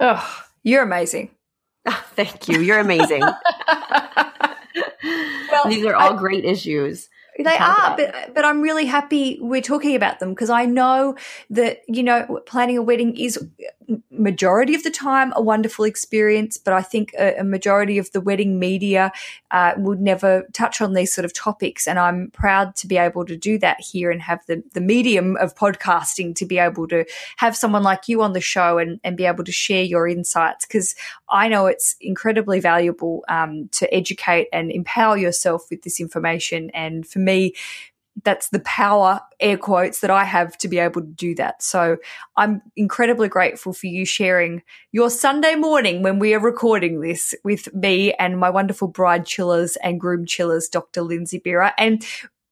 Oh, 0.01 0.45
you're 0.63 0.83
amazing. 0.83 1.31
thank 2.15 2.49
you. 2.49 2.61
You're 2.61 2.81
amazing. 2.81 3.21
well, 3.21 3.39
These 5.67 5.87
are 5.87 5.95
all 5.95 6.15
I, 6.15 6.19
great 6.19 6.45
issues. 6.45 7.09
They 7.39 7.57
are, 7.57 7.97
but 7.97 8.35
but 8.35 8.45
I'm 8.45 8.61
really 8.61 8.87
happy 8.87 9.39
we're 9.41 9.61
talking 9.61 9.95
about 9.95 10.21
them 10.21 10.31
because 10.31 10.51
I 10.51 10.65
know 10.65 11.17
that 11.51 11.83
you 11.89 12.03
know 12.03 12.41
planning 12.47 12.79
a 12.79 12.83
wedding 12.83 13.17
is 13.17 13.39
majority 14.11 14.75
of 14.75 14.83
the 14.83 14.91
time 14.91 15.33
a 15.37 15.43
wonderful 15.43 15.85
experience, 15.85 16.57
but 16.57 16.75
I 16.75 16.83
think 16.83 17.15
a, 17.19 17.39
a 17.39 17.45
majority 17.45 17.99
of 17.99 18.11
the 18.13 18.21
wedding 18.21 18.59
media 18.59 19.13
uh, 19.51 19.73
would 19.77 20.01
never 20.01 20.47
touch 20.53 20.81
on 20.81 20.95
these 20.95 21.15
sort 21.15 21.25
of 21.25 21.33
topics, 21.35 21.87
and 21.87 21.99
I'm 21.99 22.31
proud 22.31 22.77
to 22.77 22.87
be 22.87 22.97
able 22.97 23.25
to 23.27 23.37
do 23.37 23.59
that 23.59 23.81
here 23.81 24.11
and 24.11 24.21
have 24.23 24.45
the 24.47 24.63
the 24.73 24.81
medium 24.81 25.37
of 25.37 25.55
podcasting 25.55 26.35
to 26.37 26.47
be 26.47 26.59
able 26.59 26.89
to 26.89 27.05
have 27.37 27.57
someone 27.57 27.83
like 27.83 28.09
you 28.09 28.23
on 28.23 28.33
the 28.33 28.41
show 28.41 28.79
and 28.79 29.01
and 29.05 29.17
be 29.17 29.27
able 29.27 29.45
to 29.45 29.53
share 29.53 29.85
your 29.85 30.09
insights 30.09 30.67
because 30.67 30.95
I 31.29 31.49
know 31.49 31.67
it's 31.67 31.97
incredibly 32.01 32.61
valuable 32.61 33.25
um, 33.29 33.69
to 33.73 33.93
educate 33.93 34.49
and 34.53 34.71
empower 34.71 35.17
yourself 35.17 35.67
with 35.71 35.83
this 35.83 36.01
information, 36.01 36.71
and 36.71 37.07
for 37.07 37.19
me, 37.19 37.55
that's 38.25 38.49
the 38.49 38.61
power 38.61 39.21
air 39.41 39.59
quotes 39.59 40.01
that 40.01 40.11
I 40.11 40.25
have 40.25 40.57
to 40.59 40.69
be 40.69 40.79
able 40.79 41.03
to 41.03 41.07
do 41.07 41.35
that. 41.35 41.63
So 41.63 41.99
I'm 42.37 42.63
incredibly 42.75 43.29
grateful 43.29 43.73
for 43.73 43.87
you 43.87 44.05
sharing 44.05 44.63
your 44.93 45.11
Sunday 45.11 45.55
morning 45.55 46.03
when 46.03 46.19
we 46.19 46.35
are 46.35 46.41
recording 46.41 47.01
this 47.01 47.35
with 47.45 47.73
me 47.75 48.15
and 48.15 48.39
my 48.39 48.51
wonderful 48.51 48.91
Bridechillas 48.91 49.77
and 49.83 50.01
Groomchillas, 50.01 50.71
Dr. 50.71 51.03
Lindsay 51.03 51.41
Bira. 51.41 51.73
And 51.77 52.05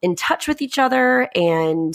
in 0.02 0.16
touch 0.16 0.48
with 0.48 0.62
each 0.62 0.78
other 0.78 1.28
and 1.34 1.94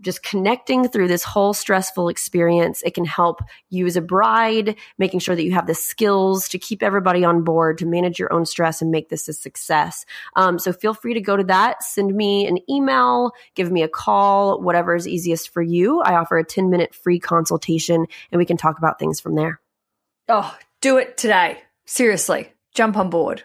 just 0.00 0.22
connecting 0.22 0.88
through 0.88 1.08
this 1.08 1.24
whole 1.24 1.54
stressful 1.54 2.08
experience. 2.08 2.82
It 2.82 2.94
can 2.94 3.04
help 3.04 3.40
you 3.70 3.86
as 3.86 3.96
a 3.96 4.00
bride, 4.00 4.76
making 4.98 5.20
sure 5.20 5.34
that 5.34 5.44
you 5.44 5.52
have 5.52 5.66
the 5.66 5.74
skills 5.74 6.48
to 6.48 6.58
keep 6.58 6.82
everybody 6.82 7.24
on 7.24 7.42
board, 7.42 7.78
to 7.78 7.86
manage 7.86 8.18
your 8.18 8.32
own 8.32 8.46
stress 8.46 8.82
and 8.82 8.90
make 8.90 9.08
this 9.08 9.28
a 9.28 9.32
success. 9.32 10.04
Um, 10.36 10.58
so 10.58 10.72
feel 10.72 10.94
free 10.94 11.14
to 11.14 11.20
go 11.20 11.36
to 11.36 11.44
that, 11.44 11.82
send 11.82 12.14
me 12.14 12.46
an 12.46 12.58
email, 12.70 13.32
give 13.54 13.70
me 13.70 13.82
a 13.82 13.88
call, 13.88 14.60
whatever 14.60 14.94
is 14.94 15.08
easiest 15.08 15.50
for 15.50 15.62
you. 15.62 16.00
I 16.00 16.14
offer 16.14 16.38
a 16.38 16.44
10 16.44 16.70
minute 16.70 16.94
free 16.94 17.18
consultation 17.18 18.06
and 18.30 18.38
we 18.38 18.46
can 18.46 18.56
talk 18.56 18.78
about 18.78 18.98
things 18.98 19.20
from 19.20 19.34
there. 19.34 19.60
Oh, 20.28 20.56
do 20.80 20.98
it 20.98 21.16
today. 21.16 21.58
Seriously, 21.86 22.52
jump 22.74 22.96
on 22.96 23.10
board. 23.10 23.44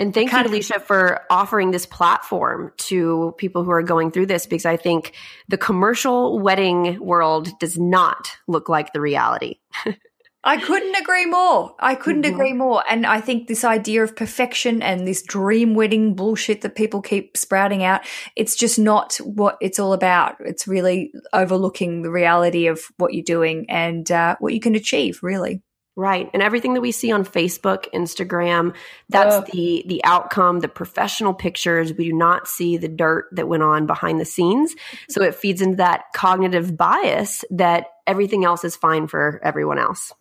And 0.00 0.14
thank 0.14 0.32
you, 0.32 0.38
Aleisha, 0.38 0.82
for 0.82 1.20
offering 1.28 1.72
this 1.72 1.84
platform 1.84 2.72
to 2.78 3.34
people 3.36 3.64
who 3.64 3.70
are 3.70 3.82
going 3.82 4.10
through 4.10 4.26
this 4.26 4.46
because 4.46 4.64
I 4.64 4.78
think 4.78 5.12
the 5.48 5.58
commercial 5.58 6.38
wedding 6.38 6.98
world 6.98 7.50
does 7.60 7.78
not 7.78 8.30
look 8.48 8.70
like 8.70 8.94
the 8.94 9.00
reality. 9.02 9.56
I 10.42 10.56
couldn't 10.56 10.94
agree 10.94 11.26
more. 11.26 11.74
I 11.78 11.94
couldn't 11.96 12.22
mm-hmm. 12.22 12.34
agree 12.34 12.52
more. 12.54 12.82
And 12.88 13.04
I 13.04 13.20
think 13.20 13.46
this 13.46 13.62
idea 13.62 14.02
of 14.02 14.16
perfection 14.16 14.80
and 14.80 15.06
this 15.06 15.20
dream 15.20 15.74
wedding 15.74 16.14
bullshit 16.14 16.62
that 16.62 16.76
people 16.76 17.02
keep 17.02 17.36
sprouting 17.36 17.84
out, 17.84 18.00
it's 18.36 18.56
just 18.56 18.78
not 18.78 19.16
what 19.16 19.58
it's 19.60 19.78
all 19.78 19.92
about. 19.92 20.36
It's 20.40 20.66
really 20.66 21.12
overlooking 21.34 22.00
the 22.00 22.10
reality 22.10 22.68
of 22.68 22.84
what 22.96 23.12
you're 23.12 23.22
doing 23.22 23.66
and 23.68 24.10
uh, 24.10 24.36
what 24.40 24.54
you 24.54 24.60
can 24.60 24.74
achieve, 24.74 25.18
really. 25.22 25.60
Right. 25.96 26.30
And 26.32 26.42
everything 26.42 26.74
that 26.74 26.80
we 26.80 26.92
see 26.92 27.10
on 27.10 27.24
Facebook, 27.24 27.86
Instagram, 27.92 28.74
that's 29.08 29.36
uh, 29.36 29.40
the 29.52 29.84
the 29.86 30.04
outcome, 30.04 30.60
the 30.60 30.68
professional 30.68 31.34
pictures. 31.34 31.92
We 31.92 32.04
do 32.04 32.12
not 32.12 32.48
see 32.48 32.76
the 32.76 32.88
dirt 32.88 33.28
that 33.32 33.48
went 33.48 33.64
on 33.64 33.86
behind 33.86 34.20
the 34.20 34.24
scenes. 34.24 34.74
So 35.08 35.22
it 35.22 35.34
feeds 35.34 35.60
into 35.60 35.76
that 35.76 36.04
cognitive 36.14 36.76
bias 36.76 37.44
that 37.50 37.88
everything 38.06 38.44
else 38.44 38.64
is 38.64 38.76
fine 38.76 39.08
for 39.08 39.40
everyone 39.42 39.78
else. 39.78 40.12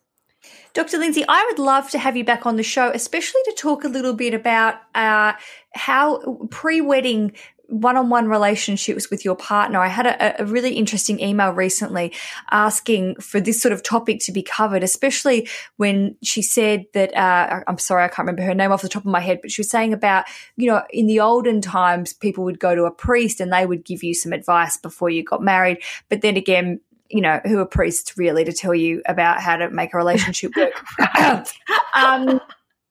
Dr. 0.74 0.97
Lindsay, 0.97 1.24
I 1.28 1.45
would 1.49 1.59
love 1.59 1.89
to 1.91 1.99
have 1.99 2.15
you 2.15 2.24
back 2.24 2.45
on 2.45 2.55
the 2.55 2.63
show, 2.63 2.91
especially 2.91 3.41
to 3.45 3.53
talk 3.57 3.84
a 3.84 3.89
little 3.89 4.13
bit 4.13 4.34
about 4.34 4.76
uh, 4.95 5.34
how 5.74 6.47
pre 6.51 6.82
wedding 6.82 7.34
one-on-one 7.70 8.28
relationships 8.28 9.09
with 9.09 9.24
your 9.24 9.36
partner. 9.36 9.80
I 9.80 9.88
had 9.88 10.07
a, 10.07 10.41
a, 10.41 10.45
really 10.45 10.74
interesting 10.74 11.20
email 11.20 11.51
recently 11.51 12.13
asking 12.51 13.15
for 13.15 13.39
this 13.39 13.61
sort 13.61 13.72
of 13.72 13.84
topic 13.84 14.20
to 14.22 14.32
be 14.32 14.41
covered, 14.41 14.84
especially 14.84 15.47
when 15.78 16.15
she 16.24 16.41
said 16.41 16.86
that, 16.93 17.15
uh, 17.15 17.61
I'm 17.67 17.78
sorry, 17.78 18.03
I 18.03 18.07
can't 18.07 18.20
remember 18.20 18.41
her 18.43 18.55
name 18.55 18.72
off 18.72 18.82
the 18.82 18.89
top 18.89 19.05
of 19.05 19.11
my 19.11 19.20
head, 19.20 19.39
but 19.41 19.51
she 19.51 19.61
was 19.61 19.70
saying 19.70 19.93
about, 19.93 20.26
you 20.55 20.67
know, 20.67 20.84
in 20.89 21.07
the 21.07 21.20
olden 21.20 21.61
times, 21.61 22.13
people 22.13 22.43
would 22.45 22.59
go 22.59 22.76
to 22.76 22.86
a 22.86 22.91
priest 22.91 23.39
and 23.39 23.53
they 23.53 23.65
would 23.65 23.86
give 23.86 24.03
you 24.03 24.13
some 24.13 24.34
advice 24.34 24.78
before 24.78 25.09
you 25.09 25.24
got 25.24 25.41
married. 25.41 25.78
But 26.09 26.22
then 26.22 26.38
again, 26.38 26.80
you 27.09 27.22
know, 27.22 27.39
who 27.45 27.59
are 27.59 27.65
priests 27.65 28.17
really 28.17 28.45
to 28.45 28.53
tell 28.53 28.74
you 28.74 29.01
about 29.05 29.41
how 29.41 29.57
to 29.57 29.70
make 29.70 29.93
a 29.93 29.97
relationship 29.97 30.51
work. 30.55 30.74
um, 31.95 32.39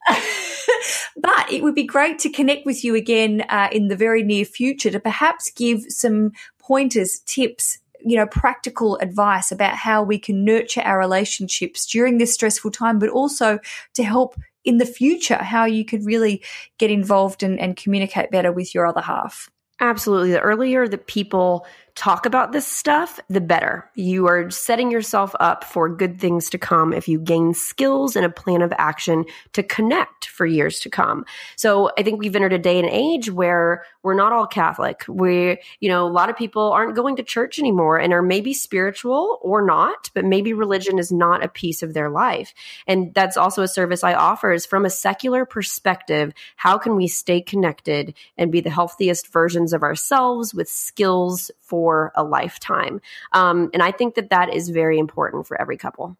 but 1.16 1.52
it 1.52 1.62
would 1.62 1.74
be 1.74 1.84
great 1.84 2.18
to 2.20 2.30
connect 2.30 2.66
with 2.66 2.84
you 2.84 2.94
again 2.94 3.44
uh, 3.48 3.68
in 3.72 3.88
the 3.88 3.96
very 3.96 4.22
near 4.22 4.44
future 4.44 4.90
to 4.90 5.00
perhaps 5.00 5.50
give 5.50 5.84
some 5.88 6.32
pointers, 6.58 7.20
tips, 7.20 7.78
you 8.00 8.16
know, 8.16 8.26
practical 8.26 8.96
advice 8.98 9.50
about 9.50 9.74
how 9.74 10.02
we 10.02 10.18
can 10.18 10.44
nurture 10.44 10.82
our 10.82 10.98
relationships 10.98 11.86
during 11.86 12.18
this 12.18 12.34
stressful 12.34 12.70
time, 12.70 12.98
but 12.98 13.08
also 13.08 13.58
to 13.94 14.04
help 14.04 14.36
in 14.64 14.78
the 14.78 14.86
future 14.86 15.36
how 15.36 15.64
you 15.64 15.84
could 15.84 16.04
really 16.04 16.42
get 16.78 16.90
involved 16.90 17.42
and, 17.42 17.58
and 17.58 17.76
communicate 17.76 18.30
better 18.30 18.52
with 18.52 18.74
your 18.74 18.86
other 18.86 19.00
half. 19.00 19.48
Absolutely. 19.80 20.32
The 20.32 20.40
earlier 20.40 20.88
that 20.88 21.06
people 21.06 21.66
talk 21.98 22.26
about 22.26 22.52
this 22.52 22.64
stuff, 22.64 23.18
the 23.28 23.40
better. 23.40 23.90
You 23.96 24.28
are 24.28 24.50
setting 24.50 24.92
yourself 24.92 25.34
up 25.40 25.64
for 25.64 25.88
good 25.88 26.20
things 26.20 26.48
to 26.50 26.58
come 26.58 26.92
if 26.92 27.08
you 27.08 27.18
gain 27.18 27.54
skills 27.54 28.14
and 28.14 28.24
a 28.24 28.30
plan 28.30 28.62
of 28.62 28.72
action 28.78 29.24
to 29.54 29.64
connect 29.64 30.28
for 30.28 30.46
years 30.46 30.78
to 30.80 30.90
come. 30.90 31.24
So 31.56 31.90
I 31.98 32.04
think 32.04 32.20
we've 32.20 32.36
entered 32.36 32.52
a 32.52 32.58
day 32.58 32.78
and 32.78 32.88
age 32.88 33.32
where 33.32 33.84
we're 34.04 34.14
not 34.14 34.32
all 34.32 34.46
Catholic. 34.46 35.04
We, 35.08 35.58
you 35.80 35.88
know, 35.88 36.06
a 36.06 36.08
lot 36.08 36.30
of 36.30 36.36
people 36.36 36.70
aren't 36.70 36.94
going 36.94 37.16
to 37.16 37.24
church 37.24 37.58
anymore 37.58 37.98
and 37.98 38.12
are 38.12 38.22
maybe 38.22 38.54
spiritual 38.54 39.40
or 39.42 39.66
not, 39.66 40.10
but 40.14 40.24
maybe 40.24 40.52
religion 40.52 41.00
is 41.00 41.10
not 41.10 41.42
a 41.42 41.48
piece 41.48 41.82
of 41.82 41.94
their 41.94 42.10
life. 42.10 42.54
And 42.86 43.12
that's 43.12 43.36
also 43.36 43.62
a 43.62 43.68
service 43.68 44.04
I 44.04 44.14
offer 44.14 44.52
is 44.52 44.66
from 44.66 44.84
a 44.84 44.90
secular 44.90 45.44
perspective, 45.44 46.32
how 46.54 46.78
can 46.78 46.94
we 46.94 47.08
stay 47.08 47.40
connected 47.40 48.14
and 48.36 48.52
be 48.52 48.60
the 48.60 48.70
healthiest 48.70 49.32
versions 49.32 49.72
of 49.72 49.82
ourselves 49.82 50.54
with 50.54 50.68
skills 50.68 51.50
for 51.60 51.87
a 52.14 52.24
lifetime. 52.24 53.00
Um, 53.32 53.70
and 53.72 53.82
I 53.82 53.90
think 53.90 54.14
that 54.14 54.30
that 54.30 54.54
is 54.54 54.68
very 54.68 54.98
important 54.98 55.46
for 55.46 55.60
every 55.60 55.76
couple. 55.76 56.16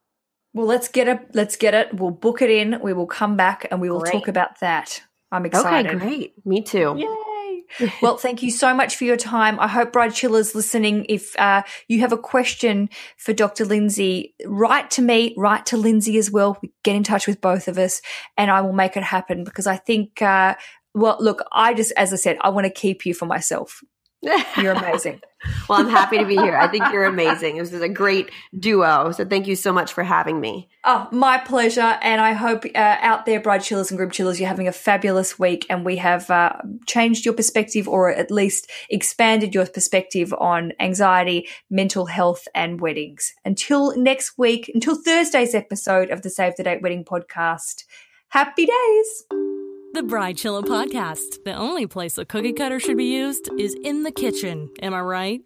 Well, 0.55 0.67
let's 0.67 0.89
get 0.89 1.09
it. 1.09 1.35
Let's 1.35 1.57
get 1.57 1.75
it. 1.75 1.95
We'll 1.95 2.11
book 2.11 2.43
it 2.43 2.51
in. 2.51 2.81
We 2.83 2.93
will 2.93 3.07
come 3.07 3.37
back 3.37 3.67
and 3.71 3.81
we 3.81 3.91
will 3.91 4.01
great. 4.01 4.13
talk 4.13 4.29
about 4.29 4.61
that. 4.61 5.03
I'm 5.31 5.45
excited. 5.45 5.95
Okay, 5.95 5.99
great. 5.99 6.47
Me 6.47 6.63
too. 6.63 6.95
Yay. 6.97 7.29
well, 8.03 8.17
thank 8.17 8.43
you 8.43 8.51
so 8.51 8.75
much 8.75 8.97
for 8.97 9.05
your 9.05 9.17
time. 9.17 9.61
I 9.61 9.69
hope 9.69 9.93
Bridechillas 9.93 10.55
listening, 10.55 11.07
if 11.09 11.39
uh, 11.39 11.63
you 11.87 12.01
have 12.01 12.13
a 12.13 12.19
question 12.19 12.89
for 13.17 13.33
Dr. 13.33 13.65
Lindsay, 13.65 14.35
write 14.47 14.91
to 14.93 15.03
me, 15.03 15.35
write 15.37 15.67
to 15.67 15.77
Lindsay 15.77 16.17
as 16.19 16.31
well. 16.31 16.61
Get 16.83 16.97
in 16.97 17.05
touch 17.05 17.27
with 17.27 17.41
both 17.41 17.69
of 17.69 17.79
us 17.79 18.01
and 18.37 18.51
I 18.51 18.63
will 18.63 18.73
make 18.73 18.97
it 18.97 19.03
happen 19.03 19.45
because 19.45 19.67
I 19.67 19.77
think, 19.77 20.23
uh, 20.23 20.55
well, 20.95 21.19
look, 21.21 21.45
I 21.53 21.75
just, 21.75 21.93
as 21.97 22.13
I 22.13 22.17
said, 22.17 22.39
I 22.41 22.49
want 22.49 22.65
to 22.65 22.73
keep 22.73 23.05
you 23.05 23.15
for 23.15 23.27
myself. 23.27 23.83
You're 24.23 24.73
amazing. 24.73 25.21
well, 25.69 25.79
I'm 25.81 25.89
happy 25.89 26.19
to 26.19 26.25
be 26.25 26.35
here. 26.37 26.57
I 26.57 26.67
think 26.67 26.85
you're 26.93 27.05
amazing. 27.05 27.59
This 27.59 27.73
is 27.73 27.81
a 27.81 27.89
great 27.89 28.31
duo. 28.59 29.13
So 29.13 29.25
thank 29.25 29.47
you 29.47 29.55
so 29.55 29.73
much 29.73 29.93
for 29.93 30.03
having 30.03 30.41
me. 30.41 30.69
Oh, 30.85 31.09
my 31.13 31.39
pleasure. 31.39 31.99
And 32.03 32.21
I 32.21 32.33
hope 32.33 32.65
uh, 32.65 32.97
out 33.01 33.27
there, 33.27 33.41
Bridechillas 33.41 33.91
and 33.91 34.01
Groomchillas, 34.01 34.41
you're 34.41 34.49
having 34.49 34.67
a 34.67 34.73
fabulous 34.73 35.39
week 35.39 35.67
and 35.71 35.85
we 35.85 35.97
have 35.97 36.29
uh, 36.31 36.55
changed 36.87 37.25
your 37.25 37.35
perspective 37.35 37.87
or 37.87 38.11
at 38.11 38.31
least 38.31 38.69
expanded 38.91 39.55
your 39.55 39.67
perspective 39.67 40.35
on 40.39 40.73
anxiety, 40.81 41.49
mental 41.71 42.07
health, 42.07 42.49
and 42.55 42.81
weddings. 42.81 43.35
Until 43.45 43.97
next 43.97 44.37
week, 44.37 44.71
until 44.75 44.97
Thursday's 44.97 45.55
episode 45.55 46.11
of 46.11 46.23
the 46.23 46.31
Save 46.31 46.57
the 46.57 46.65
Date 46.65 46.83
Wedding 46.83 47.05
podcast, 47.05 47.85
happy 48.31 48.67
days. 48.67 49.68
The 49.95 50.03
Bridechilla 50.03 50.65
Podcast. 50.65 51.45
The 51.45 51.55
only 51.55 51.87
place 51.87 52.19
a 52.19 52.25
cookie 52.25 52.53
cutter 52.53 52.79
should 52.79 52.99
be 52.99 53.07
used 53.07 53.49
is 53.59 53.75
in 53.83 54.03
the 54.03 54.13
kitchen. 54.13 54.71
Am 54.83 54.93
I 54.93 55.01
right? 55.01 55.41